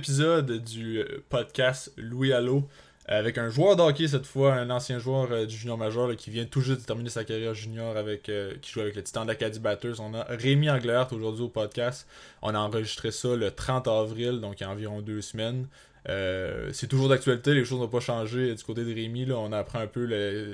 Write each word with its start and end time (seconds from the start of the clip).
épisode 0.00 0.50
du 0.62 1.04
podcast 1.28 1.92
Louis 1.98 2.32
Allo 2.32 2.66
avec 3.04 3.36
un 3.36 3.50
joueur 3.50 3.76
d'hockey 3.76 4.08
cette 4.08 4.24
fois, 4.24 4.54
un 4.54 4.70
ancien 4.70 4.98
joueur 4.98 5.46
du 5.46 5.54
junior 5.54 5.76
major 5.76 6.16
qui 6.16 6.30
vient 6.30 6.46
tout 6.46 6.62
juste 6.62 6.80
de 6.80 6.86
terminer 6.86 7.10
sa 7.10 7.22
carrière 7.22 7.52
junior 7.52 7.98
avec 7.98 8.22
qui 8.22 8.72
joue 8.72 8.80
avec 8.80 8.96
le 8.96 9.02
Titan 9.02 9.24
de 9.24 9.28
l'Acadie 9.28 9.58
Batters. 9.58 10.00
On 10.00 10.14
a 10.14 10.24
Rémi 10.24 10.70
Angleart 10.70 11.12
aujourd'hui 11.12 11.44
au 11.44 11.48
podcast. 11.50 12.08
On 12.40 12.54
a 12.54 12.58
enregistré 12.58 13.10
ça 13.10 13.36
le 13.36 13.50
30 13.50 13.88
avril, 13.88 14.40
donc 14.40 14.58
il 14.58 14.62
y 14.62 14.66
a 14.66 14.70
environ 14.70 15.02
deux 15.02 15.20
semaines. 15.20 15.66
c'est 16.06 16.88
toujours 16.88 17.10
d'actualité, 17.10 17.52
les 17.52 17.66
choses 17.66 17.80
n'ont 17.80 17.88
pas 17.88 18.00
changé 18.00 18.54
du 18.54 18.64
côté 18.64 18.82
de 18.82 18.94
Rémi. 18.94 19.26
Là, 19.26 19.36
on 19.36 19.52
apprend 19.52 19.80
un 19.80 19.86
peu 19.86 20.08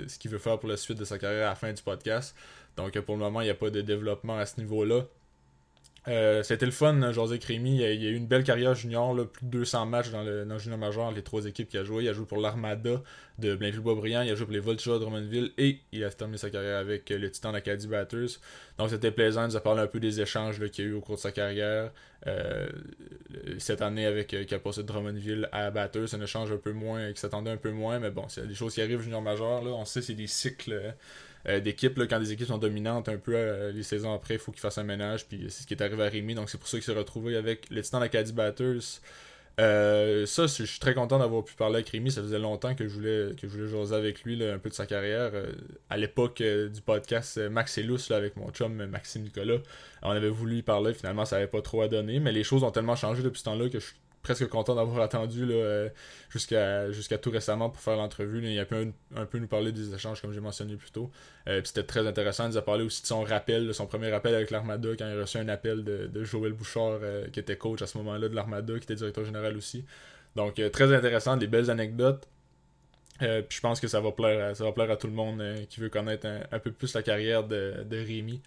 ce 0.08 0.18
qu'il 0.18 0.32
veut 0.32 0.38
faire 0.38 0.58
pour 0.58 0.68
la 0.68 0.76
suite 0.76 0.98
de 0.98 1.04
sa 1.04 1.20
carrière 1.20 1.46
à 1.46 1.50
la 1.50 1.54
fin 1.54 1.72
du 1.72 1.82
podcast. 1.84 2.34
Donc 2.76 2.98
pour 2.98 3.14
le 3.14 3.20
moment, 3.20 3.42
il 3.42 3.44
n'y 3.44 3.50
a 3.50 3.54
pas 3.54 3.70
de 3.70 3.80
développement 3.80 4.38
à 4.38 4.44
ce 4.46 4.60
niveau-là. 4.60 5.02
Euh, 6.08 6.42
c'était 6.44 6.66
le 6.66 6.72
fun, 6.72 7.12
José 7.12 7.38
Crémy. 7.38 7.76
Il 7.76 7.84
a, 7.84 7.92
eu 7.92 8.14
une 8.14 8.26
belle 8.26 8.44
carrière 8.44 8.74
junior, 8.74 9.14
plus 9.28 9.44
de 9.44 9.50
200 9.50 9.86
matchs 9.86 10.10
dans 10.10 10.22
le, 10.22 10.44
dans 10.44 10.58
junior 10.58 10.78
major, 10.78 11.10
les 11.10 11.22
trois 11.22 11.46
équipes 11.46 11.68
qu'il 11.68 11.80
a 11.80 11.84
joué. 11.84 12.04
Il 12.04 12.08
a 12.08 12.12
joué 12.12 12.26
pour 12.26 12.38
l'Armada 12.38 13.02
de 13.38 13.54
Blainville-Boisbriand, 13.56 14.22
il 14.22 14.30
a 14.30 14.34
joué 14.34 14.46
pour 14.46 14.54
les 14.54 14.60
Voltigeurs 14.60 14.98
de 14.98 15.04
Drummondville 15.04 15.52
et 15.58 15.80
il 15.92 16.04
a 16.04 16.10
terminé 16.10 16.38
sa 16.38 16.48
carrière 16.48 16.78
avec 16.78 17.10
le 17.10 17.30
Titan 17.30 17.52
d'Acadie 17.52 17.88
Batters. 17.88 18.38
Donc 18.78 18.90
c'était 18.90 19.10
plaisant, 19.10 19.44
il 19.44 19.48
nous 19.48 19.56
a 19.56 19.60
parlé 19.60 19.82
un 19.82 19.86
peu 19.86 20.00
des 20.00 20.20
échanges 20.20 20.58
qu'il 20.70 20.84
y 20.84 20.88
a 20.88 20.90
eu 20.90 20.94
au 20.94 21.00
cours 21.00 21.16
de 21.16 21.20
sa 21.20 21.32
carrière. 21.32 21.90
Euh, 22.26 22.66
cette 23.58 23.82
année 23.82 24.06
avec 24.06 24.32
euh, 24.32 24.44
qui 24.44 24.54
a 24.54 24.58
passé 24.58 24.82
de 24.82 24.86
Drummondville 24.86 25.48
à 25.52 25.70
Batters, 25.70 26.14
un 26.14 26.20
échange 26.20 26.50
un 26.50 26.56
peu 26.56 26.72
moins, 26.72 27.12
qui 27.12 27.20
s'attendait 27.20 27.50
un 27.50 27.56
peu 27.56 27.70
moins, 27.70 27.98
mais 27.98 28.10
bon, 28.10 28.24
c'est 28.28 28.46
des 28.46 28.54
choses 28.54 28.74
qui 28.74 28.80
arrivent 28.80 29.00
junior 29.00 29.22
major. 29.22 29.62
Là. 29.62 29.70
On 29.70 29.84
sait 29.84 30.02
c'est 30.02 30.14
des 30.14 30.26
cycles 30.26 30.94
euh, 31.48 31.60
d'équipes. 31.60 31.98
Quand 32.08 32.18
des 32.18 32.32
équipes 32.32 32.48
sont 32.48 32.58
dominantes 32.58 33.08
un 33.08 33.18
peu 33.18 33.34
euh, 33.34 33.72
les 33.72 33.82
saisons 33.82 34.12
après, 34.12 34.34
il 34.34 34.40
faut 34.40 34.52
qu'ils 34.52 34.60
fassent 34.60 34.78
un 34.78 34.84
ménage. 34.84 35.26
Puis 35.26 35.46
c'est 35.48 35.62
ce 35.62 35.66
qui 35.66 35.74
est 35.74 35.82
arrivé 35.82 36.04
à 36.04 36.08
Rémi. 36.08 36.34
Donc 36.34 36.50
c'est 36.50 36.58
pour 36.58 36.68
ça 36.68 36.76
qu'il 36.76 36.84
s'est 36.84 36.98
retrouvé 36.98 37.36
avec 37.36 37.70
le 37.70 37.82
Titan 37.82 38.00
Acadie 38.00 38.32
Batters. 38.32 39.00
Euh, 39.58 40.26
ça, 40.26 40.46
je 40.46 40.64
suis 40.64 40.78
très 40.80 40.92
content 40.92 41.18
d'avoir 41.18 41.42
pu 41.42 41.54
parler 41.54 41.76
avec 41.76 41.88
Rémi. 41.88 42.10
Ça 42.10 42.20
faisait 42.20 42.38
longtemps 42.38 42.74
que 42.74 42.86
je 42.86 42.92
voulais 42.92 43.34
que 43.40 43.48
je 43.48 43.52
voulais 43.52 43.68
jaser 43.68 43.94
avec 43.94 44.22
lui 44.24 44.42
un 44.44 44.58
peu 44.58 44.68
de 44.68 44.74
sa 44.74 44.86
carrière. 44.86 45.32
à 45.88 45.96
l'époque 45.96 46.42
du 46.42 46.80
podcast 46.82 47.38
Max 47.38 47.78
et 47.78 47.82
Luce 47.82 48.10
avec 48.10 48.36
mon 48.36 48.50
chum 48.50 48.84
Maxime 48.86 49.22
Nicolas, 49.22 49.58
on 50.02 50.10
avait 50.10 50.28
voulu 50.28 50.58
y 50.58 50.62
parler. 50.62 50.94
Finalement, 50.94 51.24
ça 51.24 51.36
n'avait 51.36 51.48
pas 51.48 51.62
trop 51.62 51.82
à 51.82 51.88
donner. 51.88 52.20
Mais 52.20 52.32
les 52.32 52.44
choses 52.44 52.64
ont 52.64 52.70
tellement 52.70 52.96
changé 52.96 53.22
depuis 53.22 53.38
ce 53.38 53.44
temps-là 53.44 53.68
que 53.68 53.80
je 53.80 53.86
suis 53.86 53.96
presque 54.26 54.48
content 54.48 54.74
d'avoir 54.74 55.04
attendu 55.04 55.46
euh, 55.52 55.88
jusqu'à 56.30 57.18
tout 57.18 57.30
récemment 57.30 57.70
pour 57.70 57.80
faire 57.80 57.96
l'entrevue. 57.96 58.44
Il 58.44 58.58
a 58.58 58.64
pu 58.64 58.74
un, 59.14 59.24
peu 59.24 59.38
nous 59.38 59.46
parler 59.46 59.70
des 59.70 59.94
échanges, 59.94 60.20
comme 60.20 60.32
j'ai 60.32 60.40
mentionné 60.40 60.74
plus 60.74 60.90
tôt. 60.90 61.12
Euh, 61.46 61.60
c'était 61.62 61.84
très 61.84 62.04
intéressant. 62.04 62.46
Il 62.46 62.50
nous 62.50 62.56
a 62.56 62.62
parlé 62.62 62.82
aussi 62.82 63.02
de 63.02 63.06
son 63.06 63.22
rappel, 63.22 63.68
de 63.68 63.72
son 63.72 63.86
premier 63.86 64.10
rappel 64.10 64.34
avec 64.34 64.50
l'Armada, 64.50 64.88
quand 64.98 65.06
il 65.06 65.16
a 65.16 65.20
reçu 65.20 65.38
un 65.38 65.48
appel 65.48 65.84
de, 65.84 66.24
Joël 66.24 66.54
Bouchard, 66.54 66.98
euh, 67.02 67.28
qui 67.28 67.38
était 67.38 67.56
coach 67.56 67.82
à 67.82 67.86
ce 67.86 67.96
moment-là 67.98 68.28
de 68.28 68.34
l'Armada, 68.34 68.74
qui 68.74 68.82
était 68.82 68.96
directeur 68.96 69.24
général 69.24 69.56
aussi. 69.56 69.84
Donc, 70.34 70.60
très 70.72 70.92
intéressant, 70.92 71.36
des 71.36 71.46
belles 71.46 71.70
anecdotes. 71.70 72.26
puis 73.20 73.28
je 73.48 73.60
pense 73.60 73.78
que 73.78 73.86
ça 73.86 74.00
va 74.00 74.10
plaire, 74.10 74.56
ça 74.56 74.64
va 74.64 74.72
plaire 74.72 74.90
à 74.90 74.96
tout 74.96 75.06
le 75.06 75.12
monde 75.12 75.40
qui 75.70 75.78
veut 75.78 75.88
connaître 75.88 76.26
un, 76.26 76.58
peu 76.58 76.72
plus 76.72 76.92
la 76.94 77.02
carrière 77.04 77.44
de, 77.44 77.84
de 77.88 77.96
Rémi. 77.96 78.42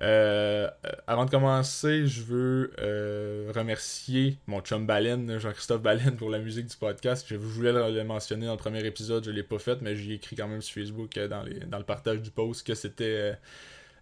Euh, 0.00 0.68
avant 1.06 1.24
de 1.24 1.30
commencer, 1.30 2.06
je 2.06 2.22
veux 2.22 2.70
euh, 2.78 3.50
remercier 3.54 4.38
mon 4.46 4.60
chum 4.60 4.86
Baleine, 4.86 5.38
Jean-Christophe 5.38 5.82
Baleine, 5.82 6.16
pour 6.16 6.30
la 6.30 6.38
musique 6.38 6.66
du 6.66 6.76
podcast. 6.76 7.26
Je 7.28 7.36
voulais 7.36 7.72
le 7.72 8.04
mentionner 8.04 8.46
dans 8.46 8.52
le 8.52 8.58
premier 8.58 8.84
épisode, 8.84 9.24
je 9.24 9.30
l'ai 9.30 9.42
pas 9.42 9.58
fait, 9.58 9.80
mais 9.82 9.96
j'ai 9.96 10.14
écrit 10.14 10.36
quand 10.36 10.48
même 10.48 10.62
sur 10.62 10.74
Facebook 10.74 11.16
euh, 11.16 11.26
dans, 11.26 11.42
le 11.42 11.84
partage 11.84 12.22
du 12.22 12.30
post 12.30 12.66
que 12.66 12.74
c'était 12.74 13.36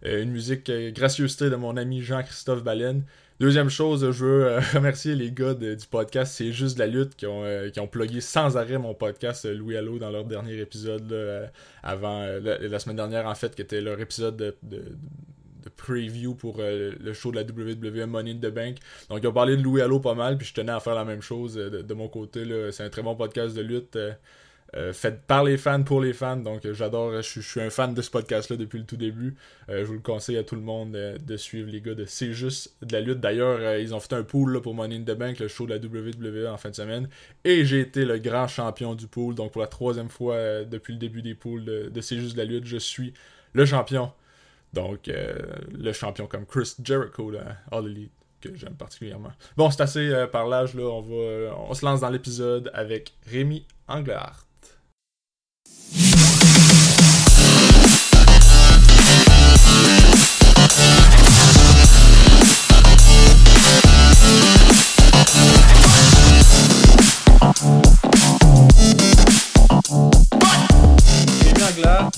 une 0.03 0.29
musique 0.29 0.71
gracieuseté 0.93 1.49
de 1.49 1.55
mon 1.55 1.75
ami 1.77 2.01
Jean-Christophe 2.01 2.63
Baleine. 2.63 3.03
Deuxième 3.39 3.69
chose, 3.69 4.11
je 4.11 4.25
veux 4.25 4.57
remercier 4.73 5.15
les 5.15 5.31
gars 5.31 5.55
du 5.55 5.75
podcast 5.89 6.33
C'est 6.35 6.51
juste 6.51 6.75
de 6.75 6.79
la 6.79 6.87
lutte 6.87 7.15
qui 7.15 7.25
ont, 7.25 7.43
ont 7.43 7.87
plugué 7.87 8.21
sans 8.21 8.57
arrêt 8.57 8.77
mon 8.77 8.93
podcast 8.93 9.45
Louis 9.45 9.77
Allo 9.77 9.97
dans 9.97 10.11
leur 10.11 10.25
dernier 10.25 10.59
épisode 10.59 11.49
avant 11.81 12.25
la, 12.39 12.79
semaine 12.79 12.97
dernière 12.97 13.27
en 13.27 13.35
fait 13.35 13.55
qui 13.55 13.61
était 13.63 13.81
leur 13.81 13.99
épisode 13.99 14.55
de 14.61 14.83
preview 15.69 16.35
pour 16.35 16.57
euh, 16.59 16.91
le 16.99 17.13
show 17.13 17.31
de 17.31 17.37
la 17.37 17.43
WWE 17.43 18.07
Money 18.07 18.31
in 18.31 18.37
the 18.37 18.53
Bank. 18.53 18.77
Donc, 19.09 19.19
ils 19.21 19.27
ont 19.27 19.33
parlé 19.33 19.57
de 19.57 19.61
Louis 19.61 19.81
Allo 19.81 19.99
pas 19.99 20.13
mal, 20.13 20.37
puis 20.37 20.47
je 20.47 20.53
tenais 20.53 20.71
à 20.71 20.79
faire 20.79 20.95
la 20.95 21.05
même 21.05 21.21
chose 21.21 21.57
euh, 21.57 21.83
de, 21.83 21.93
mon 21.93 22.07
côté. 22.07 22.43
C'est 22.71 22.83
un 22.83 22.89
très 22.89 23.01
bon 23.01 23.15
podcast 23.15 23.55
de 23.55 23.61
lutte. 23.61 23.97
Euh, 24.75 24.91
fait 24.91 25.21
par 25.25 25.45
les 25.45 25.57
fans 25.57 25.81
pour 25.81 26.01
les 26.01 26.11
fans 26.11 26.35
donc 26.35 26.69
j'adore 26.73 27.21
je, 27.21 27.39
suis 27.39 27.61
un 27.61 27.69
fan 27.69 27.93
de 27.93 28.01
ce 28.01 28.09
podcast 28.09 28.49
là 28.49 28.57
depuis 28.57 28.77
le 28.79 28.83
tout 28.83 28.97
début 28.97 29.33
je 29.69 29.81
vous 29.83 29.93
le 29.93 29.99
conseille 29.99 30.35
à 30.35 30.43
tout 30.43 30.55
le 30.55 30.61
monde 30.61 30.91
de 30.91 31.37
suivre 31.37 31.71
les 31.71 31.79
gars 31.79 31.93
de 31.93 32.03
C'est 32.03 32.33
juste 32.33 32.75
de 32.81 32.91
la 32.91 32.99
lutte 32.99 33.21
d'ailleurs 33.21 33.77
ils 33.77 33.95
ont 33.95 34.01
fait 34.01 34.11
un 34.11 34.23
pool 34.23 34.61
pour 34.61 34.73
Money 34.73 34.97
in 34.97 35.03
the 35.03 35.17
Bank 35.17 35.39
le 35.39 35.47
show 35.47 35.65
de 35.65 35.73
la 35.73 35.77
WWE 35.77 36.51
en 36.51 36.57
fin 36.57 36.69
de 36.69 36.75
semaine 36.75 37.07
et 37.45 37.63
j'ai 37.63 37.79
été 37.79 38.03
le 38.03 38.17
grand 38.17 38.49
champion 38.49 38.93
du 38.93 39.07
pool 39.07 39.35
donc 39.35 39.53
pour 39.53 39.61
la 39.61 39.69
troisième 39.69 40.09
fois 40.09 40.65
depuis 40.65 40.91
le 40.91 40.99
début 40.99 41.21
des 41.21 41.33
pools 41.33 41.63
de, 41.63 41.87
de 41.87 42.01
C'est 42.01 42.17
juste 42.17 42.33
de 42.33 42.39
la 42.39 42.45
lutte 42.45 42.65
je 42.65 42.77
suis 42.77 43.13
le 43.53 43.65
champion 43.65 44.11
donc, 44.77 45.07
euh, 45.07 45.33
le 45.71 45.91
champion 45.91 46.27
comme 46.27 46.45
Chris 46.45 46.75
Jericho, 46.83 47.31
là, 47.31 47.57
All 47.71 47.87
Elite, 47.87 48.11
que 48.39 48.53
j'aime 48.53 48.75
particulièrement. 48.75 49.31
Bon, 49.55 49.71
c'est 49.71 49.81
assez 49.81 50.07
euh, 50.07 50.27
par 50.27 50.45
l'âge, 50.45 50.75
là. 50.75 50.83
On, 50.83 51.01
va, 51.01 51.55
on 51.67 51.73
se 51.73 51.83
lance 51.83 52.01
dans 52.01 52.11
l'épisode 52.11 52.69
avec. 52.75 53.13
Rémi 53.25 53.65
Anglehart, 53.87 54.45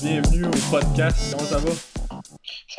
bienvenue 0.02 0.44
au 0.44 0.70
podcast. 0.70 1.16
Comment 1.30 1.48
ça 1.48 1.58
va? 1.58 1.99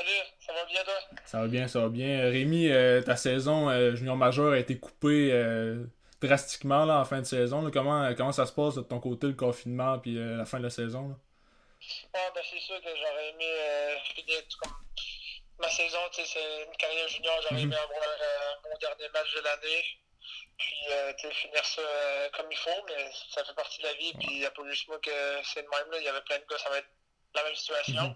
Salut, 0.01 0.23
ça 0.39 0.53
va 0.53 0.65
bien 0.65 0.83
toi? 0.83 0.99
Ça 1.25 1.41
va 1.41 1.47
bien, 1.47 1.67
ça 1.67 1.79
va 1.79 1.89
bien. 1.89 2.21
Rémi, 2.31 2.69
euh, 2.69 3.03
ta 3.03 3.15
saison 3.15 3.69
euh, 3.69 3.95
junior 3.95 4.15
majeur 4.15 4.53
a 4.53 4.57
été 4.57 4.79
coupée 4.79 5.29
euh, 5.31 5.85
drastiquement 6.19 6.85
là, 6.85 7.01
en 7.01 7.05
fin 7.05 7.19
de 7.19 7.25
saison. 7.25 7.69
Comment, 7.69 8.11
comment 8.15 8.31
ça 8.31 8.47
se 8.47 8.51
passe 8.51 8.73
de 8.73 8.81
ton 8.81 8.99
côté, 8.99 9.27
le 9.27 9.33
confinement 9.33 9.99
puis 9.99 10.15
la 10.15 10.45
fin 10.45 10.57
de 10.57 10.63
la 10.63 10.71
saison? 10.71 11.15
Ah, 12.15 12.31
ben, 12.33 12.41
c'est 12.49 12.59
sûr 12.61 12.81
que 12.81 12.89
j'aurais 12.89 13.29
aimé 13.29 13.45
finir 14.15 14.41
comme 14.63 14.73
ma 15.59 15.69
saison, 15.69 15.99
c'est 16.13 16.65
une 16.65 16.77
carrière 16.77 17.07
junior, 17.07 17.35
j'aurais 17.43 17.61
aimé 17.61 17.75
mhm. 17.75 17.83
avoir 17.83 18.01
mon 18.63 18.77
dernier 18.79 19.09
match 19.13 19.35
de 19.35 19.41
l'année. 19.41 19.85
Puis 20.57 21.31
finir 21.31 21.63
ça 21.63 21.81
comme 22.35 22.51
il 22.51 22.57
faut, 22.57 22.85
mais 22.87 23.11
ça 23.35 23.45
fait 23.45 23.53
partie 23.53 23.83
de 23.83 23.85
la 23.85 23.93
vie. 23.93 24.13
Puis 24.13 24.29
il 24.31 24.39
n'y 24.39 24.45
a 24.45 24.51
pas 24.51 24.67
juste 24.67 24.87
moi 24.87 24.97
que 24.99 25.11
c'est 25.43 25.61
le 25.61 25.69
même. 25.69 25.91
Là. 25.91 25.99
Il 25.99 26.05
y 26.05 26.07
avait 26.07 26.21
plein 26.21 26.39
de 26.39 26.45
gars, 26.49 26.57
ça 26.57 26.71
va 26.71 26.79
être 26.79 26.89
la 27.35 27.43
même 27.43 27.55
situation. 27.55 28.01
Mhm. 28.01 28.15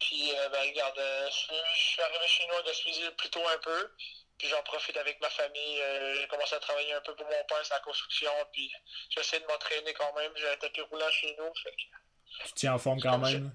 Puis, 0.00 0.32
euh, 0.34 0.48
ben, 0.48 0.68
regarde, 0.68 0.98
euh, 0.98 1.28
je, 1.28 1.78
suis 1.78 2.02
arrivé 2.02 2.26
chez 2.26 2.46
nous 2.48 2.54
à 2.54 2.62
Gaspésie 2.62 3.02
plus 3.16 3.30
tôt 3.30 3.46
un 3.46 3.58
peu. 3.58 3.92
Puis 4.38 4.48
j'en 4.48 4.62
profite 4.62 4.96
avec 4.96 5.20
ma 5.20 5.28
famille. 5.28 5.80
Euh, 5.82 6.14
j'ai 6.18 6.26
commencé 6.28 6.54
à 6.54 6.60
travailler 6.60 6.94
un 6.94 7.00
peu 7.02 7.14
pour 7.14 7.26
mon 7.26 7.44
père 7.46 7.64
sur 7.64 7.74
la 7.74 7.80
construction. 7.80 8.30
Puis 8.52 8.72
j'essaie 9.10 9.38
de 9.38 9.46
m'entraîner 9.46 9.92
quand 9.92 10.12
même. 10.14 10.32
J'ai 10.36 10.48
un 10.48 10.56
tapis 10.56 10.80
roulant 10.80 11.10
chez 11.10 11.36
nous. 11.38 11.52
Fait 11.62 11.70
que... 11.70 12.46
Tu 12.46 12.52
tiens 12.54 12.74
en 12.74 12.78
forme 12.78 13.00
quand 13.00 13.18
même? 13.18 13.52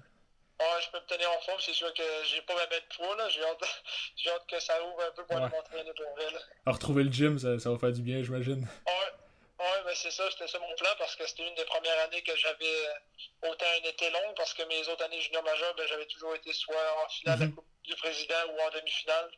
Ouais, 0.60 0.80
je 0.80 0.90
peux 0.90 1.00
me 1.00 1.06
tenir 1.06 1.28
en 1.30 1.40
forme. 1.40 1.58
C'est 1.60 1.74
sûr 1.74 1.92
que 1.92 2.02
j'ai 2.30 2.40
pas 2.42 2.54
ma 2.54 2.66
de 2.66 2.96
poids. 2.96 3.16
Là. 3.16 3.28
J'ai, 4.16 4.30
hâte, 4.30 4.46
que 4.48 4.60
ça 4.60 4.80
ouvre 4.84 5.02
un 5.02 5.10
peu 5.10 5.26
pour 5.26 5.36
aller 5.36 5.48
m'entraîner 5.48 5.92
pour 5.92 6.14
vrai. 6.14 6.26
retrouver 6.66 7.02
le 7.02 7.12
gym, 7.12 7.38
ça, 7.38 7.58
ça 7.58 7.70
va 7.70 7.78
faire 7.78 7.92
du 7.92 8.02
bien, 8.02 8.22
j'imagine. 8.22 8.66
Ouais. 8.86 9.25
Oui, 9.58 9.76
mais 9.86 9.94
c'est 9.94 10.10
ça, 10.10 10.24
c'était 10.30 10.46
ça 10.48 10.58
mon 10.58 10.74
plan 10.76 10.90
parce 10.98 11.16
que 11.16 11.26
c'était 11.26 11.48
une 11.48 11.54
des 11.54 11.64
premières 11.64 11.98
années 12.00 12.22
que 12.22 12.36
j'avais 12.36 12.66
euh, 12.66 13.48
autant 13.50 13.64
un 13.80 13.88
été 13.88 14.10
long 14.10 14.34
parce 14.36 14.52
que 14.52 14.62
mes 14.64 14.86
autres 14.88 15.02
années 15.04 15.20
junior 15.20 15.42
majeures, 15.44 15.74
ben, 15.76 15.86
j'avais 15.88 16.04
toujours 16.06 16.34
été 16.34 16.52
soit 16.52 16.76
en 17.02 17.08
finale 17.08 17.38
de 17.38 17.40
la 17.44 17.48
mhm. 17.48 17.54
Coupe 17.54 17.66
du 17.84 17.94
Président 17.94 18.44
ou 18.52 18.60
en 18.60 18.70
demi-finale. 18.70 19.30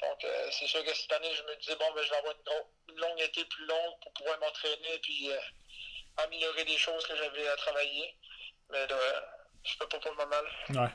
Donc 0.00 0.24
euh, 0.24 0.48
c'est 0.52 0.66
sûr 0.66 0.82
que 0.82 0.94
cette 0.94 1.12
année, 1.12 1.28
je 1.36 1.42
me 1.42 1.58
disais, 1.60 1.76
bon, 1.76 1.84
ben, 1.94 2.02
je 2.02 2.10
vais 2.10 2.16
avoir 2.16 2.34
une, 2.34 2.96
longue 2.96 3.20
été 3.20 3.44
plus 3.44 3.66
longue 3.66 3.94
pour 4.02 4.12
pouvoir 4.14 4.40
m'entraîner 4.40 4.94
et 4.96 5.32
euh, 5.32 6.24
améliorer 6.24 6.64
des 6.64 6.78
choses 6.78 7.06
que 7.06 7.14
j'avais 7.14 7.46
à 7.48 7.56
travailler. 7.56 8.16
Mais 8.70 8.86
là, 8.86 8.96
je 9.64 9.76
peux 9.78 9.86
pas 9.86 9.98
pour 9.98 10.12
le 10.12 10.16
moment. 10.16 10.82
Ouais. 10.82 10.90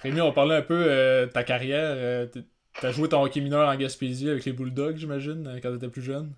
Rémi, 0.00 0.20
on 0.20 0.32
parlait 0.32 0.54
un 0.54 0.62
peu 0.62 0.84
de 0.84 1.30
ta 1.32 1.42
carrière. 1.42 2.28
Tu 2.32 2.86
as 2.86 2.92
joué 2.92 3.08
ton 3.08 3.24
hockey 3.24 3.40
mineur 3.40 3.68
en 3.68 3.74
Gaspésie 3.74 4.30
avec 4.30 4.44
les 4.44 4.52
Bulldogs, 4.52 4.98
j'imagine, 4.98 5.60
quand 5.60 5.70
tu 5.70 5.76
étais 5.76 5.88
plus 5.88 6.02
jeune? 6.02 6.36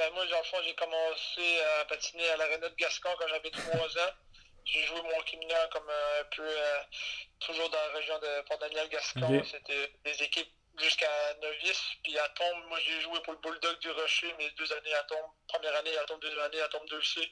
Ben 0.00 0.10
moi, 0.14 0.24
dans 0.24 0.38
le 0.38 0.64
j'ai 0.64 0.74
commencé 0.76 1.60
à 1.60 1.84
patiner 1.84 2.26
à 2.30 2.36
l'aréna 2.38 2.70
de 2.70 2.74
Gascon 2.76 3.10
quand 3.18 3.28
j'avais 3.28 3.50
3 3.50 3.98
ans. 3.98 4.12
J'ai 4.64 4.82
joué 4.84 5.02
mon 5.02 5.18
hockey 5.18 5.38
comme 5.70 5.90
un 5.90 6.24
peu 6.34 6.42
euh, 6.42 6.80
toujours 7.38 7.68
dans 7.68 7.76
la 7.76 7.98
région 7.98 8.18
de 8.18 8.40
Port-Daniel-Gascon. 8.48 9.42
C'était 9.44 9.92
des 10.04 10.22
équipes 10.22 10.48
jusqu'à 10.78 11.34
novice. 11.42 11.82
Puis 12.02 12.18
à 12.18 12.26
Tombe, 12.30 12.64
moi 12.68 12.78
j'ai 12.80 12.98
joué 13.02 13.20
pour 13.24 13.34
le 13.34 13.40
Bulldog 13.40 13.78
du 13.80 13.90
Rocher, 13.90 14.32
mes 14.38 14.50
deux 14.52 14.72
années 14.72 14.94
à 14.94 15.02
Tombe. 15.02 15.32
Première 15.48 15.76
année 15.76 15.96
à 15.98 16.04
Tombe, 16.04 16.22
deuxième 16.22 16.40
année 16.40 16.62
à 16.62 16.68
Tombe 16.68 16.88
2C. 16.88 17.30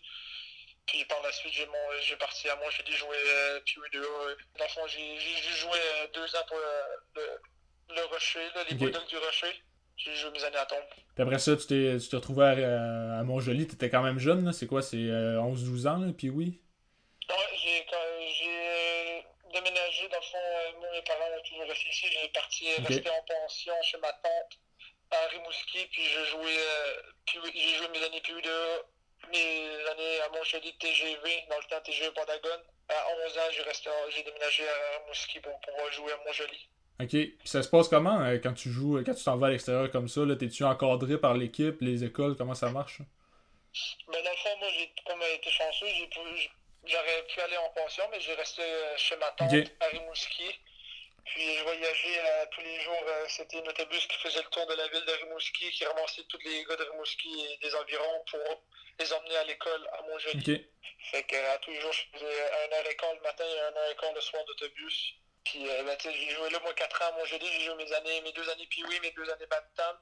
Puis 0.86 1.06
par 1.06 1.22
la 1.22 1.32
suite, 1.32 1.54
j'ai 1.54 2.16
parti 2.16 2.50
à 2.50 2.56
moi, 2.56 2.68
j'ai 2.76 2.82
dit 2.82 2.92
jouer 2.92 3.16
euh, 3.16 3.60
puis 3.64 3.76
2 3.92 4.02
Dans 4.58 4.84
le 4.84 4.88
j'ai 4.88 5.54
joué 5.56 5.78
euh, 5.78 6.06
deux 6.08 6.36
ans 6.36 6.44
pour 6.46 6.58
le, 6.58 7.22
le, 7.94 8.04
Rocher, 8.04 8.46
les 8.68 8.74
Bulldogs 8.74 9.06
du 9.06 9.16
Rocher. 9.16 9.62
J'ai 9.98 10.14
joué 10.14 10.30
mes 10.30 10.44
années 10.44 10.56
à 10.56 10.66
tombe. 10.66 10.78
Puis 11.14 11.22
après 11.22 11.38
ça, 11.38 11.56
tu 11.56 11.66
t'es, 11.66 11.98
tu 11.98 12.08
t'es 12.08 12.16
retrouvé 12.16 12.44
à, 12.44 13.18
à 13.18 13.22
Montjoli, 13.24 13.66
t'étais 13.66 13.90
quand 13.90 14.02
même 14.02 14.18
jeune, 14.18 14.44
là. 14.44 14.52
c'est 14.52 14.66
quoi, 14.66 14.80
c'est 14.80 14.96
11-12 14.96 15.88
ans, 15.88 15.98
là, 15.98 16.12
puis 16.16 16.30
oui? 16.30 16.60
Ouais, 17.28 17.36
j'ai, 17.56 17.84
j'ai 18.38 19.24
déménagé, 19.52 20.08
dans 20.08 20.16
le 20.16 20.22
fond, 20.22 20.78
moi, 20.78 20.88
mes 20.92 21.02
parents 21.02 21.36
ont 21.36 21.42
toujours 21.42 21.68
resté 21.68 21.88
ici, 21.90 22.06
j'ai 22.10 22.28
parti 22.28 22.66
rester 22.76 23.10
en 23.10 23.22
pension 23.26 23.74
chez 23.82 23.98
ma 23.98 24.12
tante 24.12 24.58
à 25.10 25.26
Rimouski, 25.28 25.86
puis 25.90 26.02
j'ai 26.04 26.24
joué, 26.26 26.54
j'ai 27.26 27.76
joué 27.76 27.88
mes 27.88 28.04
années 28.04 28.20
plus 28.20 28.40
de 28.42 28.82
mes 29.30 29.88
années 29.90 30.20
à 30.20 30.28
Montjoli 30.30 30.76
TGV, 30.78 31.46
dans 31.50 31.58
le 31.58 31.64
temps 31.64 31.80
TGV 31.80 32.12
Pentagone. 32.12 32.62
À 32.88 33.06
11 33.26 33.38
ans, 33.38 33.50
j'ai, 33.52 33.62
resté, 33.62 33.90
j'ai 34.10 34.22
déménagé 34.22 34.66
à 34.68 34.98
Rimouski 35.00 35.40
pour 35.40 35.58
pouvoir 35.60 35.92
jouer 35.92 36.12
à 36.12 36.16
Montjoli. 36.24 36.68
OK. 37.00 37.10
Puis 37.10 37.38
ça 37.44 37.62
se 37.62 37.68
passe 37.68 37.88
comment 37.88 38.20
euh, 38.22 38.38
quand 38.42 38.54
tu 38.54 38.70
joues, 38.70 39.02
quand 39.04 39.14
tu 39.14 39.24
t'en 39.24 39.36
vas 39.36 39.48
à 39.48 39.50
l'extérieur 39.50 39.90
comme 39.90 40.08
ça? 40.08 40.22
T'es-tu 40.38 40.64
encadré 40.64 41.18
par 41.18 41.34
l'équipe, 41.34 41.80
les 41.80 42.04
écoles? 42.04 42.36
Comment 42.36 42.54
ça 42.54 42.70
marche? 42.70 42.98
Ben, 44.08 44.22
dans 44.22 44.30
le 44.30 44.36
fond, 44.36 44.58
moi, 44.58 44.68
j'ai 44.76 44.90
comme 45.06 45.22
été 45.22 45.50
chanceux, 45.50 45.86
j'aurais 46.84 47.22
pu 47.28 47.40
aller 47.40 47.56
en 47.56 47.70
pension, 47.70 48.04
mais 48.10 48.20
j'ai 48.20 48.34
resté 48.34 48.62
euh, 48.62 48.96
chez 48.96 49.16
ma 49.16 49.30
tante 49.32 49.52
à 49.80 49.86
Rimouski. 49.86 50.50
Puis 51.24 51.56
je 51.58 51.62
voyageais 51.62 52.18
euh, 52.18 52.46
tous 52.50 52.62
les 52.62 52.80
jours. 52.80 53.04
C'était 53.28 53.58
un 53.58 53.68
autobus 53.68 54.06
qui 54.06 54.16
faisait 54.18 54.42
le 54.42 54.48
tour 54.48 54.66
de 54.66 54.74
la 54.74 54.88
ville 54.88 55.04
de 55.04 55.12
Rimouski, 55.24 55.70
qui 55.70 55.84
ramassait 55.84 56.24
tous 56.28 56.38
les 56.44 56.64
gars 56.64 56.76
de 56.76 56.84
Rimouski 56.90 57.28
et 57.28 57.58
des 57.64 57.74
environs 57.76 58.24
pour 58.30 58.64
les 58.98 59.12
emmener 59.12 59.36
à 59.36 59.44
l'école 59.44 59.86
à 59.92 60.02
Montjoly. 60.02 60.40
Okay. 60.40 60.68
Fait 61.12 61.22
que 61.22 61.36
à 61.36 61.58
tous 61.58 61.70
les 61.70 61.80
jours, 61.80 61.92
je 61.92 62.02
faisais 62.12 62.26
un 62.26 62.76
heure 62.76 62.96
quart 62.98 63.14
le 63.14 63.20
matin 63.20 63.44
et 63.44 63.60
un 63.60 63.76
heure 63.76 63.96
quart 64.00 64.12
le 64.12 64.20
soir 64.20 64.44
d'autobus. 64.46 65.14
Puis, 65.48 65.66
euh, 65.66 65.82
ben, 65.82 65.96
j'ai 65.98 66.30
joué 66.30 66.50
là, 66.50 66.60
moi, 66.60 66.74
4 66.74 67.02
ans 67.02 67.06
à 67.08 67.18
Montjoly. 67.18 67.46
J'ai 67.46 67.64
joué 67.64 67.74
mes 67.76 67.92
années, 67.94 68.20
mes 68.20 68.32
deux 68.32 68.48
années 68.50 68.66
puis 68.68 68.84
oui, 68.84 69.00
mes 69.00 69.12
deux 69.12 69.28
années 69.30 69.46
Bantam. 69.46 69.96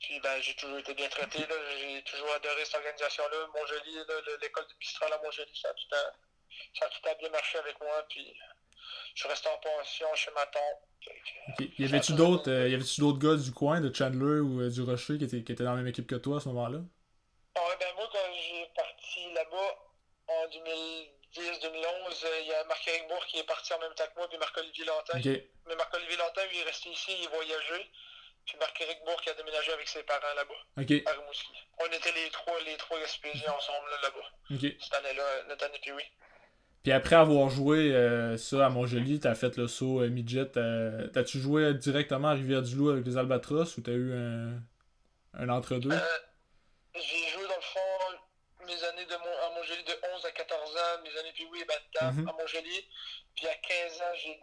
Puis, 0.00 0.18
ben, 0.20 0.40
j'ai 0.40 0.54
toujours 0.54 0.78
été 0.78 0.94
bien 0.94 1.08
traité, 1.10 1.40
J'ai 1.78 2.02
toujours 2.04 2.32
adoré 2.32 2.64
cette 2.64 2.76
organisation-là. 2.76 3.48
Montjoly, 3.54 3.98
l'école 4.40 4.66
de 4.66 4.74
Mistral 4.80 5.12
à 5.12 5.18
Montjoly, 5.22 5.50
ça 5.60 5.68
a 5.68 5.74
tout 5.74 5.94
à, 5.94 6.16
ça 6.78 6.86
a 6.86 6.88
tout 6.88 7.08
à 7.08 7.14
bien 7.16 7.28
marché 7.28 7.58
avec 7.58 7.78
moi. 7.80 8.02
Puis, 8.08 8.34
je 9.14 9.20
suis 9.20 9.28
resté 9.28 9.48
en 9.50 9.58
pension 9.58 10.06
chez 10.14 10.30
ma 10.30 10.46
tante. 10.46 10.80
Okay. 11.58 11.72
Y 11.78 11.84
avait-tu 11.84 12.14
d'autres 12.14 12.50
euh, 12.50 12.80
d'autres 12.98 13.18
gars 13.18 13.36
du 13.36 13.52
coin, 13.52 13.80
de 13.82 13.94
Chandler 13.94 14.40
ou 14.40 14.62
euh, 14.62 14.70
du 14.70 14.80
Rocher, 14.82 15.18
qui 15.18 15.24
étaient, 15.24 15.42
qui 15.42 15.52
étaient 15.52 15.64
dans 15.64 15.72
la 15.72 15.76
même 15.76 15.86
équipe 15.86 16.06
que 16.06 16.14
toi 16.14 16.38
à 16.38 16.40
ce 16.40 16.48
moment-là? 16.48 16.78
Ouais, 16.78 17.76
ben 17.78 17.94
moi, 17.94 18.08
quand 18.10 18.32
j'ai 18.32 18.66
parti 18.74 19.32
là-bas 19.34 19.76
en 20.28 20.48
2000 20.48 21.19
2010-2011, 21.34 22.26
il 22.42 22.48
y 22.48 22.54
a 22.54 22.64
Marc-Éric 22.64 23.08
Bourg 23.08 23.24
qui 23.26 23.38
est 23.38 23.44
parti 23.44 23.72
en 23.72 23.78
même 23.78 23.94
temps 23.94 24.04
que 24.04 24.18
moi, 24.18 24.28
puis 24.28 24.38
Marc-Olivier 24.38 24.84
Lantin. 24.84 25.20
Mais 25.68 25.76
Marc-Olivier 25.76 26.16
Lantin, 26.16 26.42
lui, 26.50 26.58
est 26.58 26.64
resté 26.64 26.90
ici, 26.90 27.12
il 27.22 27.28
voyageait. 27.28 27.86
Puis 28.46 28.56
Marc-Éric 28.58 29.04
Bourg 29.04 29.20
qui 29.20 29.30
a 29.30 29.34
déménagé 29.34 29.72
avec 29.72 29.86
ses 29.86 30.02
parents 30.02 30.34
là-bas, 30.34 30.82
okay. 30.82 31.02
à 31.06 31.12
Rimouski. 31.12 31.52
On 31.78 31.86
était 31.86 32.12
les 32.12 32.30
trois, 32.30 32.58
les 32.66 32.76
trois 32.76 32.98
expédiés 32.98 33.48
ensemble 33.48 33.86
là-bas. 34.02 34.58
Cette 34.80 34.94
année-là, 34.94 35.44
notre 35.48 35.66
année, 35.66 35.78
puis 35.80 35.92
oui. 35.92 36.02
Puis 36.82 36.92
après 36.92 37.16
avoir 37.16 37.50
joué 37.50 37.94
euh, 37.94 38.38
ça 38.38 38.66
à 38.66 38.70
Montjoly, 38.70 39.20
t'as 39.20 39.34
fait 39.34 39.56
le 39.58 39.68
saut 39.68 40.00
euh, 40.00 40.08
midget. 40.08 40.56
Euh, 40.56 41.06
t'as-tu 41.08 41.38
joué 41.38 41.74
directement 41.74 42.28
à 42.28 42.32
Rivière-du-Loup 42.32 42.88
avec 42.88 43.04
les 43.04 43.18
Albatros 43.18 43.76
ou 43.76 43.82
t'as 43.82 43.92
eu 43.92 44.14
un, 44.14 44.54
un 45.34 45.48
entre-deux? 45.50 45.92
Euh, 45.92 46.00
j'ai 46.94 47.28
joué 47.28 47.42
dans 47.42 47.56
le 47.56 47.60
fond 47.60 48.18
mes 48.70 48.84
années 48.84 49.04
de 49.04 49.16
mon, 49.16 49.38
à 49.38 49.50
Montjoly 49.50 49.82
de 49.84 49.98
11 50.14 50.24
à 50.24 50.30
14 50.30 50.76
ans, 50.76 51.02
mes 51.02 51.18
années 51.18 51.32
puis 51.32 51.46
oui, 51.50 51.64
ben, 51.66 51.78
à 52.00 52.32
Montjoly. 52.32 52.88
Puis 53.36 53.46
à 53.46 53.54
15 53.54 54.00
ans, 54.02 54.14
j'ai 54.14 54.40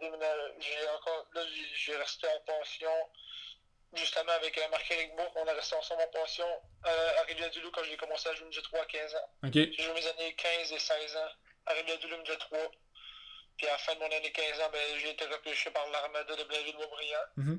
j'ai 0.60 0.88
encore, 0.88 1.26
là, 1.34 1.42
j'ai 1.74 1.96
resté 1.96 2.26
en 2.28 2.40
pension, 2.40 2.90
justement 3.94 4.32
avec 4.32 4.56
euh, 4.58 4.68
Marc-Éric 4.70 5.16
Bourg, 5.16 5.32
on 5.36 5.46
a 5.46 5.52
resté 5.52 5.76
ensemble 5.76 6.02
en 6.02 6.08
pension 6.08 6.46
euh, 6.86 7.18
à 7.18 7.22
Rivière-du-Loup 7.22 7.70
quand 7.70 7.84
j'ai 7.84 7.96
commencé 7.96 8.28
à 8.28 8.34
jouer 8.34 8.46
midget 8.46 8.62
3 8.62 8.80
à 8.80 8.86
15 8.86 9.14
ans. 9.14 9.30
J'ai 9.52 9.72
joué 9.72 9.94
mes 9.94 10.06
années 10.06 10.34
15 10.34 10.72
et 10.72 10.78
16 10.78 11.16
ans 11.16 11.30
à 11.66 11.72
Rivière-du-Loup 11.72 12.18
midget 12.18 12.36
3. 12.36 12.58
Puis 13.56 13.66
à 13.66 13.72
la 13.72 13.78
fin 13.78 13.94
de 13.94 14.00
mon 14.00 14.06
année 14.06 14.32
15 14.32 14.60
ans, 14.60 14.70
ben, 14.72 14.98
j'ai 14.98 15.10
été 15.10 15.24
repêché 15.24 15.70
par 15.70 15.88
l'Armada 15.90 16.36
de 16.36 16.44
Blainville-Boisbriand. 16.44 17.24
Mm 17.36 17.56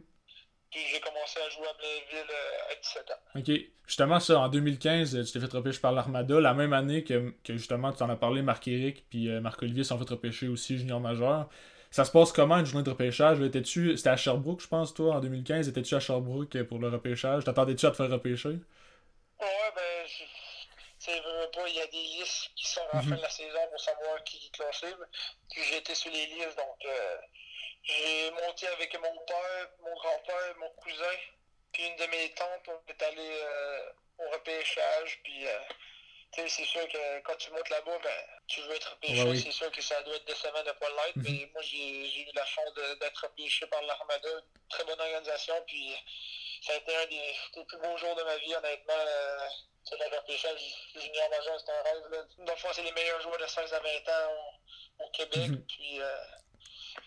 puis 0.71 0.80
j'ai 0.92 1.00
commencé 1.00 1.39
à 1.39 1.50
jouer 1.50 1.68
à 1.68 1.74
Blainville 1.74 2.30
euh, 2.30 2.71
à 2.71 2.75
17 2.75 3.12
ans. 3.12 3.39
OK. 3.39 3.51
Justement, 3.88 4.19
ça, 4.19 4.39
en 4.39 4.50
2015, 4.50 5.25
tu 5.25 5.31
t'es 5.31 5.39
fait 5.39 5.51
repêcher 5.51 5.80
par 5.80 5.92
l'Armada, 5.92 6.39
la 6.39 6.54
même 6.54 6.74
année 6.74 7.04
que, 7.04 7.33
que 7.44 7.57
justement, 7.57 7.92
tu 7.92 8.04
en 8.04 8.10
as 8.10 8.16
parlé, 8.16 8.42
Marc-Éric 8.42 9.06
puis 9.10 9.30
euh, 9.30 9.42
Marc-Olivier 9.42 9.83
sont 9.83 9.98
fait 9.98 10.10
repêcher 10.10 10.48
aussi 10.48 10.77
junior 10.77 11.00
majeur. 11.00 11.50
Ça 11.92 12.06
se 12.06 12.12
passe 12.12 12.31
comment 12.31 12.57
une 12.57 12.66
journée 12.66 12.83
de 12.83 12.89
repêchage? 12.92 13.42
Étais-tu, 13.42 13.98
c'était 13.98 14.10
à 14.10 14.18
Sherbrooke, 14.18 14.62
je 14.62 14.68
pense, 14.68 14.94
toi, 14.94 15.16
en 15.16 15.19
2015. 15.19 15.68
Étais-tu 15.68 15.95
à 15.95 16.00
Sherbrooke 16.00 16.62
pour 16.63 16.77
le 16.77 16.89
repêchage? 16.89 17.44
T'attendais-tu 17.45 17.88
à 17.88 17.92
te 17.92 17.95
faire 17.95 18.12
repêcher? 18.12 18.50
Ouais, 19.39 19.71
ben, 19.75 20.06
tu 21.00 21.12
pas, 21.54 21.68
il 21.68 21.75
y 21.75 21.81
a 21.81 21.88
des 21.88 21.98
listes 21.98 22.51
qui 22.56 22.68
sont 22.68 22.81
à 22.92 22.98
la 22.98 23.01
fin 23.01 23.16
de 23.16 23.21
la 23.21 23.30
saison 23.30 23.60
pour 23.71 23.80
savoir 23.80 24.24
qui 24.24 24.38
est 24.45 24.56
classé. 24.56 24.88
Puis 25.50 25.62
j'ai 25.63 25.77
été 25.77 25.95
sur 25.95 26.12
les 26.12 26.27
listes, 26.27 26.57
donc 26.57 26.86
euh, 26.86 27.18
j'ai 27.83 28.31
monté 28.31 28.67
avec 28.67 28.93
mon 28.99 29.17
père, 29.25 29.69
mon 29.81 29.93
grand-père, 29.95 30.55
mon 30.59 30.69
cousin, 30.81 31.17
puis 31.71 31.85
une 31.87 31.95
de 31.95 32.05
mes 32.07 32.33
tantes. 32.33 32.67
On 32.67 32.91
est 32.91 33.01
allé 33.03 33.41
euh, 33.41 33.91
au 34.19 34.29
repêchage, 34.31 35.19
puis 35.23 35.47
euh, 35.47 35.59
c'est 36.35 36.65
sûr 36.65 36.87
que 36.87 37.19
quand 37.21 37.35
tu 37.37 37.51
montes 37.51 37.69
là-bas, 37.69 37.97
ben, 38.03 38.25
tu 38.47 38.61
veux 38.61 38.75
être 38.75 38.91
repêché. 38.91 39.35
C'est 39.35 39.51
sûr 39.51 39.71
que 39.71 39.81
ça 39.81 40.01
doit 40.03 40.15
être 40.15 40.25
décevant 40.25 40.63
de 40.63 40.71
pas 40.71 40.89
l'être, 40.89 41.17
mm-hmm. 41.17 41.39
mais 41.39 41.49
moi, 41.53 41.61
j'ai 41.61 42.21
eu 42.21 42.27
la 42.33 42.45
chance 42.45 42.73
d'être 42.99 43.21
repêché 43.23 43.65
par 43.67 43.81
l'Armada. 43.83 44.29
Très 44.69 44.83
bonne 44.83 44.99
organisation, 44.99 45.55
puis 45.67 45.95
ça 46.61 46.73
a 46.73 46.75
été 46.77 46.95
un 46.95 47.05
des, 47.07 47.65
plus 47.65 47.77
beaux 47.77 47.97
jours 47.97 48.15
de 48.15 48.23
ma 48.23 48.37
vie, 48.37 48.55
honnêtement. 48.55 48.93
Euh, 48.93 49.47
le 49.91 50.17
repêchage 50.17 50.59
junior 50.93 51.29
majeur, 51.29 51.59
c'est 51.59 51.71
un 51.71 51.81
rêve. 51.81 52.11
Là. 52.11 52.17
Dans 52.39 52.53
le 52.53 52.59
fond, 52.59 52.67
c'est 52.73 52.83
les 52.83 52.91
meilleurs 52.91 53.21
joueurs 53.21 53.39
de 53.39 53.47
16 53.47 53.73
à 53.73 53.79
20 53.79 53.89
ans 53.89 54.33
au, 54.99 55.09
Québec. 55.09 55.49
Mm-hmm. 55.49 55.65
Puis, 55.65 56.01
euh, 56.01 56.15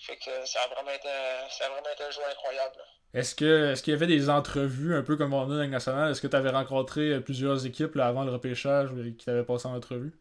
fait 0.00 0.16
que 0.16 0.46
ça 0.46 0.60
a 0.62 0.74
vraiment 0.74 0.90
été, 0.90 1.08
ça 1.50 1.66
a 1.66 1.68
vraiment 1.70 1.88
été 1.92 2.04
un 2.04 2.10
joueur 2.10 2.28
incroyable. 2.28 2.76
Est-ce 3.14 3.34
que 3.34 3.72
est-ce 3.72 3.82
qu'il 3.82 3.92
y 3.92 3.96
avait 3.96 4.06
des 4.06 4.30
entrevues 4.30 4.94
un 4.94 5.02
peu 5.02 5.16
comme 5.16 5.34
on 5.34 5.42
a 5.42 5.46
dans 5.46 5.54
la 5.54 5.66
nationale? 5.66 6.10
Est-ce 6.10 6.20
que 6.20 6.26
tu 6.26 6.36
avais 6.36 6.50
rencontré 6.50 7.10
euh, 7.10 7.20
plusieurs 7.20 7.66
équipes 7.66 7.94
là, 7.94 8.06
avant 8.06 8.24
le 8.24 8.32
repêchage 8.32 8.90
euh, 8.92 9.12
qui 9.16 9.26
t'avaient 9.26 9.44
passé 9.44 9.68
en 9.68 9.74
entrevue? 9.74 10.18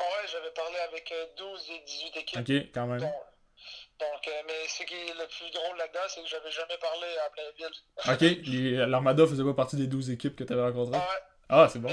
Ouais, 0.00 0.28
j'avais 0.30 0.50
parlé 0.50 0.76
avec 0.88 1.12
12 1.38 1.70
et 1.70 1.84
18 1.86 2.16
équipes. 2.18 2.40
Ok, 2.40 2.72
quand 2.74 2.86
même. 2.86 3.00
Donc, 3.00 4.30
mais 4.46 4.68
ce 4.68 4.84
qui 4.84 4.94
est 4.94 5.14
le 5.14 5.26
plus 5.26 5.50
drôle 5.50 5.76
là-dedans, 5.78 6.00
c'est 6.08 6.22
que 6.22 6.28
j'avais 6.28 6.50
jamais 6.50 6.78
parlé 6.80 7.06
à 7.18 7.28
Blainville. 7.30 8.78
ok, 8.84 8.88
l'Armada 8.88 9.26
faisait 9.26 9.42
pas 9.42 9.54
partie 9.54 9.76
des 9.76 9.88
12 9.88 10.10
équipes 10.10 10.36
que 10.36 10.44
tu 10.44 10.52
avais 10.52 10.62
rencontrées? 10.62 10.98
Ouais. 10.98 11.22
Ah, 11.48 11.68
c'est 11.72 11.78
bon. 11.78 11.88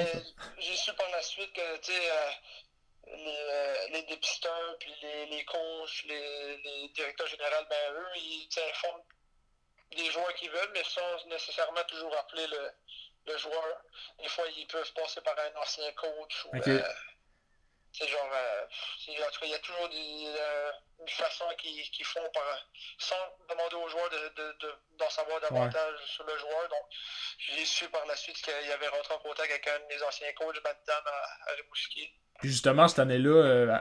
J'ai 0.60 0.76
su 0.76 0.94
par 0.94 1.10
la 1.12 1.22
suite 1.22 1.52
que, 1.54 1.78
tu 1.78 1.94
sais, 1.94 2.12
euh, 2.12 2.30
les 3.08 4.04
dépisteurs, 4.04 4.78
puis 4.80 4.94
les, 5.02 5.26
les 5.28 5.46
coachs, 5.46 6.04
les, 6.06 6.58
les 6.58 6.90
directeurs 6.90 7.28
généraux, 7.28 7.66
ben 7.70 7.94
eux, 7.94 8.08
ils 8.16 8.50
informent 8.70 9.04
des 9.92 10.12
joueurs 10.12 10.34
qui 10.36 10.48
veulent, 10.50 10.72
mais 10.74 10.84
sans 10.84 11.26
nécessairement 11.28 11.84
toujours 11.84 12.16
appeler 12.18 12.48
le, 12.48 12.72
le 13.28 13.38
joueur. 13.38 13.82
Des 14.20 14.28
fois, 14.28 14.46
ils 14.58 14.68
peuvent 14.68 14.94
passer 14.94 15.22
par 15.22 15.38
un 15.40 15.56
ancien 15.62 15.92
coach. 15.94 16.46
Ou, 16.46 16.58
euh, 16.68 16.94
c'est 17.94 18.08
genre, 18.08 18.30
euh, 18.34 18.66
il 19.08 19.50
y 19.50 19.54
a 19.54 19.60
toujours 19.60 19.88
des, 19.90 20.26
euh, 20.38 20.72
une 21.00 21.08
façon 21.10 21.48
qu'ils 21.58 22.06
font 22.06 22.30
par, 22.34 22.68
sans 22.98 23.38
demander 23.48 23.76
aux 23.76 23.88
joueurs 23.88 24.10
d'en 24.10 24.18
de, 24.18 24.52
de, 24.60 24.76
de 24.92 25.10
savoir 25.10 25.40
davantage 25.40 26.00
sur 26.08 26.26
le 26.26 26.38
joueur. 26.38 26.68
Donc, 26.68 26.86
j'ai 27.38 27.66
su 27.66 27.88
par 27.90 28.06
la 28.06 28.16
suite 28.18 28.42
qu'il 28.42 28.72
avait 28.72 28.88
rentré 28.90 29.14
en 29.14 29.20
contact 29.20 29.50
avec 29.50 29.68
un 29.68 29.80
des 29.88 30.04
anciens 30.04 30.34
coachs, 30.34 30.62
Bantam, 30.62 31.04
à, 31.08 31.52
à 31.52 31.54
Rimouski. 31.56 32.12
Puis 32.40 32.50
justement, 32.50 32.88
cette 32.88 33.00
année-là, 33.00 33.30
euh, 33.30 33.80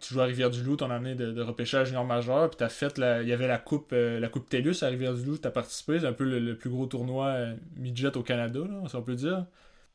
tu 0.00 0.14
joues 0.14 0.20
à 0.20 0.24
Rivière-du-Loup, 0.24 0.76
ton 0.76 0.90
année 0.90 1.14
de, 1.14 1.32
de 1.32 1.42
repêchage 1.42 1.88
junior 1.88 2.04
majeur, 2.04 2.48
puis 2.48 2.56
t'as 2.56 2.68
fait, 2.68 2.96
la, 2.96 3.22
il 3.22 3.28
y 3.28 3.32
avait 3.32 3.48
la 3.48 3.58
coupe, 3.58 3.92
euh, 3.92 4.20
la 4.20 4.28
coupe 4.28 4.48
TELUS 4.48 4.82
à 4.82 4.86
Rivière-du-Loup, 4.86 5.38
t'as 5.38 5.50
participé, 5.50 6.00
c'est 6.00 6.06
un 6.06 6.12
peu 6.12 6.24
le, 6.24 6.56
plus 6.56 6.70
gros 6.70 6.86
tournoi 6.86 7.26
euh, 7.26 7.54
midget 7.76 8.16
au 8.16 8.22
Canada, 8.22 8.60
là, 8.60 8.88
si 8.88 8.94
on 8.94 9.02
peut 9.02 9.16
dire. 9.16 9.44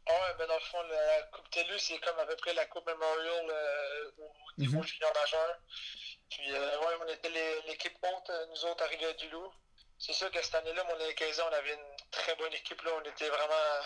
Ouais, 0.07 0.33
ben 0.38 0.48
dans 0.48 0.55
le 0.55 0.67
fond, 0.69 0.77
la 0.89 1.22
coupe 1.31 1.50
TELUS, 1.50 1.79
c'est 1.79 1.98
comme 2.00 2.19
à 2.19 2.25
peu 2.25 2.36
près 2.36 2.53
la 2.53 2.65
coupe 2.65 2.86
Memorial 2.86 3.45
au 4.19 4.62
niveau 4.62 4.79
mhm. 4.79 4.83
junior 4.83 5.12
majeur. 5.13 5.60
Puis 6.29 6.51
ouais, 6.51 6.95
on 7.01 7.13
était 7.13 7.31
l'équipe 7.67 7.98
haute, 8.03 8.31
nous 8.50 8.69
autres, 8.69 8.83
à 8.83 8.88
Rivière-du-Loup. 8.88 9.50
C'est 9.98 10.13
sûr 10.13 10.29
que 10.29 10.43
cette 10.43 10.55
année-là, 10.55 10.83
mon 10.83 10.95
année 10.95 11.13
15 11.15 11.39
ans, 11.39 11.45
on 11.50 11.55
avait 11.55 11.74
une 11.74 12.10
très 12.12 12.36
bonne 12.36 12.51
équipe, 12.53 12.81
là, 12.81 12.91
on 13.00 13.10
était 13.10 13.29
vraiment, 13.29 13.79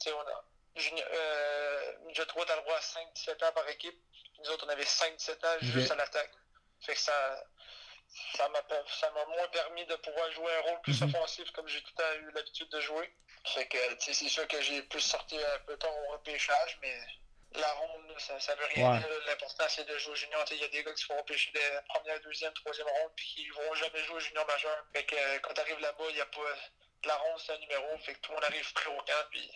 tu 0.00 0.08
sais, 0.08 0.14
on 0.14 0.20
a 0.20 0.44
euh, 0.76 1.92
je 2.12 2.22
trouve 2.22 2.46
dans 2.46 2.56
le 2.56 2.62
droit 2.62 2.76
à 2.76 2.80
5-17 2.80 3.44
ans 3.44 3.52
par 3.52 3.68
équipe. 3.68 3.98
Nous 4.38 4.50
autres, 4.50 4.64
on 4.66 4.70
avait 4.70 4.84
5-17 4.84 5.46
ans 5.46 5.56
juste 5.60 5.90
à 5.90 5.96
l'attaque. 5.96 6.32
Fait 6.80 6.94
que 6.94 7.00
ça 7.00 7.44
ça 8.36 8.48
m'a 8.48 9.24
moins 9.26 9.48
permis 9.48 9.86
de 9.86 9.94
pouvoir 9.96 10.30
jouer 10.32 10.52
un 10.56 10.60
rôle 10.62 10.80
plus 10.82 11.00
mhm. 11.00 11.14
offensif 11.14 11.50
comme 11.52 11.68
j'ai 11.68 11.80
tout 11.82 11.92
le 11.96 12.02
temps 12.02 12.28
eu 12.28 12.30
l'habitude 12.32 12.68
de 12.68 12.80
jouer. 12.80 13.12
Fait 13.44 13.66
que 13.66 13.78
c'est 13.98 14.12
sûr 14.14 14.46
que 14.48 14.60
j'ai 14.60 14.82
plus 14.82 15.00
sorti 15.00 15.36
un 15.36 15.58
peu 15.66 15.76
temps 15.78 15.94
au 16.08 16.12
repêchage, 16.12 16.78
mais 16.82 16.98
la 17.54 17.72
ronde, 17.72 18.14
ça, 18.18 18.38
ça 18.38 18.54
veut 18.54 18.66
rien 18.66 18.98
dire. 18.98 19.08
L'important, 19.26 19.64
c'est 19.68 19.88
de 19.88 19.98
jouer 19.98 20.14
junior. 20.14 20.44
Il 20.50 20.58
y 20.58 20.64
a 20.64 20.68
des 20.68 20.84
gars 20.84 20.92
qui 20.92 21.00
se 21.00 21.06
font 21.06 21.16
repêcher 21.16 21.50
des 21.52 21.78
première, 21.88 22.20
deuxième, 22.20 22.52
troisième 22.52 22.86
ronde, 22.86 23.12
puis 23.16 23.26
qui 23.26 23.48
ne 23.48 23.54
vont 23.54 23.74
jamais 23.74 24.04
jouer 24.04 24.20
junior 24.20 24.46
majeur. 24.46 24.84
Fait 24.92 25.04
que 25.04 25.38
quand 25.38 25.54
tu 25.54 25.60
arrives 25.60 25.80
là-bas, 25.80 26.04
il 26.10 26.14
n'y 26.14 26.20
a 26.20 26.26
pas 26.26 26.54
la 27.08 27.16
ronde, 27.16 27.38
c'est 27.38 27.52
un 27.52 27.58
numéro. 27.58 27.98
Fait 27.98 28.14
que 28.14 28.20
tout 28.20 28.32
le 28.32 28.36
monde 28.36 28.44
arrive 28.44 28.72
prêt 28.72 28.90
au. 28.90 29.02
Puis 29.30 29.50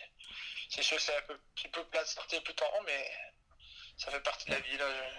c'est 0.69 0.83
sûr 0.83 0.97
que 0.97 1.03
c'est 1.03 1.17
un 1.17 1.21
peu, 1.27 1.33
un 1.33 1.69
peu 1.69 1.83
plat 1.85 2.03
de 2.03 2.07
sortir 2.07 2.43
plus 2.43 2.55
tard, 2.55 2.71
mais 2.85 3.11
ça 3.97 4.11
fait 4.11 4.19
partie 4.19 4.45
de 4.47 4.51
la 4.51 4.59
vie. 4.59 4.77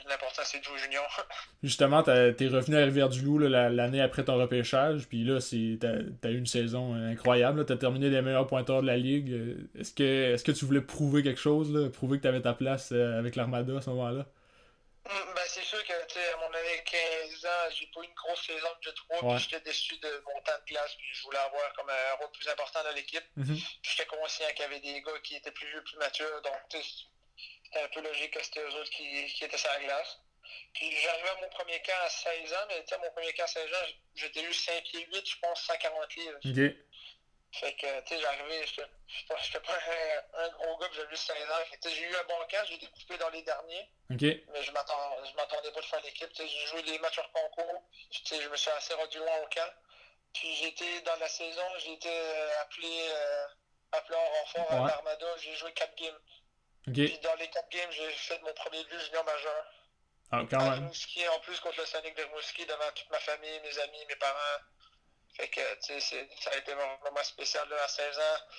L'important, 0.09 0.43
c'est 0.45 0.59
de 0.59 0.65
jouer 0.65 0.79
junior. 0.79 1.05
Justement, 1.63 2.03
t'es 2.03 2.13
revenu 2.49 2.77
à 2.77 2.85
Rivière-du-Loup 2.85 3.39
l'année 3.39 4.03
après 4.03 4.25
ton 4.25 4.37
repêchage. 4.37 5.09
Puis 5.09 5.25
là, 5.25 5.39
t'as 5.41 6.29
as 6.29 6.33
eu 6.33 6.39
une 6.39 6.47
saison 6.47 6.95
incroyable. 6.95 7.65
T'as 7.65 7.77
terminé 7.77 8.11
les 8.11 8.21
meilleurs 8.21 8.47
pointeurs 8.47 8.83
de 8.83 8.87
la 8.87 8.97
ligue. 8.97 9.33
Est-ce 9.79 9.95
que, 9.95 10.35
est 10.35 10.45
que 10.45 10.53
tu 10.53 10.67
voulais 10.67 10.83
prouver 10.83 11.23
quelque 11.23 11.41
chose? 11.41 11.73
Là? 11.73 11.89
Prouver 11.89 12.19
que 12.19 12.25
t'avais 12.25 12.43
ta 12.43 12.53
place 12.53 12.91
euh, 12.93 13.19
avec 13.19 13.37
l'Armada 13.37 13.79
à 13.79 13.81
ce 13.81 13.91
moment-là? 13.91 14.27
Mm, 15.07 15.35
ben, 15.35 15.43
c'est 15.47 15.65
sûr 15.65 15.83
que, 15.85 15.93
à 15.93 16.37
mon 16.39 16.55
année 16.55 16.83
15 16.85 17.47
ans, 17.47 17.56
j'ai 17.71 17.87
pas 17.87 18.01
eu 18.01 18.05
une 18.05 18.15
grosse 18.15 18.47
saison 18.47 18.69
de 18.85 18.91
3, 18.91 19.19
puis 19.19 19.39
j'étais 19.39 19.61
déçu 19.61 19.97
de 19.99 20.23
mon 20.27 20.41
temps 20.43 20.59
de 20.59 20.65
classe, 20.65 20.95
puis 20.95 21.07
je 21.13 21.23
voulais 21.23 21.39
avoir 21.39 21.73
comme 21.75 21.91
un 21.91 22.15
rôle 22.19 22.31
plus 22.33 22.49
important 22.49 22.83
dans 22.85 22.93
l'équipe. 22.93 23.25
Mm-hmm. 23.37 23.79
J'étais 23.83 24.07
conscient 24.07 24.47
qu'il 24.49 24.61
y 24.61 24.65
avait 24.65 24.81
des 24.81 25.03
gars 25.03 25.19
qui 25.23 25.37
étaient 25.37 25.51
plus 25.51 25.69
vieux, 25.69 25.83
plus 25.85 25.97
matures, 25.97 26.43
donc 26.43 26.55
c'était 26.71 27.83
un 27.83 27.89
peu 27.89 28.01
logique 28.01 28.33
que 28.33 28.43
c'était 28.43 28.61
eux 28.61 28.75
autres 28.75 28.91
qui, 28.91 29.27
qui 29.27 29.45
étaient 29.45 29.59
sur 29.59 29.71
la 29.71 29.81
glace. 29.81 30.19
Puis 30.75 30.91
j'arrivais 31.03 31.29
à 31.29 31.41
mon 31.41 31.49
premier 31.49 31.81
camp 31.83 31.99
à 32.05 32.09
16 32.09 32.53
ans, 32.53 32.67
mais 32.69 32.85
mon 33.03 33.11
premier 33.11 33.33
camp 33.33 33.45
à 33.45 33.49
16 33.49 33.65
ans, 33.73 33.87
j'étais 34.15 34.43
eu 34.43 34.53
5 34.53 34.83
pieds 34.85 35.07
8, 35.13 35.29
je 35.29 35.37
pense 35.41 35.63
140 35.63 36.15
livres. 36.17 36.39
Fait 37.53 37.75
que, 37.75 38.01
tu 38.03 38.15
sais, 38.15 38.21
j'arrivais, 38.21 38.67
j'étais 38.67 39.61
pas 39.61 39.73
un, 39.73 40.45
un, 40.45 40.49
gros 40.51 40.77
gars, 40.79 40.89
j'avais 40.93 41.09
juste 41.11 41.27
16 41.27 41.51
ans. 41.51 41.77
J'ai 41.85 42.03
eu 42.03 42.15
un 42.15 42.25
bon 42.25 42.35
camp, 42.51 42.65
j'ai 42.69 42.75
été 42.75 42.87
coupé 42.89 43.17
dans 43.19 43.31
les 43.31 43.43
derniers. 43.43 43.89
Mais 44.53 44.63
je 44.63 44.73
m'attendais 44.73 45.73
pas 45.73 45.81
de 45.81 45.87
faire 45.87 46.03
l'équipe. 46.03 46.29
J'ai 46.37 46.67
joué 46.67 46.83
les 46.83 46.99
matchs 46.99 47.19
hors 47.19 47.31
concours. 47.33 47.83
Je 48.11 48.49
me 48.49 48.57
suis 48.57 48.71
assez 48.71 48.95
rendu 48.95 49.19
loin 49.19 49.39
au 49.43 49.47
camp. 49.47 49.71
Puis 50.35 50.55
j'étais 50.57 51.01
dans 51.03 51.17
la 51.17 51.29
saison, 51.29 51.63
j'ai 51.79 51.95
été 51.95 52.11
euh, 52.11 52.61
appelé, 52.61 53.09
euh, 53.09 53.47
appelé 53.93 54.19
en 54.19 54.29
renfort 54.41 54.73
à 54.73 54.89
l'Armada. 54.89 55.27
J'ai 55.39 55.55
joué 55.55 55.73
4 55.73 55.97
games. 55.97 56.19
Puis 56.85 57.19
dans 57.21 57.35
les 57.37 57.49
4 57.49 57.69
games, 57.71 57.91
j'ai 57.91 58.11
fait 58.13 58.39
mon 58.43 58.53
premier 58.53 58.85
but 58.85 59.01
junior 59.01 59.25
majeur. 59.25 59.65
Ah, 60.33 60.43
quand 60.51 60.71
même. 60.71 60.87
en 60.87 61.41
plus 61.41 61.61
contre 61.61 61.79
le 61.79 61.87
Sonic 61.87 62.17
de 62.17 62.23
Rimouski 62.23 62.67
devant 62.67 62.91
toute 62.95 63.11
ma 63.11 63.21
famille, 63.21 63.61
mes 63.61 63.79
amis, 63.79 64.05
mes 64.09 64.17
parents. 64.17 64.61
Fait 65.37 65.49
que, 65.49 65.61
tu 65.87 66.01
sais, 66.01 66.29
ça 66.41 66.51
a 66.51 66.57
été 66.57 66.73
vraiment 66.73 67.23
spécial 67.23 67.69
là, 67.69 67.77
à 67.85 67.89
16 67.89 68.19
ans. 68.19 68.57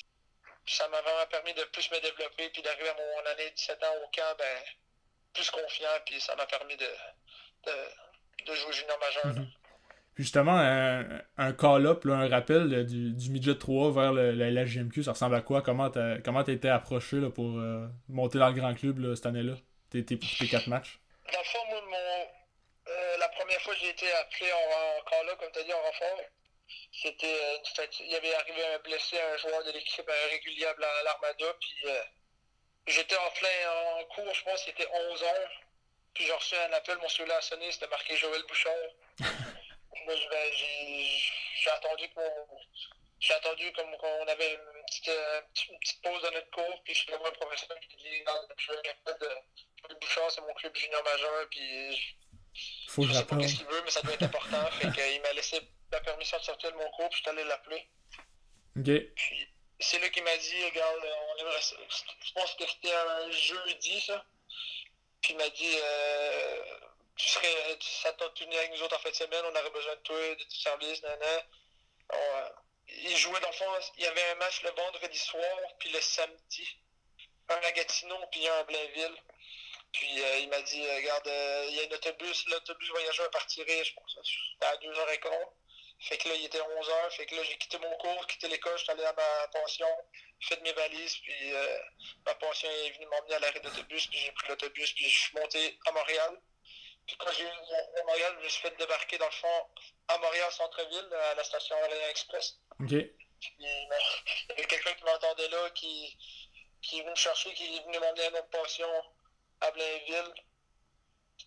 ça 0.67 0.87
m'a 0.89 1.01
vraiment 1.01 1.25
permis 1.31 1.53
de 1.53 1.63
plus 1.65 1.89
me 1.89 1.99
développer, 2.01 2.49
puis 2.49 2.61
d'arriver 2.61 2.89
à 2.89 2.93
mon 2.93 3.29
année 3.31 3.49
de 3.49 3.55
17 3.55 3.83
ans 3.83 3.95
au 4.03 4.07
camp, 4.15 4.35
ben, 4.37 4.63
plus 5.33 5.49
confiant, 5.49 5.87
puis 6.05 6.21
ça 6.21 6.35
m'a 6.35 6.45
permis 6.45 6.77
de, 6.77 6.85
de, 7.65 8.45
de, 8.45 8.55
jouer 8.55 8.73
junior 8.73 8.99
majeur. 8.99 9.25
Mhm. 9.25 9.47
Justement, 10.17 10.57
un, 10.57 11.21
un 11.37 11.53
call-up, 11.53 12.05
un 12.05 12.27
rappel 12.27 12.85
du, 12.85 13.13
du 13.13 13.29
midget 13.29 13.57
3 13.57 13.91
vers 13.91 14.13
le, 14.13 14.31
la 14.31 14.65
GMQ, 14.65 15.03
ça 15.03 15.11
ressemble 15.11 15.35
à 15.35 15.41
quoi? 15.41 15.61
Comment 15.61 15.89
t'as 15.89 16.19
comment 16.19 16.43
été 16.43 16.69
approché 16.69 17.17
là, 17.17 17.29
pour 17.29 17.57
euh, 17.57 17.87
monter 18.09 18.39
dans 18.39 18.49
le 18.49 18.53
grand 18.53 18.73
club 18.73 18.99
là, 18.99 19.15
cette 19.15 19.27
année-là? 19.27 19.53
T'es 19.89 20.01
pour 20.01 20.29
tes 20.39 20.47
quatre 20.47 20.67
matchs? 20.67 20.99
Dans 21.31 21.39
le 21.39 21.45
fond, 21.45 21.59
moi, 21.69 21.81
mon, 21.87 22.91
euh, 22.91 23.17
la 23.17 23.29
première 23.29 23.61
fois 23.61 23.73
que 23.73 23.79
j'ai 23.79 23.89
été 23.89 24.11
appelé 24.11 24.51
en, 24.51 24.57
en 24.57 25.09
call-up, 25.09 25.39
comme 25.39 25.51
tu 25.53 25.59
as 25.59 25.63
dit, 25.63 25.73
en 25.73 25.81
renfort, 25.81 26.19
c'était 26.91 27.27
euh, 27.27 27.87
il 27.99 28.11
y 28.11 28.15
avait 28.15 28.33
arrivé 28.35 28.65
un 28.65 28.79
blessé, 28.79 29.19
un 29.19 29.37
joueur 29.37 29.63
de 29.63 29.71
l'équipe 29.71 30.09
un 30.09 30.29
régulier 30.29 30.65
à 30.65 30.75
l'Armada, 31.03 31.53
puis 31.59 31.77
euh, 31.85 32.03
j'étais 32.87 33.17
en 33.17 33.31
plein 33.31 33.71
en 33.71 34.03
cours, 34.05 34.33
je 34.33 34.43
pense 34.43 34.63
c'était 34.63 34.87
11 34.91 35.23
heures. 35.23 35.51
Puis 36.13 36.25
j'ai 36.25 36.33
reçu 36.33 36.55
un 36.55 36.73
appel, 36.73 36.97
mon 36.97 37.09
cellulaire 37.09 37.37
a 37.37 37.41
sonné, 37.41 37.71
c'était 37.71 37.87
marqué 37.87 38.15
Joël 38.15 38.41
Bouchard. 38.47 38.73
Moi, 39.19 40.15
ben, 40.31 40.53
j'ai 40.53 41.69
attendu 41.69 42.09
que 42.09 42.21
J'ai 43.19 43.33
attendu 43.33 43.71
comme 43.73 43.95
qu'on 43.97 44.27
avait 44.27 44.53
une 44.53 44.83
petite, 44.87 45.09
euh, 45.09 45.41
une 45.69 45.79
petite, 45.79 46.01
pause 46.01 46.21
dans 46.23 46.31
notre 46.31 46.49
cours, 46.49 46.81
puis 46.83 46.93
je 46.95 47.01
suis 47.01 47.11
voir 47.11 47.27
un 47.27 47.31
professeur 47.31 47.79
qui 47.81 47.97
dit 47.97 48.23
Je 48.57 48.71
veux 48.71 48.81
de 48.81 49.29
Joël 49.81 49.97
Bouchard, 50.01 50.31
c'est 50.31 50.41
mon 50.41 50.53
club 50.53 50.75
junior 50.75 51.03
majeur, 51.03 51.47
puis 51.51 52.17
Faut 52.87 53.03
je 53.03 53.13
sais 53.13 53.25
pas 53.25 53.47
ce 53.47 53.55
qu'il 53.55 53.65
veut, 53.65 53.81
mais 53.83 53.91
ça 53.91 54.01
doit 54.01 54.13
être 54.13 54.23
important. 54.23 54.65
fait 54.71 54.91
qu'il 54.91 55.21
m'a 55.21 55.33
laissé 55.33 55.61
la 55.91 55.99
permission 56.01 56.37
de 56.37 56.43
sortir 56.43 56.71
de 56.71 56.77
mon 56.77 56.89
cours, 56.91 57.09
puis 57.09 57.17
je 57.17 57.23
suis 57.23 57.29
allé 57.29 57.43
l'appeler. 57.43 57.87
OK. 58.77 59.13
Puis 59.15 59.47
c'est 59.79 59.99
là 59.99 60.09
qu'il 60.09 60.23
m'a 60.23 60.37
dit, 60.37 60.65
regarde, 60.65 60.99
on 61.29 61.41
aimerait 61.41 61.61
Je 61.61 62.33
pense 62.33 62.55
que 62.55 62.65
c'était 62.67 62.93
un 62.93 63.31
jeudi, 63.31 64.01
ça. 64.01 64.25
Puis 65.21 65.33
il 65.33 65.37
m'a 65.37 65.49
dit, 65.49 65.77
euh, 65.81 66.79
tu 67.15 67.27
serais, 67.27 67.77
ça 67.81 68.13
tenu 68.13 68.55
avec 68.55 68.71
nous 68.71 68.83
autres 68.83 68.95
en 68.95 68.99
fin 68.99 69.09
de 69.09 69.15
semaine, 69.15 69.43
on 69.45 69.55
aurait 69.55 69.69
besoin 69.71 69.95
de 69.95 70.01
toi, 70.01 70.35
de 70.35 70.43
ton 70.43 70.55
service, 70.55 71.01
nanana. 71.03 71.43
Euh, 72.13 72.49
il 72.87 73.17
jouait 73.17 73.39
dans 73.39 73.49
le 73.49 73.53
fond, 73.53 73.65
il 73.97 74.03
y 74.03 74.07
avait 74.07 74.29
un 74.31 74.35
match 74.35 74.63
le 74.63 74.69
vendredi 74.71 75.17
soir, 75.17 75.57
puis 75.79 75.89
le 75.91 76.01
samedi. 76.01 76.77
Un 77.49 77.55
à 77.55 77.71
Gatineau, 77.71 78.17
puis 78.31 78.47
un 78.47 78.53
à 78.53 78.63
Blainville. 78.63 79.17
Puis 79.91 80.21
euh, 80.21 80.39
il 80.39 80.49
m'a 80.49 80.61
dit, 80.61 80.81
regarde, 80.81 81.27
il 81.69 81.75
y 81.75 81.79
a 81.81 81.83
un 81.87 81.95
autobus, 81.95 82.45
l'autobus 82.47 82.89
voyageur 82.89 83.29
partirait, 83.31 83.83
je 83.83 83.93
pense, 83.93 84.17
à 84.61 84.75
2h15. 84.77 85.29
Fait 85.99 86.17
que 86.17 86.29
là, 86.29 86.35
il 86.35 86.45
était 86.45 86.59
11h. 86.59 87.11
Fait 87.11 87.25
que 87.25 87.35
là, 87.35 87.43
j'ai 87.43 87.57
quitté 87.57 87.77
mon 87.79 87.91
cours, 87.97 88.27
quitté 88.27 88.47
l'école, 88.47 88.77
je 88.77 88.83
suis 88.83 88.91
allé 88.91 89.03
à 89.03 89.13
ma 89.13 89.47
pension, 89.47 89.87
fait 90.41 90.61
mes 90.61 90.73
valises, 90.73 91.17
puis 91.17 91.53
euh, 91.53 91.79
ma 92.25 92.35
pension 92.35 92.69
est 92.69 92.91
venue 92.91 93.07
m'emmener 93.07 93.35
à 93.35 93.39
l'arrêt 93.39 93.59
d'autobus, 93.61 94.07
puis 94.07 94.19
j'ai 94.19 94.31
pris 94.31 94.47
l'autobus, 94.49 94.93
puis 94.93 95.09
je 95.09 95.19
suis 95.19 95.37
monté 95.37 95.79
à 95.87 95.91
Montréal. 95.91 96.39
Puis 97.07 97.15
quand 97.17 97.31
j'ai 97.31 97.43
eu 97.43 97.47
à 97.47 98.03
Montréal, 98.03 98.35
je 98.39 98.43
me 98.43 98.49
suis 98.49 98.61
fait 98.61 98.77
débarquer 98.77 99.17
dans 99.17 99.25
le 99.25 99.31
fond 99.31 99.67
à 100.09 100.17
Montréal 100.19 100.51
Centre-Ville, 100.51 101.13
à 101.13 101.35
la 101.35 101.43
station 101.43 101.75
Orléans 101.81 102.09
Express. 102.09 102.59
OK. 102.79 102.89
Puis 102.89 103.55
il 103.59 103.65
y 103.65 104.51
avait 104.51 104.65
quelqu'un 104.65 104.93
qui 104.93 105.03
m'entendait 105.03 105.47
là, 105.49 105.69
qui, 105.71 106.17
qui 106.81 106.99
est 106.99 107.01
venu 107.01 107.11
me 107.11 107.15
chercher, 107.15 107.53
qui 107.53 107.77
est 107.77 107.83
venu 107.85 107.99
m'emmener 107.99 108.25
à 108.25 108.31
notre 108.31 108.49
pension 108.49 108.87
à 109.61 109.71
Blainville 109.71 110.33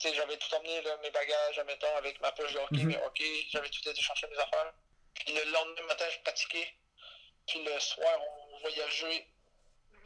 j'avais 0.08 0.36
tout 0.36 0.54
emmené, 0.54 0.80
là, 0.82 0.96
mes 1.02 1.10
bagages, 1.10 1.58
admettons, 1.58 1.96
avec 1.96 2.20
ma 2.20 2.32
poche 2.32 2.52
de 2.52 2.58
hockey, 2.58 2.84
mm 2.84 2.90
-hmm. 2.90 3.50
j'avais 3.50 3.68
tout 3.68 3.88
été 3.88 4.00
chercher 4.00 4.26
mes 4.28 4.38
affaires. 4.38 4.72
Puis 5.14 5.34
le 5.34 5.44
lendemain 5.50 5.82
matin, 5.86 6.08
je 6.08 6.18
pratiquais. 6.20 6.68
Puis 7.46 7.62
le 7.64 7.78
soir, 7.80 8.18
on 8.52 8.58
voyageait. 8.60 9.26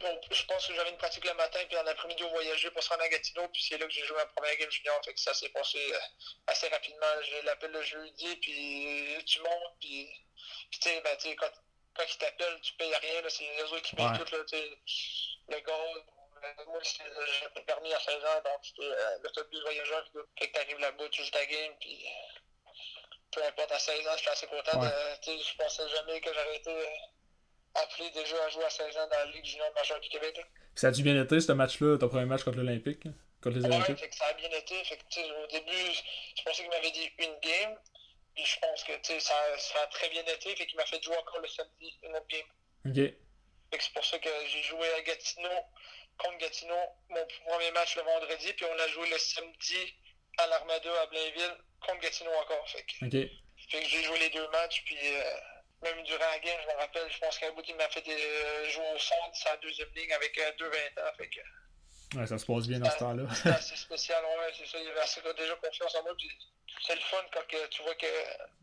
Bon, 0.01 0.19
je 0.29 0.43
pense 0.45 0.67
que 0.67 0.73
j'avais 0.75 0.89
une 0.89 0.97
pratique 0.97 1.23
le 1.23 1.33
matin, 1.35 1.59
puis 1.67 1.77
en 1.77 1.83
l'après-midi, 1.83 2.23
on 2.23 2.29
voyageait 2.29 2.71
pour 2.71 2.83
se 2.83 2.89
rendre 2.89 3.03
à 3.03 3.09
Gatineau, 3.09 3.47
puis 3.53 3.61
c'est 3.63 3.77
là 3.77 3.85
que 3.85 3.93
j'ai 3.93 4.05
joué 4.05 4.17
ma 4.17 4.25
première 4.25 4.57
game 4.57 4.71
junior. 4.71 4.99
Fait 5.05 5.13
que 5.13 5.19
ça 5.21 5.33
s'est 5.33 5.49
passé 5.49 5.79
euh, 5.93 5.99
assez 6.47 6.67
rapidement. 6.67 7.13
J'ai 7.27 7.41
l'appel 7.43 7.71
le 7.71 7.81
jeudi, 7.81 8.35
puis 8.43 9.23
tu 9.25 9.39
montes, 9.39 9.75
puis, 9.79 9.99
puis 10.69 10.79
tu 10.81 10.89
sais, 10.89 11.01
ben, 11.01 11.15
quand, 11.41 11.53
quand 11.95 12.07
ils 12.13 12.17
t'appellent, 12.17 12.59
tu 12.61 12.73
payes 12.73 12.95
rien, 12.95 13.29
c'est 13.29 13.49
les 13.55 13.63
autres 13.63 13.87
qui 13.87 13.95
payent 13.95 14.05
ouais. 14.05 14.19
tout, 14.19 14.35
là, 14.35 14.43
le 15.53 15.59
gaz, 15.67 16.03
moi, 16.67 16.79
j'ai 16.83 17.49
pas 17.53 17.61
permis 17.61 17.93
à 17.93 17.99
16 17.99 18.15
ans, 18.15 18.41
donc 18.43 18.59
c'était 18.63 18.83
euh, 18.83 19.17
l'autobus 19.23 19.61
voyageur. 19.61 20.05
Fait 20.39 20.47
que 20.47 20.53
t'arrives 20.53 20.79
là-bas, 20.79 21.09
tu 21.09 21.23
joues 21.23 21.31
ta 21.31 21.45
game, 21.45 21.73
puis 21.79 22.05
peu 23.31 23.43
importe, 23.43 23.71
à 23.71 23.79
16 23.79 24.07
ans, 24.07 24.11
je 24.15 24.21
suis 24.21 24.29
assez 24.29 24.47
content. 24.47 24.81
Ouais. 24.81 24.87
De, 24.87 25.31
je 25.31 25.57
pensais 25.57 25.87
jamais 25.89 26.21
que 26.21 26.29
j'aurais 26.33 26.55
été 26.55 26.71
euh, 26.71 26.85
appelé 27.75 28.09
déjà 28.11 28.43
à 28.45 28.49
jouer 28.49 28.63
à 28.63 28.69
16 28.69 28.97
ans 28.97 29.07
dans 29.11 29.17
la 29.17 29.25
Ligue 29.25 29.45
junior 29.45 29.71
majeure 29.75 29.99
du 29.99 30.09
Québec. 30.09 30.39
Ça 30.75 30.87
a-tu 30.87 31.03
bien 31.03 31.21
été, 31.21 31.39
ce 31.39 31.51
match-là, 31.51 31.97
ton 31.97 32.09
premier 32.09 32.25
match 32.25 32.43
contre 32.43 32.57
l'Olympique? 32.57 33.03
Contre 33.41 33.57
les 33.57 33.65
Olympiques? 33.65 34.01
Ouais, 34.01 34.09
ça 34.11 34.25
a 34.27 34.33
bien 34.33 34.49
été. 34.49 34.83
Fait 34.85 34.97
que, 34.97 35.43
au 35.43 35.47
début, 35.47 35.93
je 36.37 36.43
pensais 36.43 36.63
qu'il 36.63 36.69
m'avait 36.69 36.91
dit 36.91 37.11
une 37.19 37.39
game. 37.39 37.77
Puis 38.35 38.45
je 38.45 38.59
pense 38.59 38.83
que 38.83 38.91
ça, 39.01 39.33
ça 39.57 39.81
a 39.81 39.87
très 39.87 40.09
bien 40.09 40.23
été. 40.23 40.55
Fait 40.55 40.65
qu'il 40.65 40.75
m'a 40.75 40.85
fait 40.85 41.01
jouer 41.01 41.17
encore 41.17 41.39
le 41.39 41.47
samedi 41.47 41.97
une 42.03 42.15
autre 42.15 42.27
game. 42.27 42.47
OK. 42.85 43.13
C'est 43.79 43.93
pour 43.93 44.05
ça 44.05 44.19
que 44.19 44.29
j'ai 44.47 44.63
joué 44.63 44.87
à 44.93 45.01
Gatineau 45.01 45.49
contre 46.17 46.37
Gatineau, 46.37 46.81
mon 47.09 47.25
premier 47.45 47.71
match 47.71 47.95
le 47.95 48.03
vendredi, 48.03 48.53
puis 48.53 48.65
on 48.65 48.79
a 48.79 48.87
joué 48.89 49.09
le 49.09 49.17
samedi 49.17 49.95
à 50.37 50.47
l'Armada 50.47 51.01
à 51.01 51.05
Blainville 51.07 51.57
contre 51.81 51.99
Gatineau 52.01 52.31
encore. 52.31 52.69
Fait 52.69 52.83
que, 52.83 53.09
fait 53.09 53.81
que 53.81 53.87
j'ai 53.87 54.03
joué 54.03 54.19
les 54.19 54.29
deux 54.29 54.47
matchs, 54.49 54.83
puis 54.85 54.97
euh, 55.03 55.23
même 55.83 56.03
durant 56.03 56.29
la 56.31 56.39
game, 56.39 56.57
je 56.61 56.73
me 56.73 56.79
rappelle, 56.79 57.11
je 57.11 57.19
pense 57.19 57.37
qu'un 57.37 57.51
bout, 57.51 57.63
il 57.67 57.75
m'a 57.75 57.89
fait 57.89 58.01
des, 58.01 58.11
euh, 58.11 58.69
jouer 58.69 58.91
au 58.95 58.99
centre, 58.99 59.35
sa 59.35 59.57
deuxième 59.57 59.89
ligne 59.95 60.11
avec 60.13 60.37
euh, 60.37 60.51
deux 60.57 60.69
20 60.69 60.77
ans. 61.03 61.13
Fait 61.17 61.29
que, 61.29 61.39
Ouais, 62.15 62.27
ça 62.27 62.37
se 62.37 62.45
passe 62.45 62.67
bien 62.67 62.79
dans 62.79 62.89
ce 62.89 62.97
temps-là. 62.97 63.23
C'est 63.33 63.49
assez 63.49 63.75
spécial, 63.87 64.23
ouais, 64.23 64.53
c'est 64.57 64.67
ça. 64.67 64.79
Il 64.79 64.87
avait 64.87 64.99
assez, 64.99 65.21
déjà 65.21 65.55
confiance 65.55 65.95
en 65.95 66.03
moi. 66.03 66.13
Puis 66.17 66.29
c'est 66.85 66.95
le 66.95 67.01
fun 67.01 67.23
quand 67.33 67.45
que, 67.47 67.67
tu 67.67 67.81
vois 67.81 67.95
que 67.95 68.05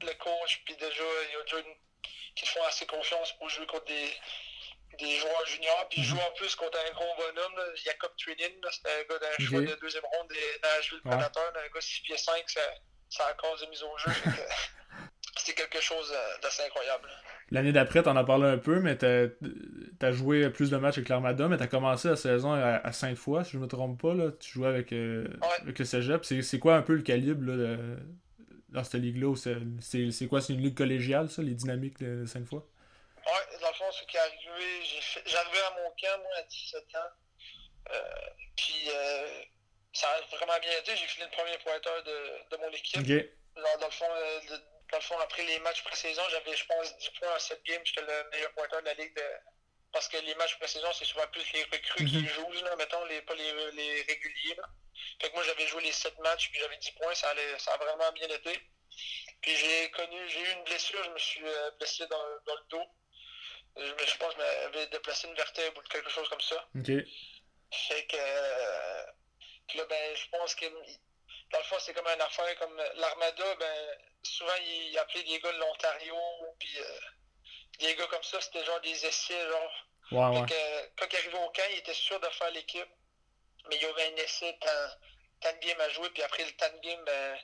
le 0.06 0.14
coach, 0.14 0.62
puis 0.64 0.76
déjà, 0.76 1.02
il 1.28 1.34
y 1.34 1.36
a 1.36 1.42
déjà 1.42 1.58
une, 1.58 1.74
qui 2.34 2.46
font 2.46 2.62
assez 2.64 2.86
confiance 2.86 3.32
pour 3.32 3.48
jouer 3.50 3.66
contre 3.66 3.84
des, 3.86 4.10
des 4.98 5.16
joueurs 5.16 5.46
juniors, 5.46 5.86
puis 5.90 6.00
il 6.00 6.04
joue 6.04 6.18
en 6.18 6.32
plus 6.36 6.54
contre 6.54 6.78
un 6.78 6.92
gros 6.94 7.14
bonhomme, 7.16 7.56
là, 7.56 7.64
Jacob 7.74 8.10
Twinin, 8.16 8.54
c'était 8.70 8.90
un 8.90 9.08
gars 9.08 9.18
d'un 9.18 9.44
choix 9.44 9.60
de 9.60 9.80
deuxième 9.80 10.04
ronde 10.04 10.28
des 10.28 10.60
Nashville 10.62 11.00
ouais. 11.04 11.10
Predators, 11.10 11.52
un 11.56 11.74
gars 11.74 11.80
6 11.80 12.00
pieds 12.02 12.16
5, 12.16 12.34
ça, 12.46 12.60
ça 13.08 13.26
a 13.26 13.34
cause 13.34 13.60
de 13.60 13.66
mise 13.66 13.82
au 13.82 13.96
jeu. 13.98 14.10
C'était 15.36 15.62
quelque 15.62 15.80
chose 15.80 16.12
d'assez 16.42 16.62
incroyable. 16.64 17.08
L'année 17.50 17.72
d'après, 17.72 18.02
t'en 18.02 18.16
as 18.16 18.24
parlé 18.24 18.46
un 18.46 18.56
peu, 18.56 18.80
mais 18.80 18.96
t'as 18.96 19.26
as 20.00 20.12
joué 20.12 20.48
plus 20.48 20.70
de 20.70 20.76
matchs 20.78 20.98
avec 20.98 21.10
l'Armada, 21.10 21.48
mais 21.48 21.58
t'as 21.58 21.66
commencé 21.66 22.08
la 22.08 22.16
saison 22.16 22.52
à, 22.52 22.80
à 22.82 22.92
Sainte-Foy, 22.92 23.44
si 23.44 23.52
je 23.52 23.58
me 23.58 23.66
trompe 23.66 24.00
pas. 24.00 24.14
Là. 24.14 24.30
Tu 24.40 24.52
jouais 24.52 24.68
avec, 24.68 24.92
euh, 24.92 25.28
ouais. 25.28 25.48
avec 25.60 25.78
le 25.78 25.84
Cégep. 25.84 26.24
C'est 26.24 26.58
quoi 26.58 26.76
un 26.76 26.82
peu 26.82 26.94
le 26.94 27.02
calibre 27.02 27.46
là, 27.46 27.56
de, 27.56 27.98
dans 28.70 28.82
cette 28.82 29.02
ligue-là? 29.02 29.34
C'est 29.80 30.26
quoi? 30.28 30.40
C'est 30.40 30.54
une 30.54 30.62
ligue 30.62 30.76
collégiale, 30.76 31.28
ça, 31.28 31.42
les 31.42 31.54
dynamiques 31.54 31.98
de 31.98 32.24
Sainte-Foy? 32.24 32.60
Ouais, 33.26 33.92
ce 33.92 34.02
qui 34.04 34.16
est 34.16 34.20
arrivé, 34.20 34.82
j'arrivais 35.26 35.60
à 35.60 35.70
mon 35.82 35.90
camp, 35.90 36.18
moi, 36.22 36.32
à 36.36 36.42
17 36.42 36.94
ans. 36.96 37.10
Euh, 37.90 38.00
puis 38.56 38.88
euh, 38.88 39.44
ça 39.92 40.08
a 40.08 40.20
vraiment 40.36 40.58
bien 40.60 40.78
été. 40.78 40.96
J'ai 40.96 41.06
fini 41.06 41.26
le 41.26 41.36
premier 41.36 41.58
pointeur 41.58 42.02
de, 42.04 42.48
de 42.50 42.56
mon 42.58 42.70
équipe. 42.70 43.02
Dans, 43.54 43.86
le 43.86 43.90
fond, 43.90 44.08
euh, 44.10 44.40
dans, 44.90 44.98
le 44.98 45.02
fond, 45.02 45.18
après 45.20 45.44
les 45.44 45.58
matchs 45.60 45.82
pré-saison, 45.84 46.22
j'avais, 46.30 46.56
je 46.56 46.66
pense, 46.66 46.96
10 46.98 47.10
points 47.10 47.34
en 47.34 47.38
7 47.38 47.62
games. 47.64 47.82
J'étais 47.84 48.00
le 48.00 48.30
meilleur 48.30 48.52
pointeur 48.52 48.80
de 48.80 48.86
la 48.86 48.94
ligue. 48.94 49.18
Parce 49.92 50.08
que 50.08 50.16
les 50.18 50.34
matchs 50.36 50.56
pré-saison, 50.58 50.88
c'est 50.94 51.04
souvent 51.04 51.26
plus 51.28 51.52
les 51.52 51.64
recrues 51.64 52.06
qui 52.06 52.18
mhm. 52.18 52.28
jouent, 52.28 52.64
là, 52.64 52.76
mettons, 52.76 53.04
les, 53.04 53.20
pas 53.22 53.34
les, 53.34 53.72
les 53.72 54.02
réguliers. 54.02 54.56
Fait 55.20 55.28
que 55.28 55.34
moi, 55.34 55.44
j'avais 55.44 55.66
joué 55.66 55.82
les 55.82 55.92
7 55.92 56.18
matchs, 56.20 56.50
puis 56.50 56.60
j'avais 56.60 56.78
10 56.78 56.90
points. 56.92 57.14
Ça, 57.14 57.28
allait, 57.28 57.58
ça 57.58 57.74
a 57.74 57.76
vraiment 57.76 58.10
bien 58.12 58.28
été. 58.28 58.58
Puis 59.42 59.56
j'ai 59.56 59.90
connu, 59.90 60.28
j'ai 60.28 60.40
eu 60.40 60.52
une 60.52 60.64
blessure, 60.64 61.02
je 61.04 61.10
me 61.10 61.18
suis 61.18 61.44
blessé 61.78 62.06
dans, 62.06 62.24
dans 62.46 62.54
le 62.54 62.64
dos. 62.70 62.86
Je, 63.76 63.82
je 63.82 64.16
pense 64.18 64.34
que 64.34 64.40
je 64.40 64.66
m'avais 64.68 64.86
déplacé 64.88 65.28
une 65.28 65.34
vertèbre 65.34 65.78
ou 65.78 65.88
quelque 65.88 66.10
chose 66.10 66.28
comme 66.28 66.40
ça. 66.40 66.66
Fait 67.72 68.06
que. 68.06 68.16
Euh, 68.18 69.04
là, 69.74 69.84
ben, 69.88 70.16
je 70.16 70.28
pense 70.30 70.54
que. 70.54 70.66
Dans 70.66 71.58
le 71.58 71.64
fond, 71.64 71.76
c'est 71.80 71.92
comme 71.92 72.06
une 72.06 72.20
affaire 72.20 72.58
comme 72.58 72.76
l'Armada, 72.96 73.54
ben, 73.56 73.98
souvent, 74.22 74.54
il, 74.64 74.96
appelait 74.98 75.22
des 75.24 75.38
gars 75.38 75.52
de 75.52 75.58
l'Ontario, 75.58 76.16
puis 76.58 76.78
euh, 76.78 77.00
des 77.78 77.94
gars 77.94 78.06
comme 78.06 78.22
ça, 78.22 78.40
c'était 78.40 78.64
genre 78.64 78.80
des 78.80 79.06
essais, 79.06 79.48
genre. 79.48 79.86
Ouais, 80.12 80.40
ouais. 80.40 80.46
Que, 80.46 80.96
quand 80.96 81.06
il 81.10 81.16
arrivait 81.16 81.38
au 81.38 81.50
camp, 81.50 81.62
il 81.72 81.78
était 81.78 81.94
sûr 81.94 82.18
de 82.20 82.28
faire 82.28 82.50
l'équipe, 82.52 82.88
mais 83.68 83.76
il 83.76 83.82
y 83.82 83.84
avait 83.84 84.12
un 84.12 84.16
essai, 84.16 84.56
tant, 84.60 85.52
de 85.52 85.66
game 85.66 85.80
à 85.80 85.88
jouer, 85.90 86.08
puis 86.10 86.22
après 86.22 86.44
le 86.44 86.52
temps 86.52 86.72
de 86.74 86.80
game, 86.80 87.04
ben, 87.04 87.38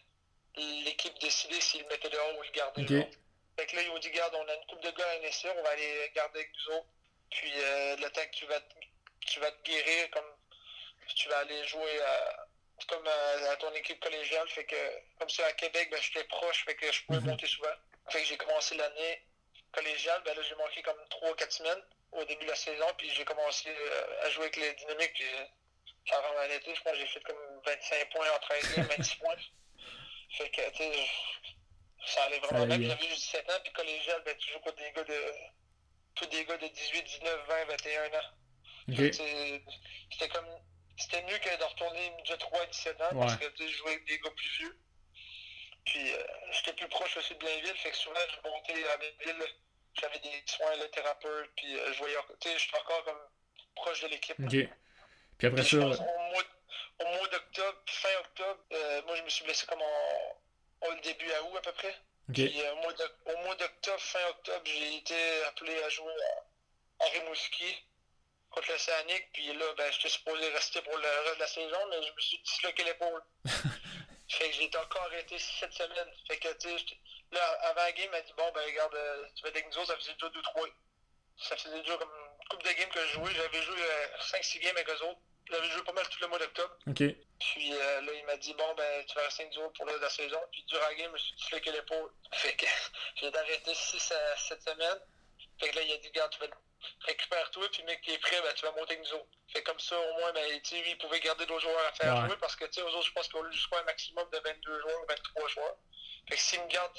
l'équipe 0.84 1.18
décidait 1.18 1.60
s'il 1.60 1.82
le 1.82 1.88
mettait 1.88 2.10
dehors 2.10 2.38
ou 2.38 2.44
il 2.44 2.52
gardait. 2.52 2.82
Okay. 2.82 3.10
Fait 3.58 3.66
que 3.66 3.74
là, 3.74 3.82
ils 3.82 3.90
ont 3.90 3.98
dit, 3.98 4.10
garde, 4.12 4.32
on 4.36 4.46
a 4.46 4.54
une 4.54 4.66
coupe 4.66 4.82
de 4.82 4.90
gars 4.92 5.08
à 5.08 5.16
essai, 5.16 5.50
on 5.50 5.62
va 5.64 5.70
aller 5.70 6.12
garder 6.14 6.38
avec 6.38 6.52
nous 6.54 6.74
autres. 6.76 6.86
Puis 7.28 7.52
euh, 7.56 7.96
le 7.96 8.08
temps 8.10 8.24
que 8.24 8.36
tu 8.36 8.46
vas 8.46 8.60
tu 9.26 9.40
vas 9.40 9.50
te 9.50 9.62
guérir 9.64 10.10
comme 10.12 10.32
tu 11.16 11.28
vas 11.28 11.38
aller 11.38 11.66
jouer 11.66 12.00
à, 12.02 12.46
comme 12.86 13.04
à, 13.06 13.56
ton 13.56 13.72
équipe 13.74 13.98
collégiale. 13.98 14.48
Fait 14.48 14.64
que 14.64 14.76
comme 15.18 15.28
ça 15.28 15.44
à 15.46 15.52
Québec, 15.54 15.88
ben, 15.90 16.00
j'étais 16.00 16.22
proche, 16.28 16.64
fait 16.66 16.76
que 16.76 16.90
je 16.92 17.02
pouvais 17.04 17.18
mhm. 17.18 17.26
monter 17.26 17.48
souvent. 17.48 17.74
Fait 18.10 18.20
que 18.20 18.26
j'ai 18.26 18.36
commencé 18.36 18.76
l'année 18.76 19.24
collégiale, 19.72 20.22
ben 20.24 20.36
là 20.36 20.42
j'ai 20.42 20.54
manqué 20.54 20.80
comme 20.82 21.00
3-4 21.10 21.50
semaines 21.50 21.82
au 22.12 22.24
début 22.24 22.44
de 22.44 22.50
la 22.50 22.56
saison, 22.56 22.86
puis 22.96 23.10
j'ai 23.10 23.24
commencé 23.24 23.68
euh, 23.68 24.22
à 24.22 24.30
jouer 24.30 24.44
avec 24.44 24.56
les 24.56 24.72
dynamiques, 24.74 25.12
puis 25.14 25.26
ça 26.08 26.16
a 26.16 26.20
vraiment 26.20 26.54
été. 26.54 26.74
Je 26.74 26.80
pense 26.80 26.92
que 26.92 26.98
j'ai 27.00 27.06
fait 27.06 27.20
comme 27.24 27.60
25 27.66 28.10
points 28.12 28.30
en 28.30 28.38
13 28.38 28.78
26 28.78 29.14
points. 29.16 29.34
Fait 30.30 30.50
que 30.50 30.60
tu 30.70 30.76
sais, 30.76 31.08
ça 32.08 32.24
allait 32.24 32.38
vraiment 32.40 32.66
bien. 32.66 32.88
J'avais 32.88 33.08
juste 33.08 33.32
17 33.32 33.50
ans, 33.50 33.60
puis 33.62 33.72
collégial, 33.72 34.22
ben 34.24 34.36
tu 34.38 34.52
joues 34.52 34.60
contre 34.60 34.76
des 34.76 34.92
gars 34.92 35.04
de. 35.04 35.32
Tous 36.14 36.26
des 36.26 36.44
gars 36.44 36.56
de 36.56 36.66
18, 36.66 37.02
19, 37.02 37.46
20, 37.46 37.64
21 37.66 38.06
ans. 38.06 39.12
C'était 40.10 40.28
comme. 40.28 40.48
C'était 40.96 41.22
mieux 41.22 41.38
que 41.38 41.56
de 41.56 41.64
retourner 41.64 42.12
de 42.28 42.34
3 42.34 42.60
à 42.60 42.66
17 42.66 43.00
ans 43.02 43.20
parce 43.20 43.36
que 43.36 43.44
je 43.56 43.66
jouais 43.68 43.92
avec 43.92 44.06
des 44.06 44.18
gars 44.18 44.30
plus 44.30 44.50
vieux. 44.58 44.78
Puis 45.84 46.12
euh, 46.12 46.22
j'étais 46.50 46.72
plus 46.72 46.88
proche 46.88 47.16
aussi 47.16 47.34
de 47.34 47.38
Blainville, 47.38 47.76
fait 47.76 47.90
que 47.90 47.96
souvent 47.96 48.20
je 48.28 48.48
montais 48.48 48.88
à 48.88 48.96
Blainville, 48.96 49.46
j'avais 49.98 50.18
des 50.18 50.42
soins, 50.44 50.76
le 50.76 50.88
thérapeute, 50.90 51.50
puis 51.56 51.78
euh, 51.78 51.92
je 51.92 51.98
voyais. 51.98 52.16
Tu 52.40 52.48
sais, 52.48 52.58
j'étais 52.58 52.78
encore 52.78 53.04
comme 53.04 53.20
proche 53.76 54.02
de 54.02 54.08
l'équipe. 54.08 54.36
Puis 55.38 55.46
après 55.46 55.62
ça. 55.62 55.76
Au 55.76 55.88
mois, 55.88 56.44
au 57.00 57.04
mois 57.04 57.28
d'octobre, 57.28 57.78
fin 57.86 58.08
octobre, 58.20 58.60
euh, 58.72 59.02
moi 59.06 59.14
je 59.16 59.22
me 59.22 59.28
suis 59.28 59.44
blessé 59.44 59.66
comme 59.66 59.80
en, 59.80 60.36
au 60.82 60.94
début 61.02 61.32
à 61.32 61.42
août 61.42 61.56
à 61.56 61.60
peu 61.62 61.72
près. 61.72 61.94
Puis 62.32 62.62
au 62.62 63.36
mois 63.38 63.54
d'octobre, 63.54 64.00
fin 64.00 64.26
octobre, 64.28 64.62
j'ai 64.64 64.96
été 64.96 65.44
appelé 65.44 65.82
à 65.82 65.88
jouer 65.88 66.12
à, 67.00 67.04
à 67.04 67.08
Rimouski 67.08 67.88
contre 68.50 68.70
l'Océanique. 68.70 69.28
Puis 69.32 69.52
là, 69.54 69.64
ben, 69.76 69.90
j'étais 69.92 70.10
supposé 70.10 70.48
rester 70.50 70.82
pour 70.82 70.96
le 70.96 71.08
reste 71.08 71.34
de 71.36 71.40
la 71.40 71.46
saison, 71.46 71.78
mais 71.90 72.02
je 72.02 72.12
me 72.12 72.20
suis 72.20 72.38
disloqué 72.40 72.84
l'épaule. 72.84 73.22
fait 74.28 74.50
que 74.50 74.56
j'ai 74.56 74.64
été 74.64 74.78
encore 74.78 75.02
arrêté 75.02 75.38
cette 75.38 75.72
semaine. 75.72 76.08
Fait 76.26 76.38
que, 76.38 76.52
tu 76.54 76.68
sais, 76.68 76.84
là, 77.32 77.42
avant 77.62 77.82
la 77.82 77.92
game, 77.92 78.10
elle 78.12 78.24
dit 78.24 78.34
Bon, 78.36 78.50
ben, 78.52 78.64
regarde, 78.64 78.94
euh, 78.94 79.26
tu 79.34 79.42
vas 79.42 79.48
avec 79.48 79.66
nous 79.66 79.78
autres, 79.78 79.88
ça 79.88 79.96
faisait 79.96 80.12
déjà 80.14 80.28
2-3. 80.28 80.70
Ça 81.38 81.56
faisait 81.56 81.80
déjà 81.80 81.96
comme 81.96 82.10
une 82.10 82.48
couple 82.48 82.66
de 82.66 82.72
games 82.72 82.90
que 82.90 83.06
je 83.06 83.12
jouais. 83.14 83.34
J'avais 83.34 83.62
joué 83.62 83.80
5-6 84.20 84.58
euh, 84.58 84.60
games 84.60 84.76
avec 84.76 84.88
eux 84.88 85.04
autres. 85.04 85.20
J'avais 85.50 85.68
joué 85.68 85.82
pas 85.82 85.92
mal 85.92 86.08
tout 86.08 86.18
le 86.20 86.28
mois 86.28 86.38
d'octobre. 86.38 86.76
OK. 86.86 87.02
Puis 87.40 87.72
euh, 87.72 88.00
là, 88.02 88.12
il 88.12 88.24
m'a 88.26 88.36
dit 88.36 88.54
Bon, 88.54 88.74
ben, 88.76 89.04
tu 89.06 89.14
vas 89.14 89.22
rester 89.22 89.48
nous 89.48 89.62
autres 89.62 89.72
pour 89.74 89.86
le 89.86 89.98
la 89.98 90.10
saison. 90.10 90.40
Puis 90.52 90.64
durant 90.64 90.86
la 90.86 90.94
game, 90.94 91.08
je 91.08 91.12
me 91.12 91.18
suis 91.18 91.36
disloqué 91.36 91.72
l'épaule. 91.72 92.10
Fait 92.32 92.54
que 92.54 92.66
j'ai 93.16 93.34
arrêté 93.34 93.74
6 93.74 94.12
à 94.12 94.36
7 94.36 94.62
semaines. 94.62 95.00
Fait 95.60 95.70
que 95.70 95.76
là, 95.76 95.82
il 95.82 95.92
a 95.92 95.96
dit 95.98 96.08
Regarde, 96.08 96.32
tu 96.32 96.40
vas 96.40 96.46
récupère-toi, 97.06 97.68
puis 97.72 97.82
mec 97.84 98.00
qui 98.02 98.12
est 98.12 98.18
prêt, 98.18 98.40
ben, 98.42 98.52
tu 98.54 98.64
vas 98.64 98.72
monter 98.72 98.94
avec 98.94 99.00
nous 99.00 99.14
autres. 99.16 99.28
Fait 99.52 99.62
comme 99.62 99.78
ça, 99.78 99.98
au 99.98 100.20
moins, 100.20 100.32
ben, 100.32 100.44
il 100.72 100.98
pouvait 100.98 101.20
garder 101.20 101.46
d'autres 101.46 101.62
joueurs 101.62 101.86
à 101.86 101.92
faire 101.92 102.26
jouer 102.26 102.36
parce 102.40 102.56
que, 102.56 102.64
tu 102.66 102.74
sais, 102.74 102.82
aux 102.82 102.88
autres, 102.88 103.06
je 103.06 103.12
pense 103.12 103.28
qu'on 103.28 103.44
a 103.44 103.50
juste 103.50 103.68
un 103.72 103.82
maximum 103.84 104.28
de 104.30 104.38
22 104.38 104.80
joueurs 104.80 105.02
ou 105.02 105.06
23 105.08 105.48
joueurs. 105.48 105.76
Fait 106.28 106.36
que 106.36 106.40
s'il 106.40 106.60
me 106.62 106.68
garde 106.68 106.92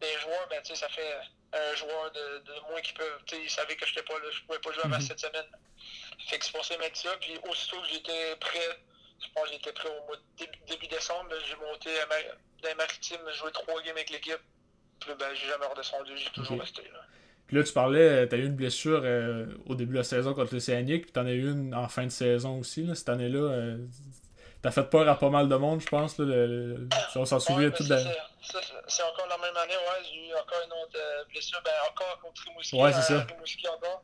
des 0.00 0.18
joueurs, 0.18 0.46
ben, 0.48 0.62
tu 0.62 0.68
sais, 0.68 0.76
ça 0.76 0.88
fait 0.88 1.18
un 1.52 1.74
joueur 1.74 2.10
de, 2.12 2.38
de 2.38 2.60
moins 2.68 2.80
qui 2.80 2.92
peut, 2.92 3.18
tu 3.26 3.36
sais, 3.36 3.42
il 3.42 3.50
savait 3.50 3.76
que 3.76 3.86
je 3.86 4.00
pas 4.00 4.18
là, 4.18 4.30
je 4.30 4.40
pouvais 4.42 4.58
pas 4.58 4.72
jouer 4.72 4.84
avant 4.84 4.96
mm-hmm. 4.96 5.06
cette 5.06 5.20
semaine. 5.20 5.46
Fait 6.28 6.38
que 6.38 6.44
c'est 6.44 6.52
pour 6.52 6.64
ça 6.64 6.76
mettre 6.78 6.96
ça, 6.96 7.10
puis 7.20 7.38
aussitôt 7.48 7.80
que 7.80 7.88
j'étais 7.88 8.36
prêt, 8.40 8.78
je 9.20 9.28
pense 9.34 9.44
que 9.44 9.52
j'étais 9.52 9.72
prêt 9.72 9.88
au 9.88 10.06
mois 10.06 10.16
de 10.16 10.46
début, 10.66 10.86
décembre, 10.86 11.28
ben, 11.30 11.38
j'ai 11.46 11.56
monté 11.56 11.90
à 12.00 12.06
dans 12.06 12.68
les 12.68 12.74
maritimes, 12.74 13.20
joué 13.32 13.52
trois 13.52 13.80
games 13.82 13.96
avec 13.96 14.10
l'équipe. 14.10 14.40
Puis 15.00 15.12
ben, 15.18 15.34
j'ai 15.34 15.46
jamais 15.46 15.66
redescendu, 15.66 16.16
j'ai 16.16 16.30
toujours 16.30 16.60
resté 16.60 16.82
là. 16.82 17.00
Puis 17.46 17.56
là, 17.56 17.62
tu 17.62 17.72
parlais, 17.72 18.26
tu 18.28 18.34
as 18.34 18.38
eu 18.38 18.46
une 18.46 18.56
blessure 18.56 19.02
euh, 19.04 19.46
au 19.66 19.74
début 19.74 19.92
de 19.92 19.98
la 19.98 20.04
saison 20.04 20.32
contre 20.32 20.54
l'Océanique, 20.54 21.02
puis 21.02 21.12
tu 21.12 21.20
en 21.20 21.26
as 21.26 21.32
eu 21.32 21.50
une 21.50 21.74
en 21.74 21.88
fin 21.88 22.04
de 22.04 22.10
saison 22.10 22.58
aussi. 22.58 22.84
Là, 22.84 22.94
cette 22.94 23.10
année-là, 23.10 23.38
euh, 23.38 23.76
tu 24.62 24.68
as 24.68 24.70
fait 24.70 24.84
peur 24.84 25.06
à 25.06 25.18
pas 25.18 25.28
mal 25.28 25.48
de 25.48 25.56
monde, 25.56 25.82
je 25.82 25.86
pense. 25.86 26.18
Là, 26.18 26.24
le, 26.24 26.88
on 27.16 27.24
s'en 27.26 27.38
souvient 27.38 27.70
tout 27.70 27.84
de 27.84 27.96
C'est 28.88 29.02
encore 29.02 29.26
la 29.28 29.36
même 29.36 29.56
année, 29.56 29.74
ouais. 29.76 30.08
J'ai 30.10 30.28
eu 30.28 30.32
encore 30.32 30.62
une 30.64 30.72
autre 30.72 30.96
euh, 30.96 31.24
blessure, 31.30 31.60
ben, 31.62 31.72
encore 31.90 32.18
contre 32.20 32.42
Rimouski. 32.44 32.80
Ouais, 32.80 32.92
c'est 32.94 33.02
ça. 33.02 33.26
encore. 33.74 34.02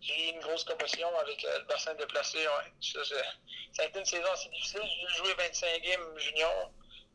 J'ai 0.00 0.28
eu 0.28 0.32
une 0.32 0.40
grosse 0.40 0.64
commotion 0.64 1.08
avec 1.18 1.42
le 1.42 1.64
bassin 1.64 1.94
déplacé. 1.94 2.38
Ouais. 2.38 2.72
Ça, 2.80 3.04
ça, 3.04 3.82
a 3.82 3.86
été 3.86 3.98
une 3.98 4.04
saison 4.04 4.32
assez 4.32 4.48
difficile. 4.48 4.80
J'ai 4.82 5.16
joué 5.16 5.34
25 5.34 5.82
games 5.82 6.18
junior, 6.18 6.70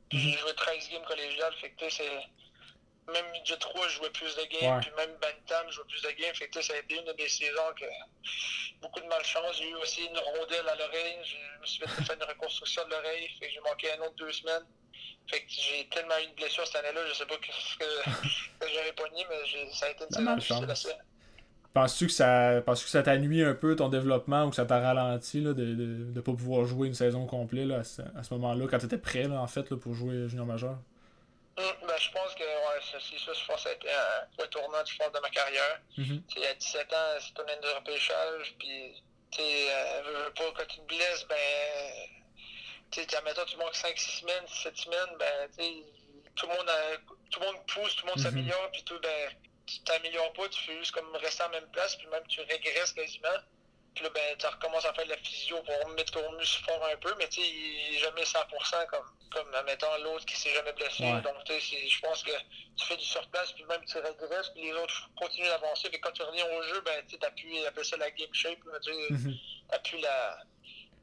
puis 0.10 0.20
j'ai 0.20 0.32
mhm. 0.32 0.38
joué 0.38 0.54
13 0.54 0.90
games 0.90 1.06
collégiales. 1.06 1.54
Fait 1.56 1.72
que 1.72 1.90
c'est 1.90 2.22
même 3.12 3.32
midget 3.32 3.58
3, 3.58 3.88
je 3.88 3.96
jouais 3.96 4.10
plus 4.12 4.36
de 4.36 4.44
games, 4.60 4.80
puis 4.82 4.92
même 4.98 5.16
Bantam, 5.18 5.66
je 5.70 5.76
jouais 5.76 5.86
plus 5.86 6.02
de 6.02 6.12
games. 6.12 6.36
Fait 6.36 6.48
que 6.48 6.62
ça 6.62 6.74
a 6.74 6.78
été 6.78 6.96
une 6.96 7.12
des 7.14 7.30
saisons 7.30 7.74
que 7.80 7.86
beaucoup 8.82 9.00
de 9.00 9.08
malchance. 9.08 9.58
J'ai 9.58 9.70
eu 9.70 9.76
aussi 9.76 10.06
une 10.06 10.18
rondelle 10.18 10.70
à 10.70 10.76
l'oreille. 10.76 11.18
Je 11.24 11.62
me 11.62 11.66
suis 11.66 11.80
fait 11.80 11.88
faire 12.04 12.16
une 12.16 12.24
reconstruction 12.24 12.86
de 12.86 12.92
l'oreille. 12.92 13.30
Fait 13.40 13.48
que 13.48 13.54
j'ai 13.54 13.60
manqué 13.62 13.92
un 13.94 14.02
autre 14.02 14.16
deux 14.16 14.32
semaines. 14.32 14.66
Fait 15.28 15.42
que 15.42 15.50
j'ai 15.50 15.88
tellement 15.90 16.18
eu 16.20 16.28
de 16.28 16.36
blessures 16.36 16.68
cette 16.68 16.76
année-là, 16.76 17.08
je 17.08 17.14
sais 17.14 17.26
pas 17.26 17.36
ce 17.42 17.78
que, 17.78 18.68
j'avais 18.74 18.94
pogné, 18.94 19.26
mais 19.28 19.72
ça 19.74 19.88
a 19.88 19.90
été 19.90 20.04
une 20.04 20.12
saison 20.12 20.62
difficile 20.62 20.98
Penses-tu 21.76 22.08
que 22.08 22.14
ça 22.14 22.62
penses 22.66 22.86
que 22.86 22.90
ça 22.90 23.04
t'a 23.04 23.18
nuit 23.18 23.44
un 23.44 23.54
peu 23.54 23.76
ton 23.76 23.90
développement 23.90 24.46
ou 24.46 24.50
que 24.50 24.56
ça 24.56 24.66
t'a 24.66 24.80
ralenti 24.80 25.42
là, 25.42 25.52
de 25.52 25.66
ne 25.66 26.22
pas 26.22 26.32
pouvoir 26.32 26.66
jouer 26.66 26.88
une 26.88 26.94
saison 26.94 27.26
complète 27.26 27.68
là, 27.68 27.80
à 27.80 28.24
ce, 28.24 28.34
moment-là, 28.34 28.66
quand 28.72 28.80
tu 28.80 28.86
étais 28.86 28.98
prêt 28.98 29.28
là, 29.28 29.42
en 29.42 29.48
fait 29.48 29.70
là, 29.70 29.76
pour 29.76 29.94
jouer 29.94 30.30
junior 30.30 30.46
majeur? 30.46 30.78
Hum, 31.58 31.66
ben, 31.86 31.98
je 32.00 32.12
pense 32.12 32.34
que 32.36 32.44
ouais, 32.44 32.80
c'est 32.82 33.20
ça, 33.20 33.34
je 33.34 33.46
pense 33.46 33.58
que 33.58 33.62
ça 33.62 33.70
a 33.70 33.74
été 33.74 33.90
un, 33.90 34.48
tournant 34.48 34.84
du 34.84 34.94
fond 34.94 35.10
de 35.14 35.20
ma 35.20 35.30
carrière. 35.30 35.82
Mm 35.98 36.18
À 36.50 36.54
17 36.54 36.94
ans, 36.94 37.20
c'est 37.20 37.40
un 37.42 37.44
de 37.44 37.76
repêchage, 37.76 38.56
puis 38.58 39.04
euh, 39.38 40.30
pas, 40.32 40.44
quand 40.56 40.66
tu 40.70 40.80
te 40.80 40.88
blesses, 40.88 41.26
ben, 41.28 41.36
tu 42.90 43.02
sais, 43.02 43.18
admettons, 43.18 43.44
tu 43.48 43.58
manques 43.58 43.76
5-6 43.76 44.22
semaines, 44.22 44.48
7 44.48 44.78
semaines, 44.78 45.18
ben, 45.20 45.50
tout 46.36 46.48
le 46.48 46.56
monde 46.56 46.72
tout 47.32 47.42
le 47.42 47.46
monde 47.48 47.66
pousse, 47.68 47.98
tout 47.98 48.06
le 48.06 48.12
monde 48.12 48.20
mhm. 48.20 48.24
s'améliore, 48.24 48.70
puis 48.72 48.84
tout, 48.86 49.00
ben, 49.02 49.32
tu 49.66 49.80
t'améliores 49.82 50.34
pas, 50.34 50.48
tu 50.50 50.64
fais 50.64 50.78
juste 50.78 50.92
comme 50.92 51.16
rester 51.16 51.44
à 51.44 51.48
la 51.48 51.60
même 51.60 51.70
place, 51.72 51.96
puis 51.96 52.08
même 52.08 52.26
tu 52.28 52.42
régresses 52.42 52.94
quasiment. 52.94 53.40
Puis 53.96 54.04
là, 54.04 54.10
ben, 54.10 54.38
tu 54.38 54.46
recommences 54.46 54.86
à 54.86 54.94
faire 54.94 55.06
de 55.06 55.10
la 55.10 55.18
physio 55.18 55.62
pour 55.64 55.90
mettre 55.92 56.12
ton 56.12 56.32
muscle 56.34 56.66
fort 56.66 56.86
un 56.86 56.98
peu, 56.98 57.16
mais 57.18 57.30
tu 57.30 57.42
sais, 57.42 57.48
il 57.48 57.96
est 57.96 58.00
jamais 58.00 58.24
100% 58.24 58.88
comme, 58.88 59.10
comme 59.32 59.56
admettons, 59.56 59.88
l'autre 60.04 60.26
qui 60.26 60.36
s'est 60.36 60.54
jamais 60.54 60.74
blessé. 60.74 61.04
Donc, 61.24 61.44
tu 61.46 61.54
sais, 61.62 61.88
je 61.88 62.00
pense 62.02 62.22
que 62.22 62.32
tu 62.76 62.86
fais 62.86 62.98
du 62.98 63.06
surplace, 63.06 63.54
puis 63.54 63.64
même 63.64 63.84
tu 63.86 63.98
régresses, 63.98 64.50
puis 64.50 64.64
les 64.64 64.74
autres 64.74 65.10
continuent 65.16 65.48
d'avancer. 65.48 65.88
Mais 65.92 66.00
quand 66.00 66.12
tu 66.12 66.24
reviens 66.24 66.46
au 66.46 66.62
jeu, 66.64 66.82
ben, 66.82 67.06
tu 67.08 67.18
appuies, 67.26 67.66
appelle 67.66 67.86
ça 67.86 67.96
la 67.96 68.12
game 68.12 68.34
shape, 68.34 68.60
tu 68.84 69.14
mhm. 69.14 69.34
appuies 69.70 70.02
la. 70.02 70.44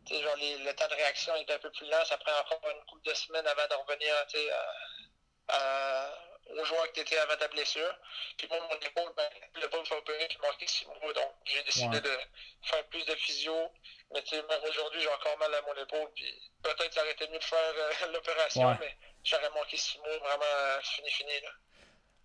Tu 0.04 0.14
sais, 0.14 0.22
genre, 0.22 0.36
le 0.36 0.72
temps 0.74 0.88
de 0.88 0.94
réaction 0.94 1.34
est 1.36 1.50
un 1.50 1.58
peu 1.58 1.70
plus 1.70 1.88
lent, 1.88 2.04
ça 2.04 2.18
prend 2.18 2.32
encore 2.40 2.60
une 2.70 2.84
couple 2.90 3.08
de 3.08 3.14
semaines 3.14 3.46
avant 3.46 3.68
de 3.70 3.90
revenir, 3.90 4.14
tu 4.28 4.36
sais, 4.36 4.50
à 5.48 6.10
au 6.50 6.64
joueur 6.64 6.86
que 6.88 6.94
tu 6.94 7.00
étais 7.00 7.18
avant 7.18 7.36
ta 7.36 7.48
blessure. 7.48 7.94
Puis 8.36 8.46
moi, 8.48 8.58
mon 8.68 8.76
épaule, 8.76 9.12
ben, 9.16 9.28
le 9.60 9.68
pas 9.68 9.78
me 9.78 9.98
opérer, 9.98 10.26
puis 10.28 10.38
manquer 10.42 10.66
six 10.66 10.86
mois. 10.86 11.12
Donc, 11.12 11.32
j'ai 11.44 11.62
décidé 11.62 12.00
de 12.00 12.16
faire 12.62 12.84
plus 12.86 13.04
de 13.06 13.14
physio. 13.14 13.54
Mais 14.12 14.22
tu 14.22 14.36
sais, 14.36 14.42
même 14.42 14.60
aujourd'hui, 14.68 15.00
j'ai 15.00 15.08
encore 15.08 15.38
mal 15.38 15.54
à 15.54 15.62
mon 15.62 15.82
épaule. 15.82 16.10
Puis 16.14 16.24
peut-être 16.62 16.92
ça 16.92 17.02
aurait 17.02 17.12
été 17.12 17.28
mieux 17.28 17.38
de 17.38 17.44
faire 17.44 17.58
euh, 17.58 18.12
l'opération, 18.12 18.76
mais 18.80 18.96
j'aurais 19.24 19.50
manqué 19.50 19.76
six 19.76 19.98
mois 19.98 20.18
vraiment 20.18 20.82
fini, 20.82 21.10
fini. 21.10 21.32
Là. 21.42 21.50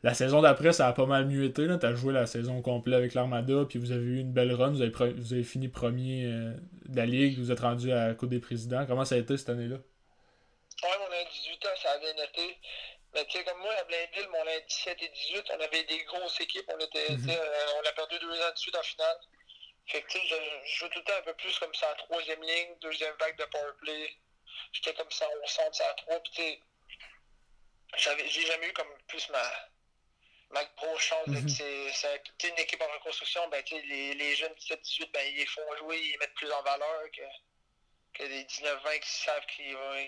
la 0.03 0.13
saison 0.13 0.41
d'après, 0.41 0.73
ça 0.73 0.88
a 0.88 0.93
pas 0.93 1.06
mal 1.06 1.25
mieux 1.25 1.45
été. 1.45 1.65
Tu 1.65 1.86
as 1.86 1.95
joué 1.95 2.13
la 2.13 2.25
saison 2.25 2.62
complète 2.62 2.95
avec 2.95 3.13
l'Armada, 3.13 3.65
puis 3.69 3.80
vous 3.80 3.91
avez 3.91 4.03
eu 4.03 4.19
une 4.19 4.34
belle 4.34 4.53
run. 4.53 4.71
Vous 4.71 4.82
avez, 4.82 4.91
vous 5.13 5.34
avez 5.34 5.43
fini 5.43 5.69
premier 5.69 6.25
euh, 6.25 6.53
de 6.86 6.97
la 6.97 7.06
Ligue, 7.06 7.39
vous 7.39 7.51
êtes 7.51 7.62
rendu 7.62 7.91
à 7.91 8.10
la 8.10 8.13
Coupe 8.15 8.30
des 8.30 8.39
Présidents. 8.39 8.86
Comment 8.86 9.06
ça 9.06 9.15
a 9.15 9.17
été 9.19 9.38
cette 9.38 9.49
année-là? 9.49 9.77
Ouais, 10.84 10.97
mon 10.99 11.06
année 11.08 11.27
18 11.32 11.65
ans, 11.65 11.69
ça 11.82 11.91
a 11.91 11.97
bien 11.97 12.12
été. 12.23 12.58
Mais 13.17 13.25
tu 13.25 13.32
sais, 13.32 13.43
comme 13.43 13.58
moi, 13.62 13.73
à 13.73 13.84
Blainville, 13.86 14.27
mon 14.30 14.41
année 14.41 14.62
17 14.69 15.01
et 15.01 15.10
18, 15.10 15.45
on 15.49 15.60
avait 15.60 15.84
des 15.86 16.03
grosses 16.03 16.39
équipes. 16.39 16.65
On, 16.67 16.77
était, 16.77 17.10
mhm. 17.10 17.32
euh, 17.32 17.73
on 17.82 17.88
a 17.88 17.91
perdu 17.93 18.19
deux 18.19 18.41
ans 18.43 18.51
de 18.51 18.58
suite 18.58 18.75
en 18.75 18.84
finale. 18.84 19.17
Fait 19.88 20.03
que 20.03 20.08
tu 20.08 20.19
sais, 20.19 20.27
je, 20.27 20.77
joue 20.77 20.88
tout 20.89 20.99
le 20.99 21.03
temps 21.03 21.17
un 21.17 21.23
peu 21.23 21.34
plus 21.34 21.58
comme 21.58 21.73
ça 21.73 21.91
en 21.91 21.95
troisième 21.95 22.43
ligne, 22.43 22.77
deuxième 22.80 23.15
vague 23.19 23.36
de 23.36 23.45
powerplay. 23.45 24.15
J'étais 24.71 24.93
comme 24.93 25.10
ça 25.10 25.27
au 25.27 25.47
centre, 25.47 25.75
ça 25.75 25.89
à 25.89 25.93
trois. 25.95 26.19
Puis 26.19 26.32
tu 27.95 28.03
sais, 28.03 28.27
j'ai 28.27 28.45
jamais 28.45 28.67
eu 28.67 28.73
comme 28.73 28.93
plus 29.08 29.27
ma 29.30 29.51
ma 30.51 30.63
grosse 30.77 31.01
chance, 31.01 31.27
mm 31.27 31.49
c'est 31.49 32.47
une 32.47 32.60
équipe 32.60 32.82
en 32.82 32.88
reconstruction, 32.93 33.49
ben, 33.49 33.62
les, 33.71 34.13
les 34.13 34.36
jeunes 34.36 34.53
17-18, 34.53 35.12
ben, 35.12 35.27
ils 35.27 35.38
les 35.38 35.45
font 35.45 35.75
jouer, 35.80 35.99
ils 35.99 36.17
mettent 36.19 36.34
plus 36.36 36.49
en 36.51 36.62
valeur 36.62 37.03
que, 37.12 37.21
que 38.17 38.23
les 38.23 38.43
19-20 38.43 38.99
qui 38.99 39.10
savent 39.10 39.45
qu'ils 39.47 39.75
vont, 39.75 40.08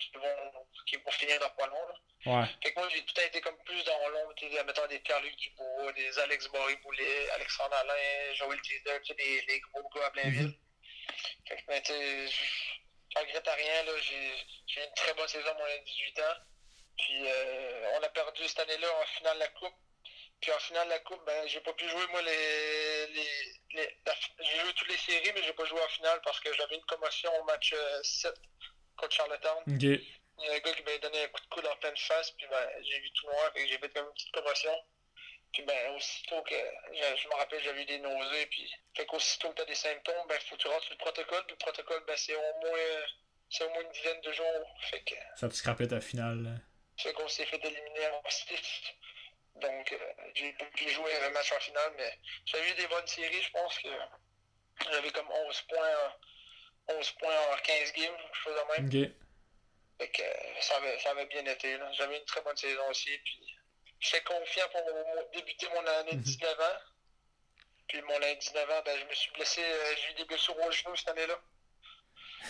qu'ils 0.87 0.99
vont, 0.99 1.11
finir 1.11 1.39
dans 1.39 1.49
pas 1.51 1.67
long. 1.67 1.87
Ouais. 2.25 2.45
Fait 2.63 2.73
que 2.73 2.79
moi, 2.79 2.89
j'ai 2.89 3.03
tout 3.05 3.19
été 3.21 3.39
comme 3.41 3.57
plus 3.63 3.83
dans 3.85 4.09
l'ombre, 4.09 4.33
mettons 4.65 4.87
des 4.87 4.99
Pierre-Luc 4.99 5.35
Dubois, 5.37 5.93
des 5.93 6.19
Alex 6.19 6.47
Boré-Boulet, 6.47 7.29
Alexandre 7.31 7.75
Alain, 7.75 8.33
Joël 8.33 8.59
Teaser, 8.61 8.99
les, 9.17 9.41
les 9.41 9.59
gros 9.59 9.87
gars 9.89 10.07
à 10.07 10.09
Blainville. 10.09 10.47
Mm 10.47 10.49
-hmm. 10.49 11.47
Fait 11.47 11.57
que, 11.57 11.65
ben, 11.67 11.81
je 11.85 13.19
regrette 13.19 13.47
à 13.47 13.53
rien, 13.53 13.83
là, 13.83 13.91
j'ai 14.01 14.81
eu 14.81 14.85
une 14.85 14.93
très 14.95 15.13
bonne 15.13 15.27
saison, 15.27 15.53
moi, 15.57 15.67
à 15.67 15.77
18 15.77 16.19
ans. 16.19 16.37
Puis, 16.97 17.21
euh, 17.25 17.91
on 17.95 18.03
a 18.03 18.09
perdu 18.09 18.47
cette 18.47 18.59
année-là 18.59 18.87
en 19.01 19.05
finale 19.17 19.35
de 19.35 19.39
la 19.39 19.47
Coupe. 19.49 19.79
Puis 20.41 20.51
en 20.53 20.59
finale 20.59 20.85
de 20.85 20.91
la 20.91 20.99
Coupe, 20.99 21.21
ben, 21.25 21.47
j'ai 21.47 21.59
pas 21.59 21.73
pu 21.73 21.87
jouer, 21.89 22.07
moi, 22.11 22.21
les. 22.21 23.07
les, 23.07 23.27
les 23.73 23.97
j'ai 24.39 24.59
joué 24.59 24.73
toutes 24.73 24.87
les 24.89 24.97
séries, 24.97 25.31
mais 25.35 25.43
j'ai 25.43 25.53
pas 25.53 25.65
joué 25.65 25.81
en 25.81 25.87
finale 25.89 26.21
parce 26.23 26.39
que 26.39 26.53
j'avais 26.53 26.75
une 26.75 26.85
commotion 26.85 27.29
au 27.41 27.43
match 27.43 27.75
7 28.03 28.31
euh, 28.31 28.35
contre 28.95 29.15
Charlottetown. 29.15 29.63
Il 29.67 30.45
y 30.45 30.49
a 30.49 30.53
un 30.53 30.59
gars 30.59 30.71
qui 30.71 30.83
m'a 30.83 30.97
donné 30.99 31.23
un 31.23 31.27
coup 31.27 31.41
de 31.41 31.49
coude 31.49 31.65
en 31.65 31.75
pleine 31.77 31.97
face, 31.97 32.31
puis 32.31 32.47
ben, 32.49 32.69
j'ai 32.81 32.99
vu 32.99 33.11
tout 33.11 33.27
noir, 33.27 33.51
et 33.55 33.67
j'ai 33.67 33.77
fait 33.77 33.89
comme 33.89 34.05
une 34.05 34.13
petite 34.13 34.31
commotion. 34.31 34.71
Puis 35.51 35.63
ben, 35.63 35.95
aussitôt 35.95 36.41
que. 36.43 36.55
Je, 36.93 37.27
me 37.27 37.35
rappelle, 37.35 37.61
j'avais 37.61 37.81
eu 37.81 37.85
des 37.85 37.99
nausées, 37.99 38.45
puis. 38.45 38.71
Fait 38.95 39.05
qu'aussitôt 39.05 39.49
que 39.49 39.55
t'as 39.55 39.65
des 39.65 39.75
symptômes, 39.75 40.27
ben, 40.29 40.39
faut 40.47 40.55
que 40.55 40.61
tu 40.61 40.67
rentres 40.67 40.83
sur 40.83 40.93
le 40.93 40.99
protocole, 40.99 41.43
puis 41.47 41.55
le 41.59 41.65
protocole, 41.65 42.03
ben, 42.07 42.15
c'est 42.15 42.35
au 42.35 42.59
moins. 42.61 43.05
C'est 43.49 43.63
au 43.65 43.69
moins 43.71 43.81
une 43.81 43.91
dizaine 43.91 44.21
de 44.21 44.31
jours. 44.31 44.77
Fait 44.89 45.01
que. 45.01 45.15
Ça 45.35 45.49
te 45.49 45.53
scrapé 45.53 45.87
ta 45.87 45.99
finale. 45.99 46.61
Fait 46.97 47.13
qu'on 47.13 47.27
s'est 47.27 47.45
fait 47.45 47.57
éliminer 47.57 48.07
en 48.07 48.29
stiff. 48.29 48.93
Donc, 49.55 49.91
euh, 49.91 49.97
j'ai 50.35 50.53
pu 50.53 50.89
jouer 50.89 51.15
un 51.23 51.29
match 51.31 51.51
en 51.51 51.59
finale, 51.59 51.93
mais 51.97 52.17
j'avais 52.45 52.71
eu 52.71 52.75
des 52.75 52.87
bonnes 52.87 53.07
séries. 53.07 53.41
Je 53.41 53.51
pense 53.51 53.77
que 53.79 53.89
j'avais 54.91 55.11
comme 55.11 55.29
11 55.29 55.61
points, 55.63 56.15
11 56.87 57.11
points 57.11 57.53
en 57.53 57.57
15 57.57 57.93
games, 57.93 58.17
je 58.33 58.39
faisais 58.39 58.65
même. 58.77 58.87
Okay. 58.87 59.15
Fait 59.99 60.09
que 60.09 60.23
ça 60.61 60.77
avait, 60.77 60.97
ça 60.99 61.11
avait 61.11 61.25
bien 61.25 61.45
été. 61.45 61.77
J'avais 61.93 62.17
une 62.17 62.25
très 62.25 62.41
bonne 62.41 62.55
saison 62.55 62.89
aussi. 62.89 63.17
Puis 63.25 63.57
j'étais 63.99 64.23
confiant 64.23 64.67
pour 64.71 64.81
débuter 65.33 65.67
mon 65.69 65.85
année 65.85 66.13
de 66.13 66.21
19 66.21 66.57
mhm. 66.57 66.63
ans. 66.63 66.79
Puis 67.87 68.01
mon 68.03 68.15
année 68.15 68.35
de 68.35 68.39
19 68.39 68.69
ans, 68.69 68.81
ben, 68.85 68.97
je 68.97 69.05
me 69.05 69.13
suis 69.13 69.31
blessé. 69.31 69.61
Euh, 69.61 69.95
j'ai 69.97 70.11
eu 70.11 70.15
des 70.15 70.25
blessures 70.25 70.57
au 70.57 70.71
genou 70.71 70.95
cette 70.95 71.09
année-là. 71.09 71.39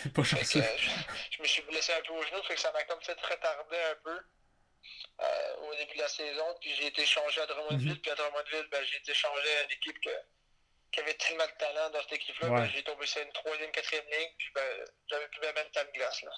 Pas 0.14 0.22
que, 0.22 0.28
je, 0.28 0.36
je, 0.36 1.42
me 1.42 1.46
suis 1.48 1.62
blessé 1.62 1.92
un 1.92 2.00
peu 2.02 2.12
au 2.12 2.22
genou, 2.22 2.40
fait 2.44 2.54
que 2.54 2.60
ça 2.60 2.70
m'a 2.70 2.84
comme 2.84 3.02
fait 3.02 3.20
retarder 3.20 3.76
un 3.76 3.96
peu. 4.04 4.20
Euh, 5.20 5.68
au 5.68 5.74
début 5.76 5.94
de 5.96 6.02
la 6.02 6.08
saison. 6.08 6.44
Puis 6.60 6.70
j'ai 6.76 6.86
été 6.86 7.04
changé 7.04 7.40
à 7.42 7.46
Drummondville. 7.46 7.92
Mhm. 7.92 7.98
Puis 7.98 8.10
à 8.10 8.14
Drummondville, 8.14 8.68
ben, 8.70 8.80
j'ai 8.84 8.98
été 8.98 9.12
changé 9.12 9.48
à 9.60 9.64
une 9.64 9.72
équipe 9.72 9.98
qui 10.00 11.00
avait 11.00 11.14
tellement 11.14 11.44
de 11.44 11.58
talent 11.58 11.90
dans 11.92 12.00
cette 12.02 12.14
équipe-là. 12.14 12.48
Ben, 12.48 12.70
j'ai 12.74 12.82
tombé 12.82 13.06
sur 13.06 13.20
une 13.22 13.32
troisième, 13.32 13.70
quatrième 13.70 14.04
ligne. 14.06 14.32
Puis 14.38 14.48
ben, 14.54 14.62
j'avais 15.08 15.28
plus 15.28 15.40
même 15.42 15.54
de 15.54 15.72
temps 15.72 15.86
de 15.86 15.98
glace. 15.98 16.22
Là. 16.22 16.30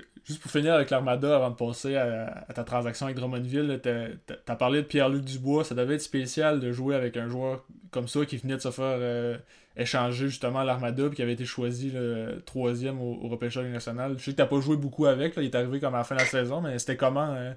Juste 0.24 0.42
pour 0.42 0.50
finir 0.50 0.74
avec 0.74 0.90
l'Armada, 0.90 1.36
avant 1.36 1.50
de 1.50 1.56
passer 1.56 1.96
à, 1.96 2.46
ta 2.54 2.64
transaction 2.64 3.06
avec 3.06 3.16
Drummondville, 3.16 3.80
tu 3.82 4.32
as 4.50 4.56
parlé 4.56 4.82
de 4.82 4.86
Pierre-Luc 4.86 5.24
Dubois. 5.24 5.64
Ça 5.64 5.74
devait 5.74 5.94
être 5.94 6.02
spécial 6.02 6.60
de 6.60 6.72
jouer 6.72 6.96
avec 6.96 7.16
un 7.16 7.28
joueur 7.28 7.64
comme 7.92 8.08
ça 8.08 8.24
qui 8.26 8.36
venait 8.36 8.56
de 8.56 8.60
se 8.60 8.70
faire 8.70 8.84
euh, 8.84 9.38
échanger 9.76 10.28
justement 10.28 10.60
à 10.60 10.64
l'Armada 10.64 11.06
et 11.06 11.14
qui 11.14 11.22
avait 11.22 11.34
été 11.34 11.44
choisi 11.44 11.90
le 11.90 12.42
troisième 12.44 13.00
au, 13.00 13.24
au 13.24 13.28
repêchage 13.28 13.66
national. 13.66 14.18
Je 14.18 14.24
sais 14.24 14.34
que 14.34 14.42
tu 14.42 14.48
pas 14.48 14.60
joué 14.60 14.76
beaucoup 14.76 15.06
avec, 15.06 15.36
là, 15.36 15.42
il 15.42 15.46
est 15.46 15.54
arrivé 15.54 15.80
comme 15.80 15.94
à 15.94 15.98
la 15.98 16.04
fin 16.04 16.14
de 16.14 16.20
la 16.20 16.26
saison, 16.26 16.60
mais 16.60 16.78
c'était 16.78 16.96
comment, 16.96 17.34
euh, 17.34 17.52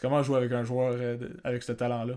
comment 0.00 0.22
jouer 0.22 0.38
avec 0.38 0.52
un 0.52 0.64
joueur 0.64 0.92
euh, 0.92 1.16
avec 1.42 1.62
ce 1.62 1.72
talent-là? 1.72 2.14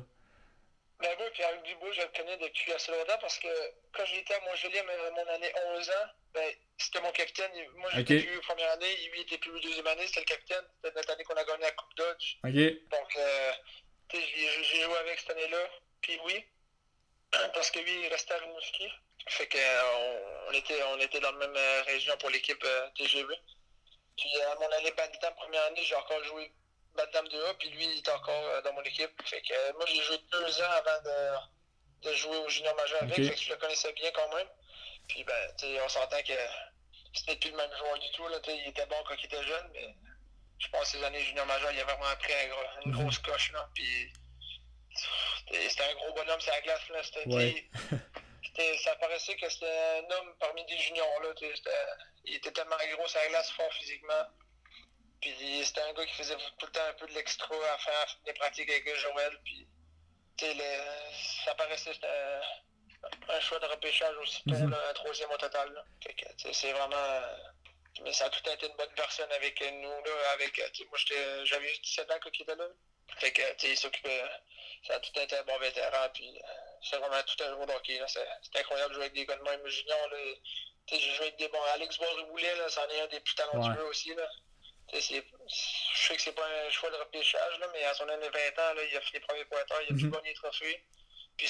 Ben 0.99 1.09
moi, 1.17 1.27
Pierre-Luc 1.31 1.63
Dubois, 1.63 1.91
je 1.93 2.01
le 2.01 2.07
connais 2.17 2.37
depuis 2.37 2.73
assez 2.73 2.91
longtemps 2.91 3.19
parce 3.21 3.37
que 3.37 3.47
quand 3.93 4.03
j'étais 4.05 4.33
à 4.33 4.39
Montjolier, 4.41 4.81
mon 4.83 5.33
année 5.33 5.51
11 5.77 5.89
ans, 5.89 6.09
ben, 6.33 6.49
c'était 6.77 7.01
mon 7.01 7.11
capitaine. 7.11 7.51
Moi, 7.77 7.89
j'étais 7.93 8.17
okay. 8.17 8.25
plus 8.25 8.39
première 8.41 8.71
année, 8.71 9.09
lui 9.13 9.21
était 9.21 9.37
plus 9.37 9.59
deuxième 9.61 9.87
année, 9.87 10.07
c'était 10.07 10.21
le 10.21 10.25
capitaine. 10.25 10.65
C'était 10.75 10.95
notre 10.95 11.13
année 11.13 11.23
qu'on 11.23 11.35
a 11.35 11.43
gagné 11.43 11.63
la 11.63 11.71
Coupe 11.71 11.95
Dodge. 11.95 12.37
Donc, 12.43 13.15
euh, 13.17 13.51
j'ai 14.13 14.81
joué 14.81 14.97
avec 15.01 15.19
cette 15.19 15.31
année-là. 15.31 15.69
Puis 16.01 16.19
oui, 16.25 16.43
parce 17.53 17.71
que 17.71 17.79
lui, 17.79 18.05
il 18.05 18.07
restait 18.07 18.33
à 18.33 18.37
Rimouski. 18.37 18.89
Fait 19.29 19.47
qu'on 19.47 19.59
on 20.49 20.51
était, 20.53 20.81
on 20.83 20.99
était 20.99 21.19
dans 21.19 21.31
la 21.31 21.37
même 21.37 21.55
euh, 21.55 21.81
région 21.83 22.15
pour 22.17 22.29
l'équipe 22.29 22.63
euh, 22.63 22.89
TGV. 22.97 23.35
Puis 24.17 24.41
à 24.41 24.55
mon 24.55 24.71
année 24.77 24.91
Bantam, 24.91 25.33
première 25.35 25.63
année, 25.65 25.83
j'ai 25.83 25.95
encore 25.95 26.23
joué 26.23 26.51
Bantam 26.95 27.25
2A, 27.27 27.57
puis 27.59 27.69
lui, 27.69 27.85
il 27.85 27.99
était 27.99 28.11
encore 28.11 28.43
euh, 28.45 28.61
dans 28.61 28.73
mon 28.73 28.81
équipe. 28.83 29.11
Fait 29.25 29.41
que 29.41 29.73
moi, 29.73 29.85
j'ai 29.87 30.01
joué 30.01 30.17
deux 30.31 30.61
ans 30.61 30.71
avant 30.71 31.01
de, 31.03 32.09
de 32.09 32.15
jouer 32.15 32.37
au 32.37 32.49
junior 32.49 32.75
majeur 32.75 33.03
avec, 33.03 33.15
fait 33.15 33.35
que 33.35 33.41
je 33.41 33.49
le 33.49 33.57
connaissais 33.57 33.93
bien 33.93 34.11
quand 34.11 34.35
même. 34.35 34.47
Puis 35.07 35.23
ben, 35.23 35.53
on 35.83 35.89
s'entend 35.89 36.21
que 36.21 36.33
c'était 37.13 37.35
plus 37.37 37.51
le 37.51 37.57
même 37.57 37.71
joueur 37.77 37.97
du 37.99 38.11
tout. 38.11 38.27
Là, 38.27 38.37
il 38.47 38.67
était 38.67 38.85
bon 38.87 38.97
quand 39.07 39.15
il 39.17 39.25
était 39.25 39.43
jeune, 39.43 39.69
mais 39.73 39.95
je 40.59 40.67
pense 40.69 40.91
que 40.91 40.97
ces 40.97 41.03
années 41.03 41.23
junior 41.23 41.45
majeur, 41.45 41.71
il 41.71 41.79
a 41.79 41.83
vraiment 41.83 42.15
pris 42.19 42.33
une 42.85 42.91
mhm. 42.91 43.01
grosse 43.01 43.19
coche. 43.19 43.51
Là, 43.51 43.69
puis 43.73 44.11
c'était 45.51 45.83
un 45.83 45.93
gros 45.95 46.13
bonhomme 46.13 46.41
sur 46.41 46.51
la 46.51 46.61
glace. 46.61 46.89
Là, 46.89 47.03
c'était, 47.03 47.69
ça 48.83 48.95
paraissait 48.95 49.35
que 49.35 49.49
c'était 49.49 49.65
un 49.67 50.15
homme 50.15 50.35
parmi 50.39 50.65
des 50.65 50.77
juniors. 50.77 51.21
Là, 51.21 51.29
il 52.25 52.35
était 52.35 52.51
tellement 52.51 52.77
gros 52.95 53.07
sur 53.07 53.19
la 53.19 53.27
glace, 53.29 53.51
fort 53.51 53.73
physiquement. 53.73 54.25
Puis 55.21 55.63
c'était 55.63 55.81
un 55.81 55.93
gars 55.93 56.05
qui 56.05 56.13
faisait 56.13 56.35
tout 56.35 56.65
le 56.65 56.71
temps 56.71 56.85
un 56.87 56.93
peu 56.93 57.07
de 57.07 57.13
l'extra 57.13 57.55
à 57.73 57.77
faire 57.77 58.17
des 58.25 58.33
pratiques 58.33 58.69
avec 58.69 58.95
Joël. 58.95 59.39
Puis 59.43 59.67
le, 60.41 61.43
ça 61.45 61.55
paraissait 61.55 61.93
c'était 61.93 62.07
un, 63.29 63.39
choix 63.39 63.59
de 63.59 63.65
repêchage 63.65 64.15
aussi 64.17 64.43
tôt, 64.43 64.55
mm 64.55 64.73
un 64.73 64.93
troisième 64.93 65.31
au 65.31 65.37
total. 65.37 65.85
C'est 66.53 66.71
vraiment. 66.71 67.21
Mais 68.03 68.13
ça 68.13 68.25
a 68.25 68.29
tout 68.29 68.47
été 68.47 68.67
une 68.67 68.75
bonne 68.75 68.93
personne 68.95 69.31
avec 69.31 69.59
nous. 69.61 69.89
Là, 69.89 70.31
avec, 70.33 70.61
moi, 70.89 70.99
j'avais 71.43 71.71
17 71.83 72.11
ans 72.11 72.17
quand 72.21 72.29
il 72.37 72.43
était 72.43 72.55
là. 72.55 72.67
Fait 73.19 73.31
que, 73.31 73.53
tu 73.55 73.67
il 73.67 73.77
s'occupait. 73.77 74.23
Ça 74.85 74.95
a 74.95 74.99
tout 74.99 75.19
été 75.19 75.35
un 75.35 75.43
bon 75.43 75.57
vétéran. 75.59 76.09
Puis, 76.13 76.39
c'est 76.81 76.97
vraiment 76.97 77.21
tout 77.23 77.43
un 77.43 77.49
jour 77.55 77.65
d'hockey. 77.65 77.99
C'est 78.07 78.59
incroyable 78.59 78.89
de 78.89 78.95
jouer 78.95 79.03
avec 79.05 79.15
des 79.15 79.25
gars 79.25 79.35
de 79.35 79.43
même 79.43 79.67
juniors. 79.67 80.09
J'ai 80.87 80.99
joué 80.99 81.27
avec 81.27 81.37
des 81.37 81.47
bons. 81.49 81.61
Alex 81.73 81.97
Boriboulet, 81.97 82.55
là, 82.55 82.69
c'en 82.69 82.87
est 82.87 83.01
un 83.01 83.07
des 83.07 83.19
plus 83.19 83.35
talentueux 83.35 83.83
ouais. 83.83 83.89
aussi. 83.89 84.13
Là. 84.15 84.29
je 84.93 84.99
sais 84.99 86.15
que 86.15 86.21
c'est 86.21 86.35
pas 86.35 86.47
un 86.47 86.69
choix 86.69 86.89
de 86.89 86.95
repêchage, 86.95 87.59
là, 87.59 87.67
mais 87.73 87.83
à 87.83 87.93
son 87.93 88.07
année 88.07 88.29
20 88.29 88.39
ans, 88.63 88.73
là, 88.73 88.83
il 88.83 88.95
a 88.95 89.01
fait 89.01 89.13
les 89.15 89.19
premiers 89.19 89.45
pointeurs, 89.45 89.81
il 89.81 89.91
a 89.91 89.93
mm 89.93 89.97
-hmm. 89.97 90.09
pu 90.09 90.15
gagner 90.15 90.29
les 90.29 90.35
trophées. 90.35 90.83
Puis 91.37 91.47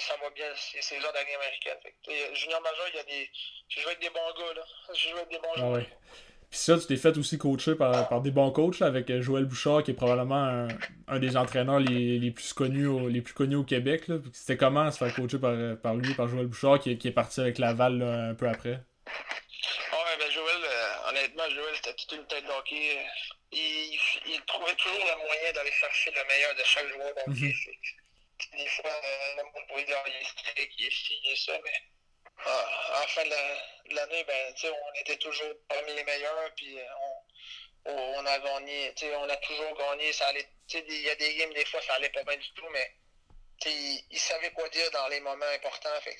ça 0.00 0.16
va 0.16 0.30
bien, 0.30 0.52
c'est 0.56 0.98
heures 0.98 1.12
d'année 1.12 1.34
américaine. 1.34 1.78
Fait, 1.82 2.34
junior 2.34 2.60
majeur, 2.60 2.88
il 2.88 2.96
y 2.96 2.98
a 2.98 3.04
des. 3.04 3.30
J'ai 3.68 3.80
joué 3.82 3.90
avec 3.92 4.00
des 4.00 4.10
bons 4.10 4.32
gars, 4.32 4.54
là. 4.54 4.64
J'ai 4.94 5.10
joué 5.10 5.20
avec 5.20 5.30
des 5.30 5.38
bons 5.38 5.52
ah 5.54 5.58
joueurs. 5.60 5.86
Puis 6.52 6.60
ça, 6.60 6.78
tu 6.78 6.86
t'es 6.86 6.98
fait 6.98 7.16
aussi 7.16 7.38
coacher 7.38 7.74
par, 7.76 8.10
par 8.10 8.20
des 8.20 8.30
bons 8.30 8.50
coachs 8.50 8.78
là, 8.80 8.86
avec 8.86 9.08
euh, 9.08 9.22
Joël 9.22 9.46
Bouchard, 9.46 9.82
qui 9.82 9.92
est 9.92 9.94
probablement 9.94 10.44
un, 10.44 10.68
un 11.08 11.18
des 11.18 11.38
entraîneurs 11.38 11.80
les, 11.80 12.18
les, 12.18 12.30
plus 12.30 12.52
connus 12.52 12.86
au, 12.86 13.08
les 13.08 13.22
plus 13.22 13.32
connus 13.32 13.56
au 13.56 13.64
Québec. 13.64 14.04
C'était 14.34 14.58
comment 14.58 14.90
se 14.90 14.98
faire 14.98 15.14
coacher 15.14 15.38
par, 15.38 15.56
par 15.80 15.94
lui, 15.94 16.12
par 16.12 16.28
Joël 16.28 16.46
Bouchard, 16.46 16.78
qui, 16.78 16.98
qui 16.98 17.08
est 17.08 17.12
parti 17.12 17.40
avec 17.40 17.56
Laval 17.56 17.96
là, 17.96 18.28
un 18.28 18.34
peu 18.34 18.46
après? 18.50 18.72
Ouais, 18.76 20.16
ben 20.18 20.30
Joël, 20.30 20.62
euh, 20.62 21.08
honnêtement, 21.08 21.48
Joël, 21.48 21.74
c'était 21.76 21.94
toute 21.94 22.12
une 22.18 22.26
tête 22.26 22.44
d'hockey. 22.44 22.98
Il, 23.50 23.98
il, 24.26 24.40
trouvait 24.46 24.74
toujours 24.74 25.06
le 25.08 25.24
moyen 25.24 25.52
d'aller 25.54 25.72
chercher 25.72 26.10
le 26.10 26.22
meilleur 26.28 26.54
de 26.54 26.64
chaque 26.66 26.88
joueur. 26.92 27.14
Donc, 27.14 27.28
mm 27.28 27.48
-hmm. 27.48 28.58
des 28.58 28.68
fois, 28.76 28.90
euh, 28.90 29.36
le 29.38 29.42
monde 29.44 29.66
pourrait 29.68 29.84
dire 29.84 29.96
il 30.06 30.20
est 30.20 30.28
strict, 30.28 30.72
il 30.78 30.86
est 30.86 30.90
ci, 30.90 31.14
il 31.24 31.32
est 31.32 31.36
ça, 31.46 31.52
mais 31.64 31.78
ah, 31.78 32.01
à 32.46 33.00
la 33.00 33.06
fin 33.08 33.24
de 33.24 33.94
l'année, 33.94 34.24
ben, 34.24 34.54
on 34.64 35.00
était 35.00 35.16
toujours 35.16 35.52
parmi 35.68 35.94
les 35.94 36.04
meilleurs, 36.04 36.50
puis 36.56 36.78
euh, 36.78 36.84
on, 37.86 37.92
on 38.18 38.26
a 38.26 38.38
gagné, 38.38 38.94
on 39.16 39.28
a 39.28 39.36
toujours 39.36 39.76
gagné. 39.76 40.12
Ça 40.12 40.26
allait, 40.28 40.48
il 40.74 41.02
y 41.02 41.10
a 41.10 41.14
des 41.14 41.34
games, 41.36 41.52
des 41.52 41.64
fois, 41.66 41.80
ça 41.82 41.94
allait 41.94 42.10
pas 42.10 42.22
bien 42.24 42.36
du 42.36 42.52
tout, 42.54 42.68
mais 42.70 42.94
il, 43.66 44.04
il 44.10 44.18
savait 44.18 44.50
quoi 44.52 44.68
dire 44.68 44.90
dans 44.90 45.08
les 45.08 45.20
moments 45.20 45.46
importants. 45.46 46.00
Fait 46.02 46.16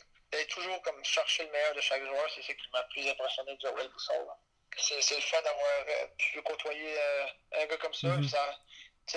toujours 0.47 0.81
comme 0.83 1.05
chercher 1.05 1.45
le 1.45 1.51
meilleur 1.51 1.75
de 1.75 1.81
chaque 1.81 2.03
joueur, 2.03 2.31
c'est 2.35 2.43
ce 2.43 2.53
qui 2.53 2.69
m'a 2.73 2.83
plus 2.85 3.07
impressionné 3.09 3.55
de 3.55 3.61
Joel 3.61 3.89
Boussard. 3.89 4.39
C'est 4.77 4.97
le 5.15 5.21
fun 5.21 5.43
d'avoir 5.43 5.85
euh, 5.89 6.07
pu 6.17 6.41
côtoyer 6.43 6.99
euh, 6.99 7.27
un 7.61 7.67
gars 7.67 7.77
comme 7.77 7.93
ça. 7.93 8.09
Mm 8.09 8.23
-hmm. 8.23 8.29
ça 8.29 8.59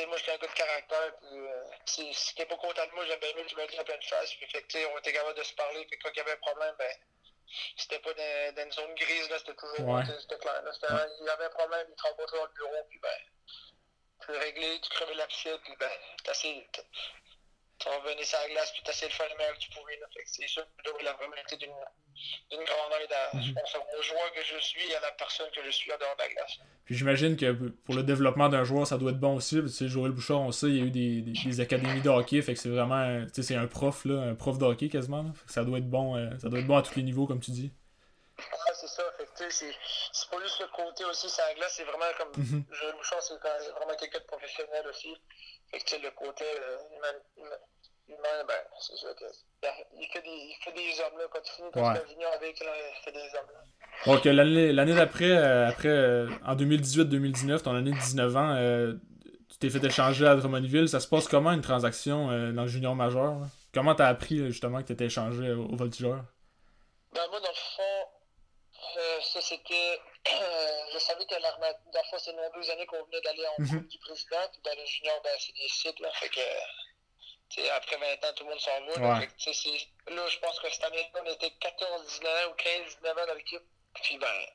moi, 0.08 0.18
j'étais 0.18 0.32
un 0.32 0.38
gars 0.38 0.48
de 0.48 0.54
caractère, 0.54 1.16
puis 1.18 1.40
si, 1.86 2.14
si 2.14 2.36
t'es 2.36 2.46
pas 2.46 2.58
content 2.58 2.86
de 2.86 2.92
moi, 2.92 3.06
j'aime 3.06 3.20
bien 3.20 3.34
mieux 3.36 3.44
que 3.44 3.50
tu 3.50 3.56
me 3.56 3.62
le 3.62 3.68
dises 3.68 3.80
à 3.80 3.84
pleine 3.84 4.02
face. 4.02 4.34
Puis, 4.34 4.48
fait 4.48 4.64
que, 4.64 4.94
on 4.94 4.98
était 5.00 5.14
capable 5.14 5.38
de 5.38 5.44
se 5.44 5.54
parler. 5.54 5.86
Puis, 5.86 6.00
quand 6.00 6.10
il 6.12 6.18
y 6.18 6.22
avait 6.22 6.34
un 6.34 6.38
problème, 6.38 6.76
ben, 6.78 6.92
c'était 7.78 8.00
pas 8.00 8.14
dans, 8.14 8.56
dans, 8.56 8.64
une 8.64 8.72
zone 8.72 8.96
grise, 8.96 9.30
là, 9.30 9.40
c'était 9.40 9.56
toujours 9.56 9.88
Ouais. 9.88 10.04
c'était 10.22 10.38
clair. 10.40 10.62
Là, 10.62 10.72
c'était, 10.74 10.88
Il 11.22 11.26
y 11.26 11.30
avait 11.30 11.46
un 11.46 11.50
problème, 11.50 11.88
il 11.90 11.96
te 11.96 12.02
rencontrait 12.04 12.38
dans 12.38 12.46
le 12.46 12.54
bureau, 12.54 12.84
puis 12.90 13.00
ben, 13.00 13.18
tu 14.26 14.32
le 14.32 14.38
réglais, 14.40 14.80
tu 14.82 14.90
crevais 14.90 15.14
l'abcide, 15.14 15.60
puis 15.64 15.76
ben, 15.80 15.92
t'essayais, 16.24 16.68
tu 17.78 17.90
revenais 17.90 18.24
sur 18.24 18.40
la 18.40 18.50
glace, 18.50 18.72
puis 18.72 18.84
t'essayais 18.84 19.10
de 19.10 19.14
faire 19.14 19.28
le 19.30 19.38
meilleur 19.38 19.54
que 19.54 19.60
tu 19.60 19.70
pouvais. 19.72 20.00
C'est 20.26 20.48
sûr 20.48 20.64
que 20.64 20.92
il 21.02 21.08
a 21.08 21.14
vraiment 21.14 21.36
été 21.36 21.58
d'une, 21.58 21.74
d'une 22.50 22.64
grande 22.64 22.92
aide 23.04 23.12
à, 23.12 23.42
je 23.42 23.52
pense, 23.52 23.76
au 23.76 24.02
joueur 24.02 24.32
que 24.34 24.42
je 24.44 24.58
suis 24.60 24.90
et 24.90 24.96
à 24.96 25.02
la 25.02 25.12
personne 25.12 25.48
que 25.54 25.62
je 25.64 25.72
suis 25.72 25.92
en 25.92 25.98
dehors 25.98 26.16
de 26.16 26.22
la 26.22 26.30
glace. 26.30 26.58
Puis 26.86 26.96
j'imagine 26.96 27.36
que 27.36 27.52
pour 27.52 27.96
le 27.96 28.04
développement 28.04 28.48
d'un 28.50 28.64
joueur, 28.64 28.88
ça 28.88 28.98
doit 28.98 29.12
être 29.12 29.20
bon 29.20 29.36
aussi. 29.36 29.62
Tu 29.62 29.68
sais, 29.70 29.88
Joël 29.88 30.12
Bouchard, 30.12 30.40
on 30.42 30.52
sait, 30.52 30.68
il 30.68 30.78
y 30.78 30.82
a 30.82 30.86
eu 30.86 30.92
des, 30.92 31.22
des, 31.22 31.34
des 31.34 31.60
académies 31.60 32.02
de 32.02 32.10
hockey, 32.10 32.42
fait 32.42 32.54
que 32.54 32.60
c'est 32.60 32.70
vraiment, 32.70 33.26
tu 33.26 33.34
sais, 33.34 33.44
c'est 33.44 33.56
un 33.56 33.68
prof, 33.68 34.06
là, 34.06 34.22
un 34.22 34.36
prof 34.36 34.58
de 34.58 34.66
hockey 34.66 34.88
quasiment. 34.90 35.24
Là. 35.24 35.34
Fait 35.36 35.46
que 35.48 35.52
ça 35.52 35.66
doit 35.66 35.80
être 35.80 35.90
bon, 35.90 36.16
euh, 36.16 36.30
ça 36.40 36.48
doit 36.50 36.60
être 36.60 36.68
bon 36.68 36.78
à 36.78 36.82
tous 36.82 36.96
les 36.96 37.04
niveaux, 37.04 37.28
comme 37.28 37.42
tu 37.42 37.52
dis. 37.52 37.72
Ouais, 38.38 38.74
c'est 38.80 38.88
ça. 38.88 39.04
C'est, 39.36 39.50
c'est 39.52 40.30
pas 40.30 40.42
juste 40.42 40.60
le 40.62 40.68
côté 40.68 41.04
aussi, 41.06 41.30
sur 41.30 41.44
la 41.48 41.54
glace, 41.56 41.74
c'est 41.76 41.84
vraiment 41.84 42.06
comme. 42.18 42.32
Mhm. 42.44 42.64
Joël 42.72 42.96
Bouchard, 42.96 43.22
c'est 43.22 43.34
quand 43.42 43.50
même 43.60 43.72
vraiment 43.76 43.96
quelqu'un 44.00 44.20
de 44.20 44.24
professionnel 44.26 44.86
aussi. 44.90 45.14
Fait 45.72 45.80
que, 45.80 45.84
tu 45.84 45.96
sais, 45.96 46.02
le 46.02 46.12
côté 46.12 46.46
euh, 46.46 46.78
humain, 46.96 47.52
humain, 48.08 48.44
ben, 48.48 48.56
c'est 48.80 48.96
sûr 48.96 49.14
que. 49.16 49.26
Il 50.00 50.08
fait 50.14 50.22
des, 50.22 50.30
il 50.30 50.56
fait 50.64 50.72
des 50.72 51.02
hommes, 51.02 51.18
là. 51.18 51.26
Quand 51.32 51.42
tu 51.42 51.52
finis 51.54 51.72
ton 51.72 51.82
Ouais. 51.82 51.88
avec, 52.34 52.60
là, 52.64 52.72
il 52.78 53.04
fait 53.04 53.12
des 53.12 53.20
hommes, 53.38 53.52
là. 53.54 53.62
Donc 54.06 54.26
euh, 54.26 54.34
l'année 54.74 54.94
d'après, 54.94 55.32
euh, 55.32 55.68
après, 55.70 55.88
euh, 55.90 56.30
en 56.46 56.56
2018-2019, 56.56 57.62
ton 57.64 57.76
année 57.76 57.92
de 57.92 57.96
19 57.98 58.36
ans, 58.38 58.56
tu 59.50 59.58
t'es 59.58 59.70
fait 59.70 59.84
échanger 59.86 60.28
à 60.28 60.36
Drummondville. 60.36 60.90
Ça 60.90 61.00
se 61.00 61.08
passe 61.08 61.28
comment 61.28 61.52
une 61.52 61.62
transaction 61.62 62.30
euh, 62.30 62.52
dans 62.52 62.64
le 62.64 62.68
junior 62.68 62.94
majeur? 62.96 63.40
là? 63.40 63.48
Comment 63.74 63.96
t'as 63.96 64.08
appris 64.08 64.38
là, 64.40 64.48
justement 64.50 64.82
que 64.82 64.88
t'étais 64.88 65.06
échangé 65.06 65.52
au, 65.54 65.64
au 65.66 65.76
Voltigeur? 65.76 66.24
Ben, 67.14 67.22
moi, 67.30 67.40
dans 67.40 67.48
le 67.50 67.54
fond, 67.76 68.08
ça, 69.26 69.42
c'était. 69.42 70.00
je 70.94 70.98
savais 71.00 71.26
que 71.26 71.36
l'armée. 71.36 71.72
Dans 71.94 72.02
le 72.02 72.08
fond, 72.10 72.18
c'est 72.20 72.34
nos 72.34 72.50
deux 72.54 72.70
années 72.72 72.86
qu'on 72.86 73.04
venait 73.06 73.22
d'aller 73.22 73.46
en. 73.48 73.56
Coupe 73.56 73.88
du 73.88 73.98
Président. 74.00 74.48
Puis, 74.52 74.62
dans 74.64 74.76
le 74.80 74.86
junior, 74.86 75.22
ben, 75.24 75.38
c'est 75.40 75.54
des 75.54 75.68
sites, 75.70 76.00
là. 76.00 76.12
Fait 76.14 76.30
que. 76.30 76.42
après 77.72 77.98
20 77.98 78.26
ans, 78.28 78.34
tout 78.36 78.44
le 78.44 78.50
monde 78.50 78.60
s'en 78.60 78.72
va. 78.86 79.00
là. 79.00 79.20
Fait 79.22 79.54
je 80.30 80.40
pense 80.40 80.60
que 80.60 80.70
cette 80.70 80.84
année-là, 80.84 81.22
on 81.24 81.32
était 81.34 81.54
14-19 81.62 82.48
ou 82.50 82.56
15-19 82.56 83.12
ans 83.24 83.28
dans 83.28 83.34
l'équipe. 83.36 83.64
Puis, 84.04 84.18
ben. 84.18 84.46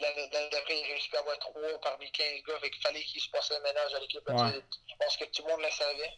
L'année 0.00 0.28
d'après, 0.50 0.76
il 0.78 0.84
a 0.84 0.86
réussi 0.88 1.16
à 1.16 1.20
avoir 1.20 1.38
3 1.38 1.62
parmi 1.82 2.10
15 2.10 2.42
gars. 2.48 2.58
Fait 2.60 2.70
qu'il 2.70 2.82
fallait 2.82 3.02
qu'il 3.04 3.20
se 3.20 3.30
passe 3.30 3.50
un 3.52 3.60
ménage 3.60 3.94
à 3.94 4.00
l'équipe. 4.00 4.28
Ouais. 4.28 4.60
Je 4.88 4.94
pense 4.98 5.16
que 5.16 5.24
tout 5.26 5.42
le 5.46 5.52
monde 5.52 5.60
le 5.62 5.70
savait. 5.70 6.12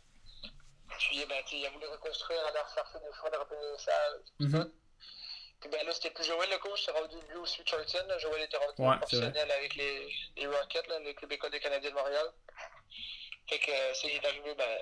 Puis, 0.99 1.25
ben, 1.27 1.43
il 1.53 1.67
a 1.67 1.71
voulu 1.71 1.87
reconstruire, 1.89 2.41
a 2.47 2.63
recherché 2.63 2.99
des 3.01 3.13
fois 3.19 3.31
de 3.31 3.37
revenir 3.37 3.81
ça. 3.81 3.93
tout 4.39 4.45
Mhm. 4.47 4.63
ça. 4.63 4.69
Puis 5.63 5.71
ben 5.71 5.87
là, 5.87 5.93
c'était 5.95 6.11
plus 6.11 6.25
Joël 6.25 6.51
le 6.51 6.59
coach, 6.59 6.83
c'est 6.85 6.91
rendu 6.91 7.17
lui 7.29 7.37
aussi 7.37 7.63
Charlton. 7.65 8.05
Joël 8.19 8.43
était 8.43 8.57
rendu 8.57 8.83
Ouais, 8.83 8.97
professionnel 8.99 9.51
avec 9.53 9.75
les, 9.77 10.13
les 10.37 10.47
Rockets, 10.49 10.89
là, 10.89 10.99
le 10.99 11.11
école 11.11 11.51
des 11.51 11.61
Canadiens 11.61 11.91
de 11.91 11.95
Montréal. 11.95 12.33
Fait 13.49 13.59
que 13.61 13.71
euh, 13.71 13.95
c'est 13.95 14.25
arrivé, 14.27 14.55
ben, 14.55 14.79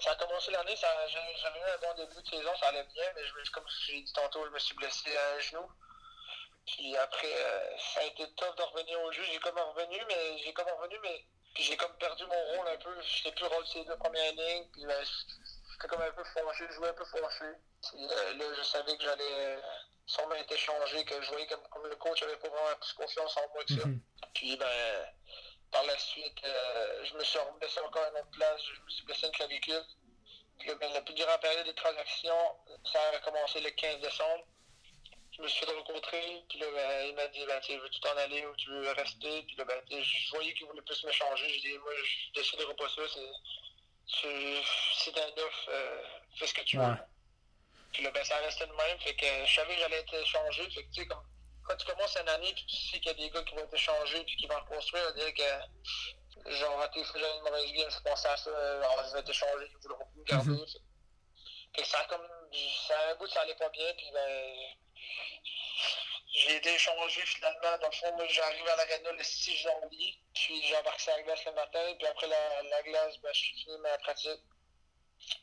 ça 0.00 0.10
a 0.10 0.16
commencé 0.16 0.50
l'année, 0.50 0.74
j'avais 0.76 1.60
eu 1.60 1.62
un 1.62 1.78
bon 1.78 1.94
début 1.96 2.20
de 2.22 2.28
saison, 2.28 2.50
ça 2.60 2.68
allait 2.68 2.84
bien, 2.94 3.04
mais 3.14 3.24
je, 3.24 3.32
me- 3.34 3.50
comme 3.52 3.64
j'ai 3.86 4.00
dit 4.00 4.12
tantôt, 4.12 4.44
je 4.44 4.50
me 4.50 4.58
suis 4.58 4.74
blessé 4.74 5.16
à 5.16 5.34
un 5.34 5.38
genou. 5.40 5.70
Puis 6.66 6.96
après, 6.96 7.32
euh, 7.32 7.76
ça 7.78 8.00
a 8.00 8.04
été 8.04 8.24
tough 8.34 8.56
de 8.56 8.62
revenir 8.62 9.00
au 9.02 9.12
jeu. 9.12 9.22
J'ai 9.24 9.38
comme 9.38 9.58
revenu, 9.58 10.00
mais 10.08 10.38
j'ai 10.38 10.52
comme 10.52 10.66
revenu, 10.68 10.98
mais 11.02 11.24
puis 11.54 11.62
j'ai 11.62 11.76
comme 11.76 11.94
perdu 11.98 12.24
mon 12.26 12.44
rôle 12.56 12.66
un 12.68 12.76
peu. 12.78 12.90
J'étais 13.02 13.32
plus 13.32 13.46
rôle 13.46 13.66
ces 13.68 13.84
deux 13.84 13.96
premières 13.98 14.32
lignes. 14.32 14.66
Puis 14.72 14.84
ben, 14.86 15.04
j'étais 15.74 15.88
comme 15.88 16.02
un 16.02 16.12
peu 16.12 16.24
fâché, 16.24 16.64
je 16.68 16.74
jouais 16.74 16.88
un 16.88 16.92
peu. 16.92 17.04
Puis, 17.04 18.04
euh, 18.04 18.34
là, 18.34 18.44
je 18.56 18.62
savais 18.62 18.96
que 18.96 19.02
j'allais 19.02 19.34
euh, 19.34 19.60
sûrement 20.06 20.34
être 20.34 20.52
échangé, 20.52 21.04
que 21.04 21.20
je 21.20 21.30
voyais 21.30 21.46
comme, 21.46 21.62
comme 21.70 21.86
le 21.86 21.96
coach 21.96 22.22
avait 22.22 22.36
pas 22.36 22.48
vraiment 22.48 22.76
plus 22.80 22.92
confiance 22.92 23.36
en 23.36 23.52
moi 23.52 23.64
que 23.64 23.74
ça. 23.74 23.86
Mhm. 23.86 24.00
Puis 24.34 24.56
ben, 24.56 24.66
par 25.70 25.84
la 25.84 25.98
suite, 25.98 26.44
euh, 26.44 27.04
je 27.04 27.14
me 27.14 27.24
suis 27.24 27.38
blessé 27.58 27.80
encore 27.80 28.04
à 28.04 28.10
une 28.10 28.16
autre 28.16 28.30
place, 28.30 28.60
je 28.62 28.80
me 28.80 28.90
suis 28.90 29.04
blessé 29.04 29.26
une 29.26 29.32
clavicule. 29.32 29.84
Puis 30.58 30.70
ben, 30.74 30.92
la 30.92 31.02
plus 31.02 31.14
grande 31.14 31.40
période 31.40 31.66
de 31.66 31.72
transaction, 31.72 32.36
ça 32.92 33.00
a 33.12 33.18
commencé 33.18 33.60
le 33.60 33.70
15 33.70 34.00
décembre. 34.00 34.46
Je 35.32 35.42
me 35.42 35.48
suis 35.48 35.66
fait 35.66 35.72
rencontrer, 35.72 36.44
puis 36.48 36.60
là, 36.60 36.66
ben, 36.72 37.08
il 37.08 37.14
m'a 37.16 37.26
dit, 37.26 37.44
ben, 37.44 37.60
veux-tu 37.80 38.00
t'en 38.00 38.16
aller 38.18 38.46
ou 38.46 38.54
tu 38.54 38.70
veux 38.70 38.92
rester? 38.92 39.42
Puis 39.42 39.56
là, 39.56 39.64
ben, 39.64 39.82
je 39.90 40.30
voyais 40.30 40.54
qu'il 40.54 40.66
voulait 40.66 40.82
plus 40.82 41.02
me 41.02 41.10
changer. 41.10 41.48
J'ai 41.48 41.70
dit, 41.70 41.78
moi, 41.78 41.92
je 41.96 42.40
déciderai 42.40 42.74
pas 42.76 42.88
ça, 42.88 43.02
c'est, 44.06 45.18
un 45.18 45.42
offre, 45.42 45.68
euh, 45.70 46.02
fais 46.36 46.46
ce 46.46 46.54
que 46.54 46.62
tu 46.62 46.78
veux. 46.78 46.96
Puis 47.92 48.02
là, 48.02 48.10
ben, 48.10 48.24
ça 48.24 48.36
restait 48.38 48.66
de 48.66 48.72
même. 48.72 48.98
Fait 49.00 49.14
que 49.14 49.26
je 49.46 49.54
savais 49.54 49.74
que 49.74 49.80
j'allais 49.80 50.00
être 50.00 50.14
échangé. 50.14 50.68
Fait 50.70 50.84
que, 50.84 50.90
tu 50.90 51.02
sais, 51.02 51.06
comme, 51.06 51.22
quand 51.64 51.76
tu 51.76 51.86
commences 51.86 52.16
une 52.20 52.28
année, 52.28 52.52
puis 52.54 52.66
tu 52.66 52.76
sais 52.76 53.00
qu'il 53.00 53.06
y 53.06 53.10
a 53.10 53.14
des 53.14 53.30
gars 53.30 53.42
qui 53.42 53.54
vont 53.54 53.62
être 53.62 53.74
échangés, 53.74 54.24
puis 54.24 54.36
qui 54.36 54.46
vont 54.46 54.58
reconstruire, 54.58 55.04
on 55.10 55.16
dirait 55.16 55.32
que, 55.32 56.52
genre, 56.52 56.78
raté, 56.78 57.02
faut 57.04 57.12
que 57.12 57.20
j'aille 57.20 57.36
une 57.36 57.44
mauvaise 57.44 57.72
game, 57.72 57.90
je 57.90 58.00
pensais 58.00 58.28
à 58.28 58.36
ça, 58.36 58.50
alors, 58.50 59.04
je 59.06 59.12
vais 59.14 59.20
être 59.20 59.30
échangé, 59.30 59.70
ils 59.70 59.76
voudront 59.78 60.04
plus 60.06 60.20
me 60.20 60.24
garder. 60.24 60.66
Fait 61.74 61.82
que 61.82 61.88
ça 61.88 62.00
a 62.00 62.04
comme, 62.04 62.26
ça 62.86 62.94
a 62.98 63.12
un 63.12 63.14
bout, 63.16 63.26
ça 63.28 63.40
allait 63.40 63.54
pas 63.54 63.68
bien, 63.70 63.92
puis 63.96 64.10
ben, 64.12 64.76
j'ai 66.34 66.56
été 66.56 66.74
échangé 66.74 67.20
finalement. 67.22 67.78
Dans 67.78 67.88
le 67.88 67.92
fond, 67.92 68.26
j'arrive 68.28 68.68
à 68.68 68.76
l'arena 68.76 69.12
le 69.12 69.22
6 69.22 69.56
janvier, 69.56 70.18
puis 70.34 70.62
j'embarque 70.66 71.00
sur 71.00 71.12
la 71.16 71.22
glace 71.22 71.44
le 71.44 71.52
matin, 71.52 71.94
puis 71.98 72.06
après 72.06 72.26
la, 72.26 72.62
la 72.62 72.82
glace, 72.82 73.18
ben, 73.22 73.32
je 73.32 73.40
finis 73.40 73.78
ma 73.78 73.96
pratique. 73.98 74.40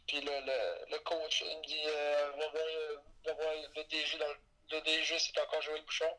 Puis 0.08 0.22
le, 0.22 0.32
le, 0.32 0.92
le 0.92 1.00
coach, 1.00 1.42
il 1.42 1.58
me 1.58 1.66
dit, 1.66 1.84
euh, 1.88 2.32
va, 2.38 2.48
voir, 2.50 2.66
va 3.26 3.34
voir 3.34 3.54
le 3.76 3.84
DG. 3.86 4.18
Dans, 4.18 4.28
le, 4.28 4.38
le 4.72 4.82
DG, 4.82 5.18
c'est 5.18 5.40
encore 5.40 5.62
Joël 5.62 5.82
Bouchon. 5.84 6.14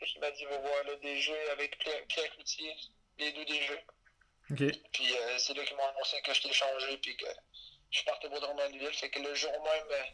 Puis 0.00 0.12
il 0.14 0.20
m'a 0.20 0.30
dit, 0.30 0.44
va 0.46 0.58
voir 0.58 0.84
le 0.84 0.96
DG 0.96 1.50
avec 1.50 1.78
Pierre, 1.78 2.06
Pierre 2.08 2.30
Cloutier, 2.34 2.74
les 3.18 3.32
deux 3.32 3.44
DG. 3.44 3.84
Puis 4.92 5.16
euh, 5.16 5.38
c'est 5.38 5.54
là 5.54 5.64
qu'ils 5.64 5.76
m'ont 5.76 5.86
annoncé 5.86 6.20
que 6.22 6.32
j'étais 6.32 6.48
échangé, 6.48 6.96
puis 6.98 7.16
que 7.16 7.26
je 7.90 8.02
partais 8.04 8.28
pour 8.28 8.40
Drummondville. 8.40 8.94
Fait 8.94 9.10
que 9.10 9.20
le 9.20 9.34
jour 9.34 9.52
même, 9.52 9.88
ben, 9.88 10.04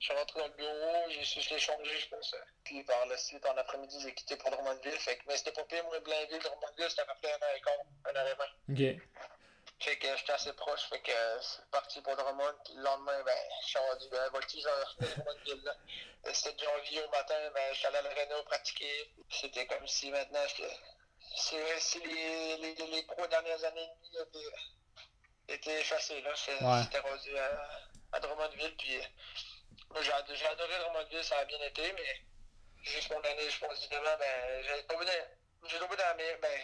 je 0.00 0.04
suis 0.06 0.14
rentré 0.14 0.40
dans 0.40 0.46
le 0.46 0.52
bureau, 0.54 1.10
j'ai 1.10 1.24
su 1.24 1.40
je 1.42 1.50
l'ai 1.50 1.60
changé, 1.60 1.98
je 1.98 2.08
pense. 2.08 2.34
Puis 2.64 2.82
par 2.84 3.04
la 3.06 3.16
suite, 3.18 3.44
en 3.46 3.56
après-midi, 3.56 3.98
j'ai 4.02 4.14
quitté 4.14 4.36
pour 4.36 4.50
Drummondville. 4.50 4.98
Fait 4.98 5.16
que, 5.16 5.22
mais 5.26 5.36
c'était 5.36 5.52
pas 5.52 5.64
pire, 5.64 5.84
moi, 5.84 6.00
Blainville, 6.00 6.38
Drummondville, 6.38 6.88
c'était 6.90 7.02
à 7.02 7.04
peu 7.04 7.14
près 7.22 7.32
un 7.32 7.42
heure 7.46 7.54
et 7.54 7.60
quart, 7.60 7.74
un 8.06 8.16
heure 8.16 8.26
et 8.26 8.34
vingt. 8.34 8.44
Ok. 8.70 9.02
Fait 9.82 9.96
que 9.96 10.14
j'étais 10.16 10.32
assez 10.32 10.52
proche, 10.54 10.82
fait 10.90 11.00
que 11.00 11.10
euh, 11.10 11.40
c'est 11.40 11.64
parti 11.70 12.00
pour 12.02 12.14
Drummond. 12.16 12.54
Puis 12.64 12.74
le 12.74 12.82
lendemain, 12.82 13.22
ben, 13.24 13.36
je 13.62 13.68
suis 13.68 13.78
rendu, 13.78 14.08
ben, 14.10 14.28
voltigeur 14.30 14.96
de 15.00 15.06
Drummondville, 15.06 15.62
là. 15.64 15.74
Euh, 16.26 16.30
C'était 16.34 16.64
janvier 16.64 17.02
au 17.02 17.10
matin, 17.10 17.50
ben, 17.54 17.74
j'étais 17.74 17.86
allé 17.96 18.08
à 18.08 18.42
pratiquer. 18.42 19.10
C'était 19.30 19.66
comme 19.66 19.86
si 19.86 20.10
maintenant, 20.10 20.40
j'étais- 20.48 20.76
c'est 21.36 21.98
les, 22.06 22.56
les, 22.58 22.74
les 22.74 23.06
trois 23.06 23.26
dernières 23.28 23.64
années 23.64 23.82
et 23.82 24.16
demie 24.32 24.44
étaient, 25.48 25.80
effacées, 25.80 26.20
là. 26.22 26.30
Ouais. 26.30 26.82
C'était 26.84 26.98
rendu 26.98 27.38
à, 27.38 27.70
à 28.12 28.20
Drummondville, 28.20 28.76
puis 28.76 28.98
euh, 28.98 29.02
j'ai 30.02 30.12
ad- 30.12 30.30
j'ai 30.34 30.46
adoré 30.46 30.72
Drummondville, 30.80 31.24
ça 31.24 31.38
a 31.38 31.44
bien 31.44 31.58
été, 31.66 31.82
mais 31.94 32.10
juste 32.82 33.10
mon 33.10 33.18
année, 33.20 33.48
je 33.50 33.58
pense, 33.58 33.74
justement, 33.80 34.14
ben, 34.18 34.62
j'ai 34.62 34.86
tombé 34.86 35.06
j'ai 35.68 35.78
tombé 35.78 35.96
dans 35.96 36.08
la 36.10 36.14
meilleure, 36.14 36.38
ben, 36.40 36.58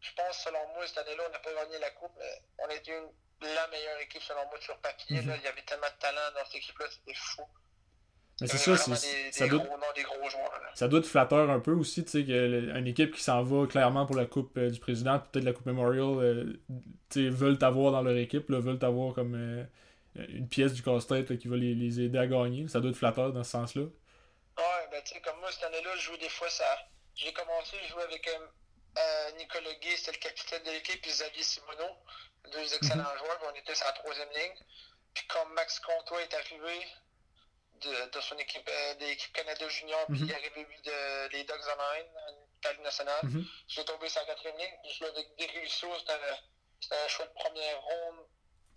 je 0.00 0.10
pense, 0.16 0.38
selon 0.44 0.60
moi, 0.74 0.86
cette 0.86 0.98
année-là, 0.98 1.24
on 1.28 1.32
n'a 1.32 1.38
pas 1.40 1.52
gagné 1.54 1.78
la 1.78 1.90
Coupe, 1.90 2.12
mais 2.18 2.32
on 2.58 2.68
a 2.68 2.74
été 2.74 2.92
une, 2.92 3.10
la 3.42 3.66
meilleure 3.68 3.98
équipe, 4.00 4.22
selon 4.22 4.44
moi, 4.46 4.60
sur 4.60 4.76
papier. 4.78 5.20
Mhm. 5.20 5.28
là. 5.28 5.36
Il 5.36 5.42
y 5.42 5.48
avait 5.48 5.62
tellement 5.62 5.88
de 5.88 5.98
talent 6.00 6.30
dans 6.34 6.44
cette 6.46 6.56
équipe-là, 6.56 6.86
c'était 6.90 7.14
fou. 7.14 7.42
Mais 8.40 8.46
c'est 8.46 8.70
avait 8.70 8.78
ça, 8.78 8.94
des, 8.94 9.32
ça 9.32 9.44
des 9.44 9.50
doit, 9.50 9.58
gros 9.58 9.76
des 9.94 10.02
gros 10.02 10.30
joueurs. 10.30 10.60
là. 10.62 10.70
ça 10.74 10.88
doit 10.88 11.00
être 11.00 11.06
flatteur 11.06 11.50
un 11.50 11.60
peu 11.60 11.72
aussi, 11.72 12.04
tu 12.04 12.10
sais, 12.10 12.24
qu'une 12.24 12.86
équipe 12.86 13.14
qui 13.14 13.22
s'en 13.22 13.42
va 13.42 13.66
clairement 13.66 14.06
pour 14.06 14.16
la 14.16 14.24
Coupe 14.24 14.56
euh, 14.56 14.70
du 14.70 14.80
Président, 14.80 15.18
peut-être 15.18 15.44
la 15.44 15.52
Coupe 15.52 15.66
Memorial, 15.66 16.24
euh, 16.24 16.62
tu 17.10 17.24
sais, 17.24 17.28
veulent 17.28 17.58
t'avoir 17.58 17.92
dans 17.92 18.00
leur 18.00 18.16
équipe, 18.16 18.48
là, 18.48 18.58
veulent 18.60 18.78
t'avoir 18.78 19.12
comme 19.14 19.34
euh, 19.34 19.64
une 20.16 20.48
pièce 20.48 20.72
du 20.72 20.82
casse-tête 20.82 21.38
qui 21.38 21.48
va 21.48 21.56
les, 21.56 21.74
les 21.74 22.00
aider 22.00 22.18
à 22.18 22.26
gagner. 22.26 22.66
Ça 22.68 22.80
doit 22.80 22.90
être 22.90 22.96
flatteur 22.96 23.32
dans 23.32 23.44
ce 23.44 23.50
sens-là. 23.50 23.82
Ouais, 23.82 24.88
ben 24.90 25.02
tu 25.04 25.14
sais, 25.14 25.20
comme 25.20 25.38
moi, 25.40 25.50
cette 25.52 25.64
année-là, 25.64 25.90
je 25.96 26.02
jouais 26.02 26.18
des 26.18 26.28
fois, 26.28 26.50
ça. 26.50 26.64
J'ai 27.14 27.32
commencé, 27.32 27.76
je 27.84 27.88
jouais 27.88 28.02
avec 28.02 28.26
euh, 28.28 28.46
euh, 28.98 29.30
Nicolas 29.38 29.72
Guy, 29.80 29.96
c'était 29.96 30.12
le 30.12 30.18
capitaine 30.18 30.62
de 30.64 30.70
l'équipe, 30.70 31.00
puis 31.00 31.10
Xavier 31.10 31.42
Simoneau, 31.42 31.96
deux 32.52 32.74
excellents 32.74 33.16
joueurs, 33.18 33.38
puis 33.38 33.48
on 33.52 33.54
était 33.54 33.74
sur 33.74 33.86
la 33.86 33.92
troisième 33.92 34.28
ligne. 34.30 34.54
Puis 35.14 35.26
comme 35.26 35.52
Max 35.54 35.78
Comtois 35.80 36.22
est 36.22 36.34
arrivé 36.34 36.86
de, 37.82 38.10
de 38.10 38.20
son 38.20 38.36
équipe, 38.36 38.68
euh, 38.68 38.94
de 38.94 39.04
l'équipe 39.06 39.32
Canada 39.32 39.68
Junior, 39.68 40.06
puis 40.08 40.20
Mhm. 40.20 40.26
il 40.26 40.30
est 40.30 40.34
arrivé 40.34 40.64
lui 40.68 40.82
de 40.82 41.28
les 41.32 41.44
Dogs 41.44 41.60
Online, 41.60 42.06
en 42.66 42.70
Ligue 42.72 42.82
nationale. 42.82 43.20
Mhm. 43.22 43.44
J'ai 43.68 43.84
tombé 43.84 44.08
sur 44.08 44.20
la 44.20 44.26
quatrième 44.26 44.58
ligne, 44.58 44.74
puis 44.82 44.92
je 44.92 44.98
jouais 44.98 45.08
avec 45.08 45.26
c'était 45.38 46.12
un, 46.12 46.36
c'était 46.80 46.96
un 46.96 47.08
choix 47.08 47.26
de 47.26 47.32
première 47.32 47.80
ronde 47.80 48.26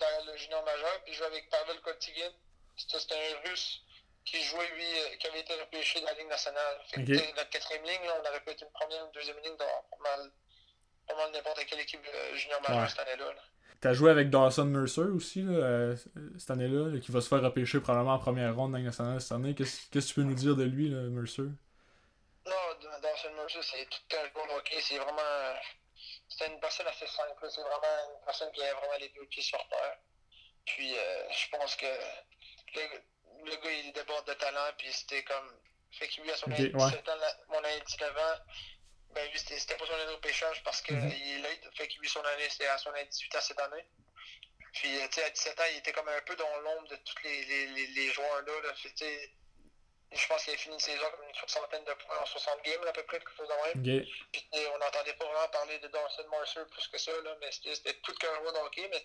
dans 0.03 0.31
le 0.31 0.37
junior 0.37 0.63
majeur, 0.63 1.01
puis 1.05 1.13
jouais 1.13 1.25
avec 1.27 1.49
Pavel 1.49 1.79
Kotigin, 1.81 2.31
c'était 2.75 3.15
un 3.15 3.49
russe 3.49 3.81
qui 4.25 4.41
jouait, 4.43 4.67
lui, 4.75 4.83
euh, 4.85 5.15
qui 5.19 5.27
avait 5.27 5.41
été 5.41 5.53
repêché 5.55 5.99
dans 5.99 6.07
la 6.07 6.13
Ligue 6.13 6.29
nationale. 6.29 6.77
Fait 6.87 7.03
que, 7.03 7.15
sais, 7.17 7.33
notre 7.35 7.49
quatrième 7.49 7.83
ligne, 7.83 8.05
là, 8.05 8.13
on 8.23 8.27
aurait 8.29 8.39
pu 8.41 8.51
être 8.51 8.61
une 8.63 8.71
première 8.71 9.03
ou 9.03 9.05
une 9.07 9.11
deuxième 9.11 9.37
ligne 9.43 9.57
dans 9.57 9.65
pas 9.91 9.97
mal, 10.17 10.31
pas 11.07 11.15
mal 11.15 11.31
n'importe 11.31 11.65
quelle 11.65 11.79
équipe 11.81 11.99
euh, 12.07 12.35
junior 12.35 12.61
majeure 12.61 12.83
Ouais. 12.83 12.89
cette 12.89 12.99
année-là. 12.99 13.33
là. 13.33 13.89
as 13.89 13.93
joué 13.93 14.11
avec 14.11 14.29
Dawson 14.29 14.65
Mercer 14.65 15.01
aussi 15.01 15.41
là, 15.41 15.93
cette 16.39 16.51
année-là, 16.51 16.97
qui 16.99 17.11
va 17.11 17.19
se 17.19 17.27
faire 17.27 17.41
repêcher 17.41 17.81
probablement 17.81 18.13
en 18.15 18.19
première 18.19 18.55
ronde 18.55 18.71
dans 18.71 18.79
nationale 18.79 19.19
cette 19.19 19.33
année. 19.33 19.53
Qu'est-ce 19.55 19.89
que 19.89 19.99
tu 19.99 20.13
peux 20.13 20.23
nous 20.23 20.35
dire 20.35 20.55
de 20.55 20.63
lui, 20.63 20.89
Mercer? 20.89 21.41
Non, 22.45 22.53
Dawson 23.01 23.31
Mercer, 23.35 23.59
c'est 23.61 23.85
tout 23.89 24.17
un 24.17 24.29
joueur 24.31 24.57
hockey. 24.57 24.77
C'est 24.79 24.97
vraiment. 24.97 25.21
C'est 26.43 26.51
une 26.51 26.59
personne 26.59 26.87
assez 26.87 27.07
simple. 27.07 27.49
C'est 27.49 27.61
vraiment 27.61 28.15
une 28.19 28.25
personne 28.25 28.51
qui 28.51 28.63
a 28.63 28.73
vraiment 28.73 28.97
les 28.99 29.09
deux 29.09 29.25
pieds 29.27 29.43
sur 29.43 29.65
terre. 29.69 29.97
Puis 30.65 30.93
je 30.93 31.49
pense 31.49 31.75
que 31.75 31.85
le, 32.75 33.55
gars, 33.55 33.71
il 33.71 33.93
déborde 33.93 34.27
de 34.27 34.33
talent. 34.33 34.71
Puis 34.77 34.91
c'était 34.91 35.23
comme. 35.23 35.59
Fait 35.91 36.07
qu'il 36.07 36.23
lui, 36.23 36.31
à 36.31 36.35
son 36.37 36.51
okay, 36.51 36.69
17 36.69 37.09
ans, 37.09 37.17
mon 37.49 37.63
année 37.63 37.79
19 37.85 38.17
ans, 38.17 38.39
ben 39.11 39.29
lui, 39.29 39.37
c'était 39.37 39.75
pas 39.77 39.85
son 39.85 39.93
année 39.93 40.11
au 40.11 40.17
pêchage 40.17 40.63
parce 40.63 40.81
qu'il 40.81 40.95
mm 40.95 41.09
-hmm. 41.09 41.35
est 41.35 41.41
late. 41.43 41.75
Fait 41.77 41.87
qu'il 41.87 42.01
lui, 42.01 42.09
son 42.09 42.25
année, 42.25 42.49
c'était 42.49 42.67
à 42.67 42.77
son 42.79 42.89
année 42.89 43.05
18 43.05 43.35
ans 43.35 43.41
cette 43.41 43.59
année. 43.59 43.85
Puis, 44.73 44.89
tu 44.89 45.13
sais, 45.13 45.23
à 45.23 45.29
17 45.29 45.59
ans, 45.59 45.69
il 45.71 45.77
était 45.77 45.93
comme 45.93 46.09
un 46.09 46.21
peu 46.21 46.35
dans 46.35 46.57
l'ombre 46.57 46.87
de 46.87 46.95
tous 46.95 47.23
les, 47.23 47.45
les, 47.45 47.67
les, 47.67 47.87
les 47.87 48.11
joueurs-là. 48.11 48.61
Là. 48.63 48.73
Je 50.15 50.27
pense 50.27 50.43
qu'il 50.43 50.53
a 50.53 50.57
fini 50.57 50.79
saison 50.79 51.09
comme 51.09 51.27
une 51.27 51.35
soixantaine 51.35 51.83
de 51.83 51.93
points 51.93 52.19
en 52.19 52.25
60 52.25 52.61
games, 52.63 52.83
à 52.87 52.93
peu 52.93 53.03
près, 53.03 53.17
quelque 53.19 53.35
chose 53.35 53.47
de 53.47 53.53
même. 53.53 53.81
Okay. 53.81 54.11
Puis, 54.31 54.47
on 54.73 54.77
n'entendait 54.77 55.13
pas 55.13 55.25
vraiment 55.25 55.47
parler 55.47 55.79
de 55.79 55.87
Dawson 55.87 56.25
Mercer 56.29 56.61
plus 56.69 56.87
que 56.87 56.97
ça, 56.97 57.11
là, 57.23 57.35
mais 57.41 57.51
c'était 57.51 57.93
tout 57.95 58.13
qu'un 58.15 58.29
de 58.29 58.57
hockey. 58.57 58.87
Mais 58.91 59.03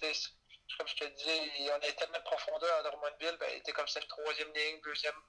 comme 0.77 0.87
je 0.87 0.95
te 0.97 1.05
disais, 1.05 1.41
on 1.71 1.77
avait 1.77 1.93
tellement 1.95 2.19
de 2.19 2.25
profondeur 2.25 2.77
à 2.77 2.83
Drummondville, 2.83 3.37
ben, 3.41 3.49
il 3.53 3.59
était 3.59 3.73
comme 3.73 3.89
cette 3.89 4.07
troisième 4.07 4.53
ligne, 4.53 4.81
deuxième, 4.83 5.21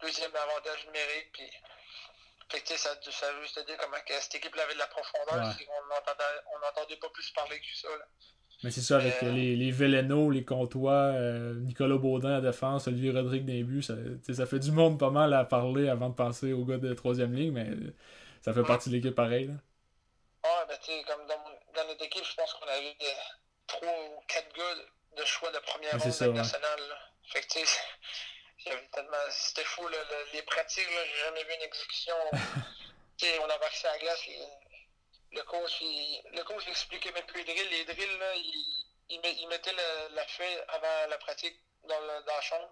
deuxième 0.00 0.34
avantage 0.36 0.86
numérique. 0.86 1.32
Puis, 1.32 1.50
fait 2.50 2.60
que, 2.60 2.76
ça, 2.76 2.94
ça 3.10 3.32
veut 3.32 3.42
juste 3.42 3.58
dire 3.66 3.76
comment 3.78 4.00
que 4.06 4.20
cette 4.20 4.36
équipe 4.36 4.56
avait 4.56 4.74
de 4.74 4.78
la 4.78 4.86
profondeur. 4.86 5.34
Ouais. 5.34 5.68
On 6.54 6.58
n'entendait 6.60 6.96
pas 6.96 7.08
plus 7.10 7.30
parler 7.32 7.60
que 7.60 7.76
ça. 7.76 7.88
Là. 7.88 8.06
Mais 8.64 8.70
c'est 8.70 8.80
ça, 8.80 8.96
avec 8.96 9.22
euh... 9.22 9.30
les, 9.30 9.56
les 9.56 9.70
Veleno, 9.70 10.30
les 10.30 10.42
Comtois, 10.42 11.12
euh, 11.12 11.54
Nicolas 11.60 11.98
Baudin 11.98 12.30
à 12.30 12.40
la 12.40 12.50
défense, 12.50 12.88
Olivier 12.88 13.10
Rodrigue 13.10 13.44
Début, 13.44 13.82
ça, 13.82 13.92
ça 14.32 14.46
fait 14.46 14.58
du 14.58 14.72
monde 14.72 14.98
pas 14.98 15.10
mal 15.10 15.34
à 15.34 15.44
parler 15.44 15.90
avant 15.90 16.08
de 16.08 16.14
penser 16.14 16.54
au 16.54 16.64
gars 16.64 16.78
de 16.78 16.94
troisième 16.94 17.34
ligne, 17.34 17.52
mais 17.52 17.68
ça 18.40 18.54
fait 18.54 18.60
ouais. 18.60 18.66
partie 18.66 18.88
de 18.88 18.94
l'équipe 18.94 19.14
pareil. 19.14 19.48
Là. 19.48 19.52
Ouais, 20.44 20.66
ben 20.66 20.78
tu 20.80 20.92
sais, 20.92 21.04
comme 21.06 21.26
dans, 21.26 21.36
dans, 21.74 21.88
notre 21.88 22.02
équipe, 22.06 22.24
je 22.24 22.34
pense 22.36 22.54
qu'on 22.54 22.66
a 22.66 22.80
eu 22.80 22.94
trois 23.66 23.88
ou 23.88 24.20
quatre 24.28 24.50
gars 24.56 24.82
de 25.18 25.24
choix 25.26 25.52
de 25.52 25.58
première 25.58 25.92
ronde 25.92 26.00
ouais. 26.02 26.32
nationale. 26.32 26.80
Là. 26.88 26.96
Fait 27.22 27.42
que 27.42 27.46
tu 27.46 27.66
sais, 27.66 27.80
c'était 29.28 29.64
fou, 29.64 29.86
là, 29.88 29.98
les 30.32 30.42
pratiques, 30.42 30.88
j'ai 30.88 31.24
jamais 31.26 31.44
vu 31.44 31.54
une 31.60 31.66
exécution. 31.66 32.14
on 33.44 33.48
a 33.50 33.54
accès 33.66 33.88
à 33.88 33.92
la 33.92 33.98
glace, 33.98 34.26
les, 34.26 34.38
le 35.34 35.42
coach, 35.42 35.80
il, 35.80 36.22
le 36.32 36.42
coach 36.44 36.66
expliquait 36.68 37.12
même 37.12 37.26
plus 37.26 37.42
les 37.44 37.54
drills. 37.54 37.70
Les 37.70 37.84
drills, 37.84 38.18
là, 38.18 38.34
il, 38.36 38.86
il, 39.10 39.20
il 39.24 39.48
mettait 39.48 39.72
le, 39.72 40.14
la 40.14 40.26
feuille 40.26 40.58
avant 40.68 41.06
la 41.08 41.18
pratique 41.18 41.58
dans, 41.84 42.00
le, 42.00 42.24
dans 42.24 42.34
la 42.34 42.40
chambre. 42.40 42.70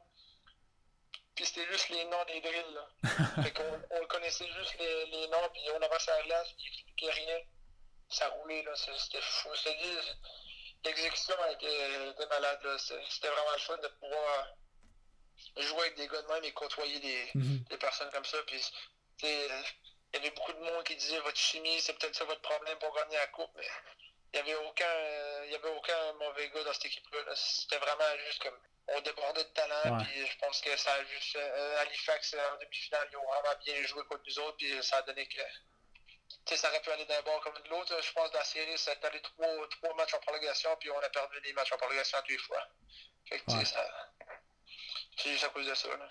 Puis 1.35 1.47
c'était 1.47 1.67
juste 1.67 1.89
les 1.89 2.05
noms 2.05 2.25
des 2.27 2.41
drills. 2.41 2.75
Là. 2.75 2.89
fait 3.43 3.53
qu'on 3.53 3.83
on 3.91 4.07
connaissait 4.07 4.49
juste 4.49 4.79
les, 4.79 5.07
les 5.07 5.29
noms, 5.29 5.49
puis 5.53 5.63
on 5.75 5.83
avançait 5.83 6.11
à 6.11 6.19
la 6.19 6.25
glace, 6.25 6.49
puis 6.53 6.67
il 6.67 6.73
expliquait 6.75 7.11
rien. 7.11 7.39
Ça 8.11 8.29
roulait, 8.29 8.63
là. 8.63 8.73
C'était 8.77 9.21
fou. 9.23 9.49
L'exécution 10.85 11.35
était, 11.51 12.11
était 12.11 12.27
malade, 12.27 12.61
là. 12.63 12.77
C'était 12.79 13.29
vraiment 13.29 13.53
le 13.53 13.61
fun 13.61 13.77
de 13.79 13.89
pouvoir 13.89 14.49
jouer 15.57 15.81
avec 15.81 15.97
des 15.97 16.09
gars 16.09 16.23
de 16.23 16.27
même 16.29 16.45
et 16.45 16.53
côtoyer 16.53 17.01
des, 17.01 17.31
mm 17.35 17.43
-hmm. 17.43 17.69
des 17.69 17.79
personnes 17.79 18.11
comme 18.11 18.25
ça. 18.25 18.39
Puis, 18.47 18.63
il 20.13 20.17
y 20.17 20.21
avait 20.21 20.35
beaucoup 20.35 20.53
de 20.53 20.59
monde 20.59 20.85
qui 20.85 20.97
disait 20.97 21.21
votre 21.21 21.39
chimie, 21.39 21.81
c'est 21.81 21.99
peut-être 21.99 22.15
ça 22.15 22.25
votre 22.25 22.43
problème 22.43 22.79
pour 22.79 22.95
gagner 22.95 23.17
la 23.17 23.27
coupe, 23.29 23.51
mais 23.57 23.69
il 24.35 24.43
n'y 24.43 24.51
avait 24.51 24.67
aucun 24.67 25.45
il 25.45 25.53
y 25.53 25.55
avait 25.55 25.71
aucun 25.71 26.13
mauvais 26.15 26.49
gars 26.51 26.65
dans 26.65 26.73
cette 26.73 26.87
équipe-là. 26.87 27.35
C'était 27.35 27.79
vraiment 27.79 28.17
juste 28.27 28.43
comme 28.43 28.59
on 28.89 29.01
débordait 29.01 29.45
de 29.45 29.49
talent, 29.51 29.97
ouais. 29.99 30.05
puis 30.05 30.27
je 30.27 30.39
pense 30.39 30.61
que 30.61 30.77
ça 30.77 30.93
a 30.95 31.05
juste 31.05 31.37
euh, 31.37 31.81
Halifax 31.81 32.35
en 32.35 32.59
demi-finale, 32.59 33.09
ils 33.13 33.17
ont 33.17 33.27
vraiment 33.27 33.59
bien 33.65 33.83
joué 33.87 34.03
contre 34.05 34.23
nous 34.27 34.39
autres, 34.41 34.57
puis 34.57 34.83
ça 34.83 34.99
a 34.99 35.03
donné 35.03 35.27
que 35.29 35.41
sais, 36.47 36.57
ça 36.57 36.69
aurait 36.69 36.81
pu 36.81 36.91
aller 36.91 37.05
d'un 37.05 37.23
bord 37.23 37.41
comme 37.41 37.55
de 37.63 37.69
l'autre. 37.69 37.95
Je 38.01 38.13
pense 38.13 38.29
que 38.29 38.33
dans 38.33 38.39
la 38.39 38.45
série, 38.45 38.79
ça 38.79 38.93
est 38.93 39.05
allé 39.05 39.21
trois, 39.23 39.69
trois 39.69 39.95
matchs 39.95 40.15
en 40.15 40.21
prolongation, 40.21 40.77
puis 40.81 40.91
on 40.91 40.99
a 40.99 41.09
perdu 41.11 41.41
des 41.41 41.53
matchs 41.53 41.73
en 41.73 41.77
prolongation 41.77 42.19
deux 42.29 42.39
fois. 42.39 42.67
Fait 43.29 43.41
que, 43.41 43.53
ouais. 43.53 43.65
ça. 43.65 43.87
C'est 45.17 45.31
juste 45.31 45.45
à 45.45 45.49
cause 45.51 45.67
de 45.67 45.75
ça. 45.75 45.89
Là. 45.89 46.09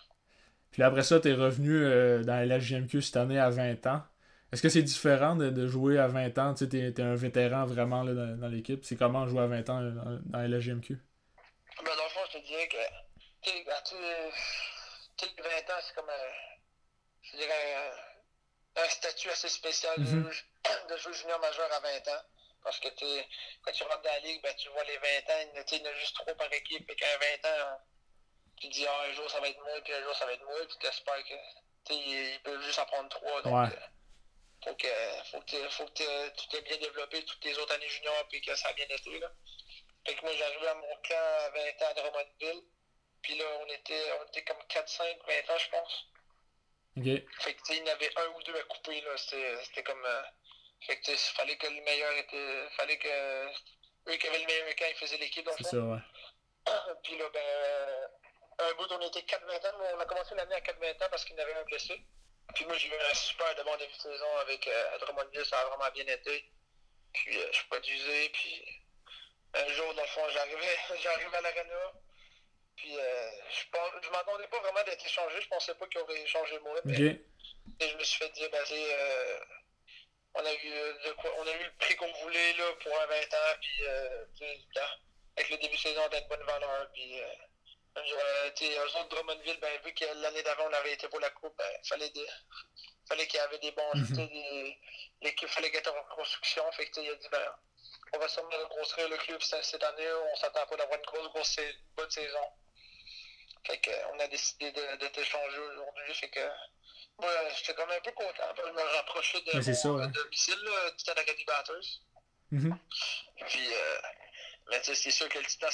Puis 0.72 0.84
après 0.84 1.04
ça, 1.04 1.20
tu 1.20 1.30
es 1.30 1.34
revenu 1.34 1.84
euh, 1.84 2.24
dans 2.24 2.48
la 2.48 2.60
cette 2.62 3.18
année 3.18 3.40
à 3.40 3.50
20 3.50 3.86
ans. 3.88 4.02
Est-ce 4.52 4.62
que 4.62 4.70
c'est 4.70 4.84
différent 4.84 5.36
de, 5.36 5.50
de, 5.50 5.68
jouer 5.68 5.98
à 5.98 6.08
20 6.08 6.38
ans? 6.38 6.54
Tu 6.54 6.70
sais, 6.70 6.78
es, 6.78 7.02
un 7.02 7.16
vétéran 7.16 7.66
vraiment 7.66 8.04
là, 8.04 8.14
dans, 8.14 8.38
dans 8.38 8.48
l'équipe. 8.48 8.84
C'est 8.84 8.98
comment 8.98 9.28
jouer 9.28 9.42
à 9.44 9.48
20 9.48 9.70
ans 9.70 9.82
dans, 9.82 10.20
dans 10.26 10.40
la 10.40 10.48
LGMQ? 10.48 10.96
Ben, 11.78 11.84
dans 11.86 12.04
le 12.04 12.10
fond, 12.10 12.20
je 12.34 12.38
te 12.38 12.46
dirais 12.46 12.68
que 12.68 12.78
tu 13.42 13.50
sais, 13.50 13.72
à 13.72 13.82
tous 13.82 13.96
les 13.96 15.44
20 15.44 15.50
ans, 15.50 15.80
c'est 15.82 15.96
comme 15.96 16.10
un, 16.10 16.32
je 17.22 17.38
dirais 17.38 17.76
un, 17.76 18.84
un 18.84 18.90
statut 18.90 19.30
assez 19.30 19.50
spécial 19.50 19.94
mm 20.00 20.04
-hmm. 20.04 20.24
de, 20.24 20.30
mm-hmm. 20.30 20.88
de, 20.90 20.98
jouer 20.98 21.14
junior 21.14 21.40
majeur 21.40 21.72
à 21.74 21.80
20 21.80 22.08
ans. 22.16 22.24
Parce 22.64 22.80
que 22.80 22.90
quand 23.64 23.72
tu 23.72 23.84
rentres 23.84 24.02
dans 24.04 24.12
la 24.12 24.20
ligue, 24.20 24.42
ben, 24.44 24.54
tu 24.56 24.70
vois 24.70 24.84
les 24.84 24.98
20 24.98 25.34
ans, 25.34 25.42
il 25.42 25.78
y 25.78 25.82
en 25.82 25.90
a 25.90 25.94
juste 25.96 26.16
trop 26.16 26.36
par 26.36 26.52
équipe. 26.54 26.90
Et 26.92 26.96
qu'à 26.96 27.18
20 27.18 27.50
ans, 27.50 27.80
tu 28.62 28.68
dis 28.68 28.86
ah, 28.86 29.02
un 29.10 29.14
jour 29.14 29.30
ça 29.30 29.40
va 29.40 29.50
être 29.50 29.60
moi, 29.60 29.82
puis 29.84 29.94
un 29.94 30.04
jour 30.04 30.16
ça 30.16 30.26
va 30.26 30.34
être 30.34 30.46
moi, 30.46 30.60
puis 30.68 30.78
tu 30.80 30.88
espères 30.88 31.24
que 31.24 31.34
ils 31.90 32.40
peuvent 32.44 32.62
juste 32.62 32.80
en 32.80 32.86
prendre 32.86 33.10
trois. 33.10 33.42
Donc, 33.42 33.54
ouais. 33.54 33.76
euh, 33.76 33.80
faut 34.64 34.76
que, 34.76 34.88
faut 35.32 35.42
que, 35.42 35.70
faut 35.70 35.86
que 35.86 36.30
tu 36.30 36.48
t'es 36.50 36.62
bien 36.62 36.78
développé 36.78 37.24
toutes 37.26 37.40
tes 37.40 37.58
autres 37.58 37.74
années 37.74 37.90
juniors, 37.90 38.28
puis 38.30 38.42
que 38.42 38.56
ça 38.56 38.70
a 38.70 38.74
bien 38.74 38.86
été. 38.86 39.20
Là. 39.20 39.32
Fait 40.06 40.16
que 40.16 40.22
moi, 40.22 40.32
j'ai 40.36 40.44
arrivé 40.44 40.68
à 40.68 40.76
mon 40.76 40.96
camp 41.08 41.16
à 41.16 41.50
20 41.50 41.60
ans 41.60 41.90
à 41.90 41.94
Drummondville, 41.94 42.62
puis 43.22 43.36
là, 43.36 43.46
on 43.62 43.66
était, 43.68 44.12
on 44.20 44.28
était 44.28 44.44
comme 44.44 44.62
4-5, 44.70 45.02
20 45.28 45.54
ans, 45.54 45.58
je 45.58 45.70
pense. 45.70 46.08
Okay. 46.98 47.26
Fait 47.40 47.54
que, 47.54 47.62
il 47.70 47.78
y 47.78 47.82
en 47.82 47.94
avait 47.94 48.12
un 48.18 48.28
ou 48.36 48.44
deux 48.44 48.56
à 48.56 48.64
couper, 48.64 49.02
là. 49.02 49.18
C'était 49.18 49.84
comme. 49.84 50.06
Euh, 50.06 50.24
fait 50.82 51.00
que, 51.00 51.12
il 51.12 51.18
fallait 51.18 51.58
que 51.58 51.68
le 51.68 51.82
meilleur 51.82 52.12
était. 52.14 52.70
fallait 52.78 52.98
que. 52.98 53.48
Eux 54.08 54.16
qui 54.16 54.28
avaient 54.28 54.40
le 54.40 54.46
meilleur 54.46 54.76
camp, 54.76 54.86
ils 54.90 54.96
faisaient 54.96 55.18
l'équipe, 55.18 55.46
dans. 55.46 55.56
C'est 55.58 55.64
ça, 55.64 55.78
ouais. 55.78 56.00
puis 57.04 57.18
là, 57.18 57.26
ben 57.34 58.10
un 58.60 58.74
bout, 58.74 58.88
on 58.92 59.02
était 59.02 59.22
4-20 59.22 59.68
ans. 59.68 59.78
On 59.96 60.00
a 60.00 60.06
commencé 60.06 60.36
l'année 60.36 60.56
à 60.56 60.62
4-20 60.62 61.04
ans 61.04 61.08
parce 61.10 61.26
qu'il 61.26 61.36
y 61.36 61.40
en 61.40 61.44
avait 61.44 61.56
un 61.56 61.64
blessé. 61.64 62.00
Puis 62.54 62.66
moi, 62.66 62.76
j'ai 62.78 62.90
eu 62.90 62.94
un 62.94 63.14
super 63.14 63.56
de 63.56 63.64
bon 63.64 63.76
début 63.78 63.94
de 63.94 64.02
saison 64.02 64.38
avec 64.42 64.68
euh, 64.68 64.98
Drummondville. 65.00 65.46
Ça 65.46 65.60
a 65.60 65.66
vraiment 65.66 65.92
bien 65.94 66.06
été. 66.06 66.52
Puis 67.14 67.38
euh, 67.38 67.52
je 67.52 67.68
produisais. 67.68 68.30
Puis 68.30 68.64
un 69.54 69.68
jour, 69.70 69.94
dans 69.94 70.02
le 70.02 70.08
fond, 70.08 70.22
j'arrivais, 70.30 71.36
à 71.38 71.42
l'arena. 71.42 71.94
Puis 72.76 72.98
euh, 72.98 73.30
je, 73.50 73.64
je 74.04 74.10
m'attendais 74.10 74.48
pas 74.48 74.60
vraiment 74.60 74.84
d'être 74.84 75.06
échangé. 75.06 75.42
Je 75.42 75.48
pensais 75.48 75.76
pas 75.76 75.88
qu'il 75.88 76.02
aurait 76.02 76.22
échangé 76.22 76.60
moi. 76.60 76.80
Mais, 76.86 76.94
okay. 76.94 77.26
Et 77.80 77.90
je 77.90 77.98
me 77.98 78.04
suis 78.04 78.18
fait 78.18 78.30
dire, 78.32 78.50
ben, 78.52 78.64
euh, 78.72 79.40
on, 80.36 80.46
a 80.46 80.54
eu, 80.54 80.70
de 81.06 81.12
quoi, 81.14 81.32
on 81.38 81.48
a 81.48 81.52
eu 81.52 81.64
le 81.64 81.74
prix 81.80 81.96
qu'on 81.96 82.12
voulait 82.24 82.54
là, 82.54 82.66
pour 82.82 83.02
un 83.02 83.06
20 83.06 83.16
ans. 83.16 83.58
Puis 83.62 83.88
avec 85.38 85.50
le 85.50 85.58
début 85.58 85.76
de 85.76 85.82
saison, 85.82 86.08
d'être 86.10 86.28
bonne 86.28 86.44
valeur. 86.44 86.90
Puis 86.94 87.20
euh, 87.20 87.26
eux 87.98 88.98
autres, 88.98 89.10
Drummondville, 89.10 89.60
ben, 89.60 89.82
vu 89.84 89.94
que 89.94 90.06
l'année 90.22 90.44
d'avant, 90.44 90.68
on 90.70 90.74
avait 90.74 90.94
été 90.94 91.08
pour 91.10 91.20
la 91.20 91.30
Coupe, 91.32 91.56
ben, 91.58 91.66
fallait, 91.84 92.10
des, 92.10 92.28
fallait 93.08 93.28
qu'il 93.28 93.38
y 93.38 93.44
avait 93.44 93.60
des 93.60 93.72
bons. 93.72 93.94
Mm 93.94 94.04
-hmm. 94.04 94.78
L'équipe 95.22 95.50
fallait 95.50 95.70
qu'elle 95.72 95.82
était 95.82 95.90
en 95.90 96.16
construction. 96.16 96.72
Fait 96.72 96.90
que, 96.90 97.00
il 97.02 97.10
a 97.10 97.16
dit, 97.16 97.30
ben, 97.30 97.48
on 98.14 98.20
va 98.20 98.28
sûrement 98.28 98.50
reconstruire 98.50 99.10
le 99.10 99.18
club 99.18 99.42
cette 99.42 99.84
année. 99.84 100.12
On 100.32 100.36
s'attend 100.36 100.66
pas 100.68 100.78
d'avoir 100.78 100.98
une 101.00 101.06
grosse, 101.06 101.30
grosse 101.34 101.60
bonne 101.96 102.10
saison. 102.10 102.46
Fait 103.68 103.80
que, 103.80 103.92
on 104.14 104.20
a 104.20 104.28
décidé 104.28 104.72
de, 104.72 104.86
de 104.98 105.08
t'échanger 105.08 105.60
aujourd'hui. 105.60 106.14
Fait 106.16 106.30
que, 106.30 106.46
moi, 107.20 107.32
j'étais 107.56 107.74
quand 107.76 107.88
même 107.88 107.98
un 107.98 108.02
peu 108.02 108.12
content. 108.12 108.50
Je 108.58 108.72
me 108.72 108.96
rapprochais 108.98 109.42
de 109.42 109.52
mon 109.88 110.00
ouais. 110.00 110.08
domicile, 110.08 110.64
Titan 110.98 111.12
Academy 111.14 111.46
Batters. 111.46 111.90
Mm 112.52 112.60
-hmm. 112.60 112.78
Puis, 113.50 113.68
euh, 113.74 114.02
mais 114.70 114.82
c'est 114.84 115.12
sûr 115.12 115.28
que 115.30 115.40
le 115.40 115.46
Titan, 115.46 115.68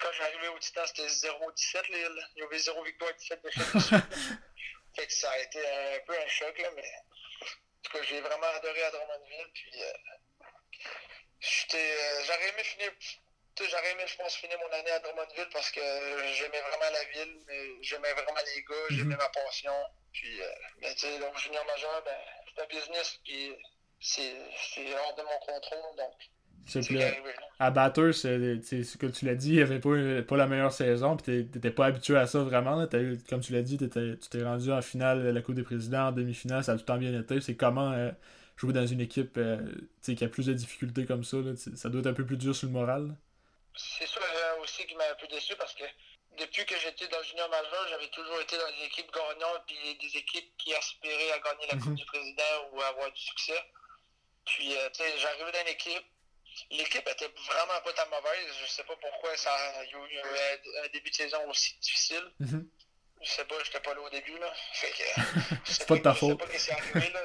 quand 0.00 0.12
j'arrivais 0.12 0.48
au 0.48 0.58
Titan, 0.58 0.86
c'était 0.86 1.06
0-17. 1.06 1.82
Il 1.88 2.40
y 2.40 2.42
avait 2.42 2.58
0 2.58 2.82
victoire 2.84 3.10
et 3.10 3.14
17 3.14 3.42
défaites. 3.42 3.64
fait 4.96 5.06
que 5.06 5.12
ça 5.12 5.30
a 5.30 5.38
été 5.38 5.66
un 5.66 6.00
peu 6.06 6.18
un 6.18 6.28
choc, 6.28 6.58
là, 6.58 6.70
mais 6.74 6.82
en 6.82 7.82
tout 7.82 7.92
cas, 7.92 8.02
j'ai 8.02 8.20
vraiment 8.20 8.46
adoré 8.46 8.82
à 8.82 8.90
Drummondville. 8.90 9.50
Puis, 9.54 9.82
euh, 9.82 9.92
euh, 11.74 12.24
j'aurais 12.24 12.48
aimé 12.48 12.64
finir. 12.64 12.92
J'aurais 13.56 13.92
aimé, 13.92 14.04
je 14.06 14.16
pense, 14.16 14.34
finir 14.34 14.58
mon 14.58 14.72
année 14.72 14.90
à 14.90 14.98
Drummondville 14.98 15.48
parce 15.52 15.70
que 15.70 15.80
j'aimais 16.32 16.60
vraiment 16.60 16.90
la 16.90 17.04
ville, 17.04 17.40
mais 17.46 17.82
j'aimais 17.82 18.12
vraiment 18.12 18.40
les 18.54 18.64
gars, 18.64 18.86
j'aimais 18.90 19.16
ma 19.16 19.28
passion. 19.28 19.74
Puis, 20.12 20.42
euh, 20.42 20.54
mais 20.78 20.92
tu 20.94 21.02
sais, 21.02 21.18
donc 21.20 21.38
junior 21.38 21.64
majeur, 21.66 22.02
ben, 22.02 22.18
c'est 22.54 22.62
un 22.62 22.66
business 22.66 23.20
qui 23.24 23.54
c'est 24.00 24.94
hors 24.94 25.14
de 25.14 25.22
mon 25.22 25.38
contrôle, 25.38 25.96
donc 25.96 26.14
à 27.60 27.70
Batters, 27.70 28.14
ce 28.14 28.96
que 28.96 29.06
tu 29.06 29.24
l'as 29.24 29.34
dit, 29.34 29.54
il 29.54 29.62
avait 29.62 29.78
pas, 29.78 30.22
pas 30.26 30.36
la 30.36 30.46
meilleure 30.46 30.72
saison, 30.72 31.16
puis 31.16 31.46
t'étais 31.46 31.70
pas 31.70 31.86
habitué 31.86 32.16
à 32.16 32.26
ça 32.26 32.40
vraiment. 32.40 32.76
Là. 32.76 32.88
Comme 33.28 33.40
tu 33.40 33.52
l'as 33.52 33.62
dit, 33.62 33.78
tu 33.78 33.88
t'es 33.88 34.42
rendu 34.42 34.72
en 34.72 34.82
finale 34.82 35.22
de 35.22 35.28
la 35.28 35.40
Coupe 35.40 35.54
des 35.54 35.62
Présidents, 35.62 36.08
en 36.08 36.12
demi-finale, 36.12 36.64
ça 36.64 36.72
a 36.72 36.74
tout 36.74 36.80
le 36.80 36.86
temps 36.86 36.98
bien 36.98 37.18
été. 37.18 37.40
C'est 37.40 37.56
comment 37.56 37.92
euh, 37.92 38.10
jouer 38.56 38.72
dans 38.72 38.86
une 38.86 39.00
équipe 39.00 39.36
euh, 39.38 39.58
qui 40.02 40.24
a 40.24 40.28
plus 40.28 40.46
de 40.46 40.52
difficultés 40.52 41.06
comme 41.06 41.24
ça. 41.24 41.36
Là. 41.38 41.52
Ça 41.56 41.88
doit 41.88 42.00
être 42.00 42.08
un 42.08 42.14
peu 42.14 42.26
plus 42.26 42.36
dur 42.36 42.54
sur 42.54 42.66
le 42.66 42.72
moral. 42.72 43.14
c'est 43.76 44.06
ça 44.06 44.20
aussi 44.60 44.86
qui 44.86 44.94
m'a 44.96 45.04
un 45.04 45.14
peu 45.20 45.26
déçu 45.28 45.54
parce 45.56 45.74
que 45.74 45.84
depuis 46.38 46.64
que 46.64 46.74
j'étais 46.78 47.06
dans 47.08 47.22
junior 47.22 47.48
majeur, 47.48 47.86
j'avais 47.90 48.08
toujours 48.08 48.40
été 48.40 48.56
dans 48.56 48.70
des 48.76 48.84
équipes 48.86 49.12
gagnantes 49.12 49.62
puis 49.66 49.76
des 50.00 50.18
équipes 50.18 50.56
qui 50.58 50.74
aspiraient 50.74 51.32
à 51.32 51.38
gagner 51.38 51.66
la 51.70 51.76
Coupe 51.78 51.90
mhm. 51.90 51.96
du 51.96 52.04
Président 52.06 52.70
ou 52.72 52.80
à 52.80 52.86
avoir 52.88 53.12
du 53.12 53.20
succès. 53.20 53.60
Puis, 54.46 54.76
euh, 54.76 54.88
tu 54.90 55.02
sais, 55.02 55.18
j'arrivais 55.18 55.52
dans 55.52 55.60
une 55.60 55.68
équipe. 55.68 56.04
L'équipe 56.70 57.08
était 57.08 57.28
vraiment 57.46 57.80
pas 57.82 57.92
tant 57.92 58.08
mauvaise. 58.10 58.54
Je 58.60 58.66
sais 58.66 58.84
pas 58.84 58.96
pourquoi 58.96 59.36
ça 59.36 59.52
a 59.52 59.84
eu 59.84 59.96
un, 59.96 60.88
début 60.92 61.10
de 61.10 61.14
saison 61.14 61.48
aussi 61.48 61.76
difficile. 61.80 62.32
Mhm. 62.40 62.68
Je 63.20 63.30
sais 63.30 63.44
pas, 63.44 63.56
j'étais 63.64 63.80
pas 63.80 63.94
là 63.94 64.00
au 64.00 64.10
début, 64.10 64.38
là. 64.38 64.52
Fait 64.72 64.90
que. 64.90 65.20
c'est 65.64 65.86
pas 65.86 65.96
de 65.96 66.02
ta 66.02 66.14
faute. 66.14 66.40
Je 66.52 66.58
sais 66.58 66.74
pas 66.74 66.82
ce 66.82 66.82
qui 66.82 66.96
est 66.96 66.98
arrivé, 66.98 67.12
là. 67.12 67.20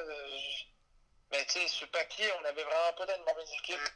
Mais, 1.32 1.44
tu 1.46 1.52
sais, 1.60 1.68
sur 1.68 1.88
papier, 1.90 2.26
on 2.40 2.44
avait 2.44 2.64
vraiment 2.64 2.92
pas 2.96 3.16
une 3.16 3.24
mauvaise 3.24 3.50
équipe. 3.58 3.90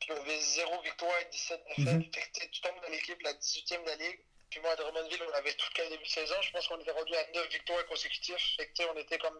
Puis, 0.00 0.12
on 0.12 0.20
avait 0.20 0.40
0 0.40 0.82
victoire 0.82 1.18
et 1.20 1.24
17 1.26 1.64
défaites. 1.76 1.94
Mm 1.94 2.12
Fait 2.12 2.46
que, 2.46 2.50
tu 2.50 2.60
tombes 2.60 2.80
dans 2.82 2.88
l'équipe, 2.88 3.22
la 3.22 3.34
18e 3.34 3.84
de 3.84 3.86
la 3.88 3.96
Ligue. 3.96 4.20
Puis 4.50 4.60
moi, 4.60 4.72
à 4.72 4.76
Drummondville, 4.76 5.22
on 5.30 5.34
avait 5.34 5.54
tout 5.54 5.68
le 5.78 5.88
début 5.90 6.04
de 6.04 6.08
saison. 6.08 6.34
Je 6.42 6.50
pense 6.50 6.66
qu'on 6.68 6.80
était 6.80 6.90
rendu 6.90 7.14
à 7.14 7.26
9 7.34 7.48
victoires 7.50 7.86
consécutives. 7.86 8.36
Fait 8.56 8.68
que, 8.68 8.82
on 8.90 8.96
était 8.96 9.18
comme 9.18 9.38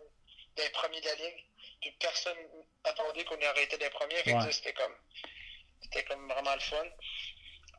des 0.56 0.68
premiers 0.70 1.00
de 1.00 1.06
la 1.06 1.14
Ligue. 1.14 1.44
Puis 1.80 1.90
personne 1.98 2.36
attendait 2.84 3.24
qu'on 3.24 3.38
ait 3.38 3.46
arrêté 3.46 3.76
des 3.76 3.90
premiers. 3.90 4.22
Fait 4.22 4.52
c'était 4.52 4.72
comme, 4.72 4.96
c'était 5.82 6.04
comme 6.04 6.28
vraiment 6.28 6.54
le 6.54 6.60
fun. 6.60 6.86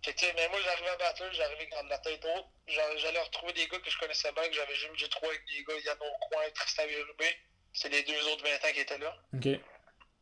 Fait 0.03 0.13
que, 0.13 0.26
mais 0.36 0.49
moi, 0.49 0.59
j'arrivais 0.61 0.89
à 0.89 0.97
battre, 0.97 1.24
j'arrivais 1.32 1.67
dans 1.67 1.84
la 1.84 1.97
tête 1.99 2.26
haute. 2.26 2.45
J'allais 2.67 3.21
retrouver 3.21 3.53
des 3.53 3.67
gars 3.67 3.80
que 3.80 3.89
je 3.89 3.97
connaissais 3.97 4.32
bien, 4.34 4.47
que 4.49 4.53
j'avais 4.53 4.76
jamais 4.76 4.97
joué 4.97 5.07
avec 5.24 5.45
des 5.45 5.63
gars, 5.63 5.80
Yann 5.86 5.97
Aucoin, 5.97 6.49
Tristan 6.53 6.86
Vérubé. 6.86 7.38
C'est 7.74 7.89
les 7.89 8.03
deux 8.03 8.28
autres 8.28 8.43
20 8.43 8.55
ans 8.55 8.74
qui 8.74 8.80
étaient 8.82 8.97
là. 8.97 9.15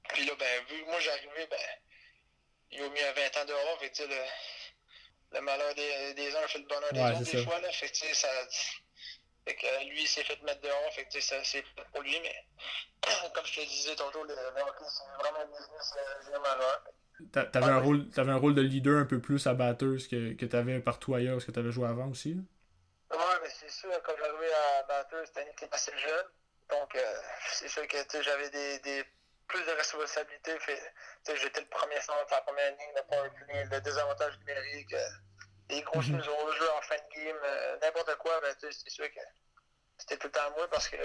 Puis 0.09 0.25
là, 0.25 0.35
ben, 0.35 0.65
vu 0.69 0.83
que 0.83 0.85
moi, 0.85 0.99
j'arrivais, 0.99 1.47
ben, 1.47 1.59
ils 2.71 2.81
ont 2.83 2.91
mis 2.91 3.01
un 3.01 3.11
20 3.11 3.37
ans 3.37 3.45
dehors. 3.45 3.79
Fait 3.79 3.89
que, 3.89 4.03
le, 4.03 4.23
le 5.31 5.41
malheur 5.41 5.73
des, 5.73 6.13
des 6.13 6.35
uns 6.35 6.47
fait 6.47 6.59
le 6.59 6.65
bonheur 6.65 6.93
des 6.93 7.01
autres, 7.01 7.31
des 7.31 7.43
fois. 7.43 7.59
Là, 7.59 7.71
fait 7.71 7.89
que, 7.89 8.15
ça, 8.15 8.29
fait 9.45 9.55
que 9.55 9.89
lui, 9.89 10.03
il 10.03 10.07
s'est 10.07 10.23
fait 10.23 10.41
mettre 10.43 10.61
dehors. 10.61 10.93
Fait 10.93 11.05
que 11.05 11.19
c'est 11.19 11.63
pour 11.93 12.01
lui, 12.01 12.19
mais 12.21 12.35
comme 13.33 13.45
je 13.45 13.61
te 13.61 13.67
disais 13.67 13.95
tantôt, 13.95 14.23
le, 14.23 14.33
hockey, 14.33 14.85
c'est 14.87 15.23
vraiment 15.23 15.39
un 15.39 15.45
business 15.45 15.95
euh. 15.97 17.41
T'avais 17.51 17.71
un, 17.71 17.79
rôle, 17.79 18.07
avais 18.17 18.31
un 18.31 18.37
rôle 18.37 18.55
de 18.55 18.61
leader 18.61 18.99
un 18.99 19.05
peu 19.05 19.21
plus 19.21 19.45
à 19.45 19.53
batteuse 19.53 20.07
que, 20.07 20.33
que 20.33 20.45
t'avais 20.45 20.79
partout 20.79 21.13
ailleurs, 21.13 21.39
ce 21.39 21.45
que 21.45 21.51
t'avais 21.51 21.71
joué 21.71 21.87
avant 21.87 22.09
aussi. 22.09 22.33
Là? 22.33 22.41
Ouais, 23.11 23.39
mais 23.43 23.49
c'est 23.49 23.69
sûr, 23.69 23.91
quand 24.03 24.13
j'arrivais 24.17 24.53
à 24.53 24.83
batteuse, 24.83 25.27
c'était 25.27 25.43
une 25.43 25.49
équipe 25.49 25.73
assez 25.73 25.91
jeune. 25.97 26.25
Donc, 26.69 26.95
euh, 26.95 27.15
c'est 27.53 27.67
sûr 27.67 27.87
que 27.87 28.21
j'avais 28.23 28.49
des, 28.49 28.79
des, 28.79 29.03
plus 29.47 29.63
de 29.65 29.71
responsabilités. 29.71 30.57
J'étais 31.35 31.61
le 31.61 31.67
premier 31.67 31.99
centre, 31.99 32.25
la 32.31 32.41
première 32.41 32.71
ligne, 32.71 32.95
le 32.95 33.75
le 33.75 33.81
désavantage 33.81 34.39
numérique, 34.39 34.93
euh, 34.93 35.09
les 35.71 35.81
grosses 35.81 36.07
mm 36.07 36.19
-hmm. 36.19 36.43
au 36.43 36.51
jeu 36.51 36.69
en 36.77 36.81
fin 36.81 36.97
de 37.03 37.07
game, 37.15 37.39
euh, 37.43 37.77
n'importe 37.81 38.15
quoi, 38.17 38.39
ben, 38.41 38.53
c'est 38.59 38.89
sûr 38.89 39.09
que 39.15 39.23
c'était 39.97 40.17
tout 40.17 40.27
le 40.27 40.33
temps 40.37 40.51
moi 40.57 40.67
parce 40.69 40.87
que 40.87 40.97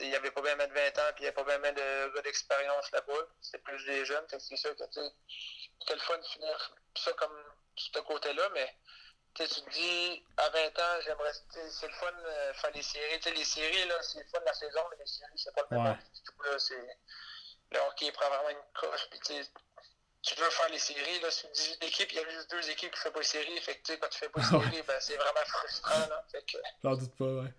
il 0.00 0.08
n'y 0.08 0.16
avait 0.16 0.30
pas 0.30 0.42
bien 0.42 0.56
de 0.56 0.72
20 0.72 0.98
ans, 0.98 1.12
puis 1.14 1.18
il 1.18 1.22
n'y 1.22 1.26
avait 1.28 1.44
pas 1.44 1.58
bien 1.58 1.72
de 1.72 2.14
gars 2.14 2.22
d'expérience 2.22 2.90
là-bas. 2.92 3.22
C'était 3.40 3.58
plus 3.58 3.84
des 3.84 4.04
jeunes, 4.04 4.24
c'est 4.28 4.56
sûr 4.56 4.74
que 4.74 4.84
c'était 4.90 5.94
le 5.94 6.00
fun 6.00 6.18
de 6.18 6.24
finir 6.24 6.74
ça 6.96 7.12
comme 7.12 7.36
ce 7.76 7.98
côté-là, 8.00 8.48
mais 8.54 8.74
tu 9.34 9.46
te 9.46 9.70
dis, 9.70 10.24
à 10.36 10.48
20 10.50 10.78
ans, 10.78 11.00
j'aimerais, 11.04 11.32
c'est 11.70 11.86
le 11.86 11.94
fun 11.94 12.12
de 12.12 12.26
euh, 12.26 12.54
faire 12.54 12.70
les 12.72 12.82
séries. 12.82 13.20
les 13.34 13.44
séries, 13.44 13.86
là, 13.86 14.02
c'est 14.02 14.18
le 14.18 14.28
fun 14.30 14.40
de 14.40 14.44
la 14.44 14.54
saison, 14.54 14.80
mais 14.90 14.96
les 14.98 15.06
séries, 15.06 15.38
c'est 15.38 15.54
pas 15.54 15.62
le 15.70 15.76
même. 15.78 15.86
Ouais. 15.86 16.96
le 17.70 17.78
hockey 17.80 18.12
prend 18.12 18.28
vraiment 18.28 18.50
une 18.50 18.72
coche, 18.74 19.08
puis 19.10 19.50
tu 20.22 20.34
veux 20.36 20.50
faire 20.50 20.68
les 20.70 20.78
séries, 20.78 21.20
là, 21.20 21.30
sur 21.30 21.48
18 21.50 21.84
équipes, 21.84 22.08
il 22.12 22.16
y 22.16 22.18
a 22.20 22.30
juste 22.30 22.50
deux 22.50 22.70
équipes 22.70 22.92
qui 22.92 22.98
ne 22.98 23.02
font 23.02 23.10
pas 23.10 23.20
les 23.20 23.26
séries. 23.26 23.60
Fait 23.60 23.74
que, 23.74 23.92
quand 23.94 24.08
tu 24.08 24.18
fais 24.18 24.28
pas 24.28 24.40
les 24.40 24.46
séries, 24.46 24.82
ben, 24.86 24.94
c'est 25.00 25.16
vraiment 25.16 25.44
frustrant, 25.46 26.08
là. 26.08 26.24
Fait 26.30 26.44
que... 26.46 26.58
J'en 26.84 26.96
doute 26.96 27.14
pas, 27.16 27.42
ouais. 27.42 27.52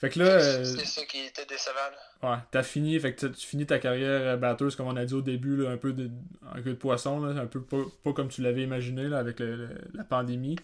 Fait 0.00 0.08
que 0.08 0.18
là. 0.18 0.40
C'est 0.40 0.80
euh, 0.80 0.84
ça 0.84 1.04
qui 1.04 1.26
était 1.26 1.44
décevant. 1.44 1.76
Ouais, 2.22 2.38
t'as 2.50 2.62
fini, 2.62 2.98
fait 2.98 3.14
que 3.14 3.26
tu 3.26 3.46
finis 3.46 3.66
ta 3.66 3.78
carrière 3.78 4.22
euh, 4.22 4.36
batteuse, 4.36 4.74
comme 4.74 4.86
on 4.86 4.96
a 4.96 5.04
dit 5.04 5.12
au 5.12 5.20
début, 5.20 5.56
là, 5.56 5.70
un 5.70 5.76
peu 5.76 5.92
de, 5.92 6.10
un 6.54 6.62
peu 6.62 6.70
de 6.70 6.74
poisson, 6.74 7.20
là, 7.20 7.38
un 7.38 7.46
peu 7.46 7.62
pas, 7.62 7.82
pas, 8.02 8.14
comme 8.14 8.28
tu 8.28 8.40
l'avais 8.40 8.62
imaginé 8.62 9.04
là, 9.04 9.18
avec 9.18 9.40
le, 9.40 9.68
la 9.92 10.04
pandémie. 10.04 10.56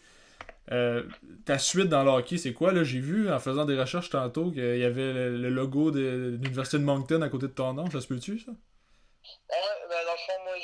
Euh, 0.73 1.05
ta 1.45 1.59
suite 1.59 1.89
dans 1.89 2.03
le 2.03 2.11
hockey, 2.11 2.39
c'est 2.39 2.55
quoi? 2.55 2.73
là? 2.73 2.83
J'ai 2.83 2.99
vu 2.99 3.31
en 3.31 3.39
faisant 3.39 3.67
des 3.67 3.79
recherches 3.79 4.11
tantôt 4.11 4.51
qu'il 4.51 4.79
y 4.79 4.85
avait 4.85 5.13
le, 5.13 5.51
logo 5.51 5.91
de, 5.91 6.39
l'Université 6.43 6.79
de 6.79 6.85
Moncton 6.85 7.21
à 7.21 7.29
côté 7.29 7.47
de 7.47 7.53
ton 7.53 7.75
nom. 7.75 7.89
Ça 7.91 8.01
se 8.01 8.09
peut-tu, 8.09 8.39
ça? 8.39 8.51
Ouais, 8.51 9.89
ben 9.89 10.06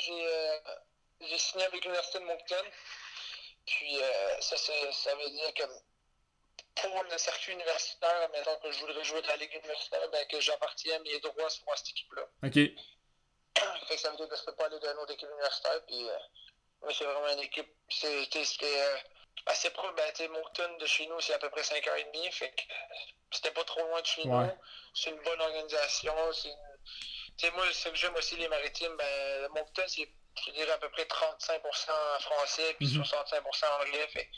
j'ai 0.03 1.37
signé 1.37 1.65
avec 1.65 1.83
l'Université 1.83 2.19
de 2.19 2.25
Moncton. 2.25 2.65
Puis 3.65 3.97
ça, 4.41 4.57
ça 4.57 5.15
veut 5.15 5.29
dire 5.29 5.53
que 5.53 5.63
pour 6.75 7.03
le 7.03 7.17
circuit 7.17 7.53
universitaire, 7.53 8.29
maintenant 8.33 8.57
que 8.61 8.71
je 8.71 8.79
voudrais 8.79 9.03
jouer 9.03 9.21
dans 9.21 9.29
la 9.29 9.37
Ligue 9.37 9.53
universitaire, 9.55 10.09
ben, 10.11 10.25
que 10.27 10.39
j'appartiens 10.39 10.99
mes 10.99 11.19
droits 11.19 11.49
sur 11.49 11.63
cette 11.77 11.89
équipe-là. 11.89 12.23
OK. 12.43 12.53
fait 13.87 13.95
que 13.95 14.01
ça 14.01 14.09
veut 14.11 14.17
dire 14.17 14.27
que 14.27 14.35
je 14.35 14.41
ne 14.41 14.45
peux 14.45 14.55
pas 14.55 14.65
aller 14.65 14.79
dans 14.79 14.91
une 14.91 14.97
autre 14.97 15.13
équipe 15.13 15.29
universitaire. 15.29 15.85
Puis, 15.85 16.09
euh, 16.09 16.91
c'est 16.91 17.05
vraiment 17.05 17.29
une 17.29 17.39
équipe. 17.39 17.69
C'était 17.89 18.41
euh, 18.63 18.97
assez 19.45 19.69
proche. 19.69 19.93
Ben, 19.95 20.31
Moncton 20.31 20.77
de 20.79 20.85
chez 20.85 21.05
nous, 21.07 21.19
c'est 21.21 21.33
à 21.33 21.39
peu 21.39 21.49
près 21.49 21.61
5h30. 21.61 22.31
Fait 22.31 22.51
que 22.51 22.61
c'était 23.31 23.51
pas 23.51 23.63
trop 23.63 23.81
loin 23.81 24.01
de 24.01 24.05
chez 24.05 24.25
nous. 24.25 24.49
C'est 24.93 25.11
une 25.11 25.21
bonne 25.21 25.41
organisation. 25.41 26.15
C'est 26.33 26.55
moi, 27.55 27.65
ce 27.71 27.89
que 27.89 27.95
j'aime 27.95 28.15
aussi, 28.15 28.35
les 28.37 28.47
maritimes, 28.47 28.95
ben, 28.97 29.49
Moncton, 29.49 29.83
c'est, 29.87 30.07
je 30.45 30.51
dirais, 30.51 30.71
à 30.71 30.77
peu 30.77 30.89
près 30.89 31.03
35% 31.03 32.21
français, 32.21 32.75
puis 32.75 32.87
65% 32.87 32.95
mhm. 32.95 33.81
anglais. 33.81 34.07
Fait, 34.07 34.29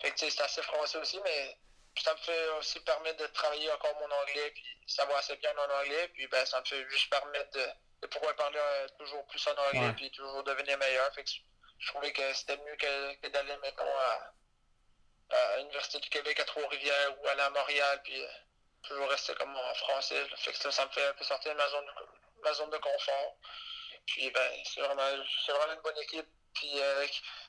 fait 0.00 0.10
que 0.12 0.18
c'est 0.18 0.40
assez 0.40 0.62
français 0.62 0.98
aussi, 0.98 1.20
mais 1.24 1.58
ça 2.02 2.14
me 2.14 2.18
fait 2.18 2.48
aussi 2.58 2.80
permettre 2.80 3.18
de 3.22 3.26
travailler 3.28 3.70
encore 3.72 3.94
mon 3.96 4.10
anglais, 4.22 4.50
puis 4.54 4.64
savoir 4.86 5.18
assez 5.18 5.36
bien 5.36 5.52
en 5.56 5.80
anglais, 5.80 6.08
puis 6.14 6.26
ben, 6.28 6.44
ça 6.46 6.60
me 6.60 6.64
fait 6.64 6.88
juste 6.88 7.10
permettre 7.10 7.50
de, 7.50 7.66
de 8.02 8.06
pouvoir 8.06 8.34
parler 8.36 8.58
euh, 8.58 8.88
toujours 8.98 9.26
plus 9.26 9.46
en 9.48 9.54
anglais, 9.68 9.92
puis 9.96 10.10
toujours 10.10 10.42
devenir 10.44 10.78
meilleur. 10.78 11.12
Fait 11.14 11.24
que 11.24 11.30
je 11.78 11.88
trouvais 11.88 12.12
que 12.12 12.32
c'était 12.34 12.56
mieux 12.58 12.76
que, 12.76 13.14
que 13.20 13.28
d'aller, 13.28 13.56
maintenant 13.62 13.96
à, 13.98 15.36
à 15.36 15.56
l'Université 15.58 15.98
du 15.98 16.08
Québec 16.08 16.38
à 16.40 16.44
Trois-Rivières 16.44 17.20
ou 17.20 17.26
aller 17.28 17.42
à 17.42 17.50
Montréal, 17.50 18.00
puis 18.04 18.22
euh, 18.22 18.28
toujours 18.82 19.08
rester 19.08 19.34
comme 19.34 19.54
en 19.54 19.74
français. 19.74 20.26
Fait 20.36 20.52
que 20.52 20.58
ça, 20.58 20.70
ça 20.70 20.86
me 20.86 20.90
fait 20.90 21.06
un 21.06 21.12
peu 21.14 21.24
sortir 21.24 21.52
de 21.52 21.56
ma 21.56 21.68
zone, 21.68 21.86
ma 22.42 22.52
zone 22.52 22.70
de 22.70 22.78
confort. 22.78 23.36
Puis 24.06 24.30
ben, 24.30 24.52
c'est 24.64 24.80
vraiment, 24.80 25.02
vraiment 25.02 25.72
une 25.74 25.80
bonne 25.82 25.98
équipe. 25.98 26.26
Puis 26.54 26.80
euh, 26.80 27.06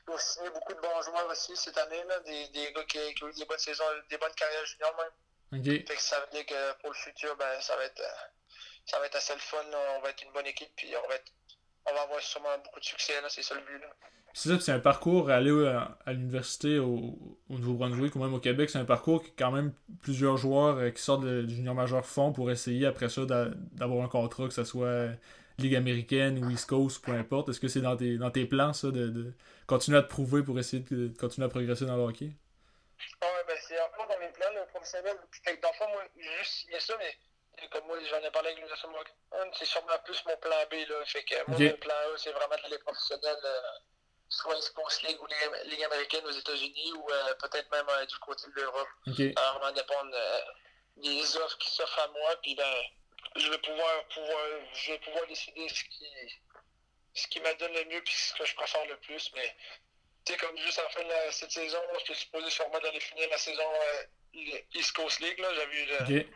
il 0.07 0.11
a 0.11 0.15
aussi 0.15 0.39
beaucoup 0.53 0.73
de 0.73 0.79
bons 0.79 1.01
joueurs 1.01 1.27
aussi 1.27 1.55
cette 1.57 1.77
année, 1.77 2.03
là, 2.03 2.19
des, 2.19 2.47
des 2.49 2.71
gars 2.71 2.83
qui, 2.85 3.13
qui, 3.15 3.23
ont 3.23 3.29
eu 3.29 3.33
des 3.33 3.45
bonnes 3.45 3.57
saisons, 3.57 3.83
des 4.09 4.17
bonnes 4.17 4.35
carrières 4.35 4.65
juniors 4.65 4.95
même. 4.95 5.59
Okay. 5.59 5.85
Fait 5.85 5.95
que 5.95 6.01
ça 6.01 6.19
veut 6.19 6.27
dire 6.31 6.45
que 6.45 6.73
pour 6.79 6.89
le 6.89 6.95
futur, 6.95 7.35
ben, 7.35 7.59
ça 7.61 7.75
va 7.75 7.83
être 7.85 7.99
euh, 7.99 8.27
ça 8.85 8.99
va 8.99 9.05
être 9.05 9.15
assez 9.15 9.33
le 9.33 9.39
fun. 9.39 9.63
Là. 9.63 9.77
On 9.97 10.01
va 10.01 10.09
être 10.11 10.21
une 10.23 10.31
bonne 10.31 10.45
équipe, 10.45 10.73
puis 10.75 10.95
on 10.95 11.07
va 11.07 11.15
être 11.15 11.31
on 11.85 11.93
va 11.93 12.01
avoir 12.01 12.21
sûrement 12.21 12.57
beaucoup 12.59 12.79
de 12.79 12.85
succès, 12.85 13.19
c'est 13.29 13.43
ça 13.43 13.55
le 13.55 13.61
but. 13.61 13.83
C'est 14.33 14.49
ça, 14.49 14.59
c'est 14.59 14.71
un 14.71 14.79
parcours 14.79 15.29
aller 15.29 15.67
à, 15.67 15.97
à 16.05 16.13
l'université 16.13 16.79
au, 16.79 17.17
au 17.49 17.57
Nouveau-Brunswick 17.57 18.15
ou 18.15 18.19
même 18.19 18.33
au 18.33 18.39
Québec, 18.39 18.69
c'est 18.69 18.79
un 18.79 18.85
parcours 18.85 19.23
que 19.23 19.29
quand 19.37 19.51
même 19.51 19.73
plusieurs 20.01 20.37
joueurs 20.37 20.77
euh, 20.77 20.89
qui 20.89 21.01
sortent 21.01 21.25
du 21.25 21.53
junior 21.53 21.75
majeur 21.75 22.05
font 22.05 22.31
pour 22.31 22.49
essayer 22.49 22.85
après 22.85 23.09
ça 23.09 23.25
d'avoir 23.25 24.05
un 24.05 24.07
contrat, 24.07 24.47
que 24.47 24.53
ce 24.53 24.63
soit 24.63 25.09
Ligue 25.61 25.75
américaine 25.75 26.43
ou 26.43 26.49
East 26.49 26.67
Coast, 26.67 27.03
peu 27.03 27.11
importe. 27.11 27.49
Est-ce 27.49 27.59
que 27.59 27.67
c'est 27.67 27.81
dans 27.81 27.95
tes, 27.95 28.17
dans 28.17 28.31
tes 28.31 28.45
plans, 28.45 28.73
ça, 28.73 28.87
de, 28.87 29.07
de, 29.07 29.33
continuer 29.67 29.97
à 29.97 30.01
te 30.01 30.09
prouver 30.09 30.43
pour 30.43 30.57
essayer 30.59 30.83
de, 30.83 31.11
continuer 31.17 31.45
à 31.45 31.49
progresser 31.49 31.85
dans 31.85 31.95
le 31.95 32.03
hockey? 32.03 32.31
Ouais, 33.21 33.43
ben 33.47 33.57
c'est 33.67 33.79
encore 33.81 34.07
dans 34.07 34.19
mes 34.19 34.31
plans, 34.31 34.47
le 34.53 34.65
professionnel. 34.67 35.15
Dans 35.15 35.69
le 35.69 35.75
fond, 35.77 35.87
moi, 35.93 36.03
juste 36.15 36.67
ça, 36.79 36.93
mais 36.97 37.67
comme 37.69 37.85
moi, 37.85 37.97
j'en 38.09 38.25
ai 38.25 38.31
parlé 38.31 38.49
avec 38.49 38.63
de 38.63 38.69
c'est 39.53 39.65
sûrement 39.65 39.97
plus 40.03 40.23
mon 40.25 40.37
plan 40.37 40.55
B, 40.69 40.73
là. 40.89 41.05
Fait 41.05 41.23
que 41.23 41.35
moi, 41.47 41.57
mon 41.59 41.77
plan 41.77 41.93
A, 41.93 42.17
c'est 42.17 42.31
vraiment 42.31 42.55
d'aller 42.63 42.79
professionnel, 42.79 43.37
euh, 43.43 43.59
soit 44.31 44.57
East 44.57 44.73
Coast 44.73 45.03
League 45.03 45.21
ou 45.21 45.27
Ligue, 45.65 45.83
américaine 45.83 46.25
aux 46.25 46.31
États-Unis 46.31 46.93
ou 46.93 47.11
euh, 47.11 47.33
peut-être 47.35 47.69
même 47.71 47.85
euh, 47.89 48.05
du 48.05 48.17
côté 48.19 48.47
de 48.47 48.61
l'Europe. 48.61 48.87
Okay. 49.07 49.33
Alors, 49.35 49.59
vraiment 49.59 49.73
dépendre 49.73 50.15
des 50.97 51.37
offres 51.37 51.57
qui 51.57 51.69
s'offrent 51.69 51.99
à 51.99 52.07
moi, 52.07 52.35
puis 52.41 52.55
ben 52.55 52.75
je 53.35 53.49
vais 53.49 53.57
pouvoir, 53.59 54.07
pouvoir, 54.07 54.45
je 54.73 54.91
vais 54.91 54.99
pouvoir 54.99 55.27
décider 55.27 55.67
ce 55.69 55.83
qui, 55.83 56.05
ce 57.13 57.27
qui 57.27 57.39
me 57.39 57.53
donne 57.59 57.73
le 57.73 57.85
mieux 57.85 58.01
puis 58.03 58.13
ce 58.13 58.33
que 58.33 58.45
je 58.45 58.55
préfère 58.55 58.85
le 58.85 58.97
plus. 58.97 59.31
Mais 59.35 59.55
tu 60.25 60.33
sais, 60.33 60.39
comme 60.39 60.57
juste 60.57 60.79
à 60.79 60.83
la 60.83 60.89
fin 60.89 61.03
de 61.03 61.31
cette 61.31 61.51
saison, 61.51 61.79
j'étais 61.99 62.15
supposé 62.15 62.49
sûrement 62.49 62.79
d'aller 62.79 62.99
finir 62.99 63.29
la 63.29 63.37
saison 63.37 63.63
euh, 63.63 64.57
East 64.73 64.93
Coast 64.93 65.19
League. 65.19 65.37
J'avais 65.39 65.83
eu 65.83 65.93
okay. 66.03 66.29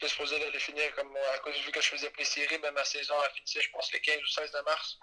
J'étais 0.00 0.10
supposé 0.10 0.38
d'aller 0.38 0.58
finir 0.58 0.94
comme 0.96 1.16
à 1.16 1.38
cause 1.38 1.54
vu 1.56 1.70
que 1.70 1.80
je 1.80 1.88
faisais 1.88 2.12
les 2.18 2.24
séries, 2.24 2.58
mais 2.60 2.72
ma 2.72 2.84
saison 2.84 3.18
a 3.20 3.28
fini, 3.30 3.62
je 3.62 3.70
pense, 3.70 3.92
le 3.92 3.98
15 3.98 4.18
ou 4.22 4.26
16 4.26 4.50
de 4.50 4.60
mars. 4.60 4.98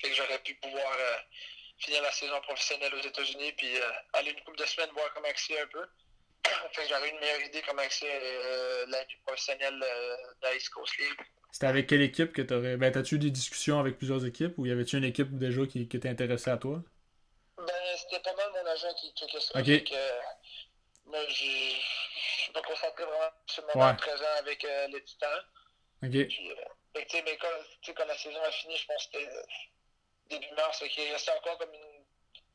Fait 0.00 0.08
que 0.10 0.14
j'aurais 0.14 0.38
pu 0.40 0.54
pouvoir 0.56 0.92
euh, 0.98 1.16
finir 1.78 2.02
la 2.02 2.12
saison 2.12 2.40
professionnelle 2.42 2.94
aux 2.94 3.00
États-Unis 3.00 3.52
puis 3.52 3.76
euh, 3.76 3.90
aller 4.14 4.30
une 4.32 4.40
couple 4.44 4.58
de 4.58 4.66
semaines 4.66 4.90
voir 4.92 5.12
comment 5.14 5.28
c'est 5.36 5.60
un 5.60 5.66
peu. 5.68 5.86
J'aurais 6.88 7.08
une 7.10 7.18
meilleure 7.18 7.40
idée 7.40 7.62
comment 7.66 7.82
c'est 7.90 8.06
euh, 8.22 8.86
la 8.88 9.02
vie 9.04 9.16
professionnelle 9.26 9.78
de 9.80 10.42
la 10.42 10.54
East 10.54 10.68
Coast 10.70 10.96
League. 10.98 11.18
C'était 11.50 11.66
avec 11.66 11.86
quelle 11.88 12.02
équipe 12.02 12.32
que 12.32 12.42
tu 12.42 12.54
aurais. 12.54 12.76
Ben, 12.76 12.92
t'as-tu 12.92 13.14
eu 13.16 13.18
des 13.18 13.30
discussions 13.30 13.80
avec 13.80 13.96
plusieurs 13.98 14.24
équipes 14.26 14.52
ou 14.58 14.66
y 14.66 14.70
avait-tu 14.70 14.96
une 14.98 15.04
équipe 15.04 15.36
déjà 15.38 15.62
qui, 15.66 15.88
qui 15.88 15.96
était 15.96 16.08
intéressée 16.08 16.50
à 16.50 16.56
toi? 16.58 16.82
Ben, 17.56 17.66
c'était 17.96 18.20
pas 18.20 18.34
mal 18.34 18.50
mon 18.52 18.70
agent 18.70 18.92
qui 19.00 19.12
checkait 19.14 19.40
ça. 19.40 19.58
Ok. 19.58 19.66
Donc, 19.66 19.92
moi, 21.06 21.20
j'ai- 21.28 21.76
je 21.76 22.42
suis 22.42 22.52
pas 22.52 22.62
concentré 22.62 23.04
vraiment 23.04 23.30
sur 23.46 23.62
le 23.66 23.74
moment 23.74 23.90
Ouais. 23.90 23.96
présent 23.96 24.24
avec 24.38 24.64
euh, 24.64 24.88
les 24.88 25.02
titans. 25.04 25.40
Ok. 26.02 26.10
Puis, 26.10 26.50
euh, 26.52 26.54
fait 26.94 27.06
que, 27.06 27.10
sais, 27.12 27.22
mais 27.22 27.36
quand, 27.38 27.94
quand 27.94 28.04
la 28.06 28.18
saison 28.18 28.42
a 28.42 28.50
fini, 28.52 28.76
je 28.76 28.86
pense 28.86 29.06
que 29.06 29.18
c'était 29.18 29.30
début 30.28 30.52
mars, 30.54 30.78
fait 30.78 30.88
qu'il 30.88 31.10
restait 31.12 31.32
encore 31.32 31.58
comme 31.58 31.72
une. 31.74 32.04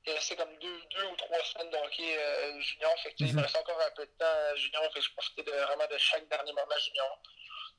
Il 0.05 0.13
restait 0.13 0.35
comme 0.35 0.55
deux, 0.57 0.81
deux 0.89 1.05
ou 1.05 1.15
trois 1.15 1.43
semaines 1.43 1.69
de 1.69 1.77
hockey 1.77 2.17
euh, 2.17 2.59
junior. 2.59 2.91
Fait 3.03 3.11
que, 3.13 3.17
il 3.23 3.27
me 3.27 3.33
Mhm. 3.33 3.43
restait 3.43 3.59
encore 3.59 3.79
un 3.81 3.91
peu 3.91 4.05
de 4.05 4.11
temps 4.17 4.25
euh, 4.25 4.55
junior. 4.55 4.83
Fait 4.93 4.99
que 4.99 5.05
je 5.05 5.13
profitais 5.13 5.43
de, 5.43 5.51
vraiment 5.51 5.85
de 5.87 5.97
chaque 5.99 6.27
dernier 6.27 6.53
moment 6.53 6.77
junior. 6.79 7.19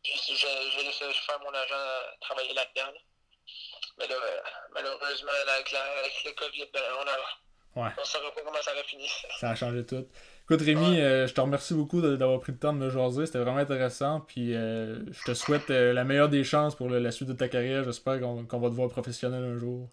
Puis 0.04 0.20
j'ai 0.28 0.70
j'ai 0.70 0.82
laissé 0.84 1.12
faire 1.14 1.40
mon 1.40 1.52
agent 1.52 2.16
travailler 2.20 2.52
là-dedans. 2.54 2.92
là. 2.92 3.00
Mais 3.98 4.06
là, 4.06 4.14
euh, 4.14 4.40
malheureusement, 4.70 5.32
avec, 5.48 5.70
la, 5.72 5.82
avec 5.98 6.24
le 6.24 6.32
COVID, 6.32 6.66
ben, 6.72 6.82
on 7.00 7.06
a. 7.08 7.16
Ouais. 7.74 7.88
On 7.98 8.04
saura 8.04 8.30
pas 8.32 8.42
comment 8.42 8.60
ça 8.62 8.74
va 8.74 8.82
finir. 8.84 9.08
Ça 9.40 9.50
a 9.50 9.54
changé 9.54 9.84
tout. 9.86 10.06
Écoute, 10.44 10.60
Rémi, 10.60 10.90
Ouais. 10.96 11.00
euh, 11.00 11.26
je 11.26 11.32
te 11.32 11.40
remercie 11.40 11.72
beaucoup 11.74 12.02
d'avoir 12.02 12.38
pris 12.40 12.52
le 12.52 12.58
temps 12.58 12.72
de 12.74 12.78
me 12.78 12.90
jaser. 12.90 13.24
C'était 13.26 13.38
vraiment 13.38 13.58
intéressant. 13.58 14.20
Puis 14.20 14.54
euh, 14.54 15.04
je 15.10 15.22
te 15.24 15.32
souhaite 15.34 15.70
euh, 15.70 15.92
la 15.94 16.04
meilleure 16.04 16.28
des 16.28 16.44
chances 16.44 16.74
pour 16.74 16.88
le- 16.90 16.98
la 16.98 17.10
suite 17.10 17.28
de 17.28 17.32
ta 17.34 17.48
carrière. 17.48 17.84
J'espère 17.84 18.20
qu'on 18.20 18.44
qu'on 18.44 18.58
va 18.60 18.68
te 18.68 18.74
voir 18.74 18.88
professionnel 18.90 19.42
un 19.42 19.58
jour. 19.58 19.88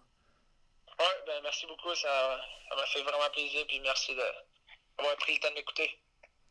Ouais, 0.98 1.06
ben 1.26 1.40
merci 1.42 1.66
beaucoup. 1.66 1.94
Ça 1.94 2.38
ça 2.68 2.76
m'a 2.76 2.84
fait 2.86 3.02
vraiment 3.02 3.30
plaisir. 3.32 3.64
Puis 3.66 3.80
merci 3.80 4.14
d'avoir 4.14 5.16
pris 5.16 5.34
le 5.34 5.40
temps 5.40 5.48
de 5.50 5.54
m'écouter. 5.54 5.90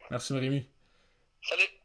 Merci, 0.10 0.34
Rémi. 0.34 0.68
Salut! 1.44 1.79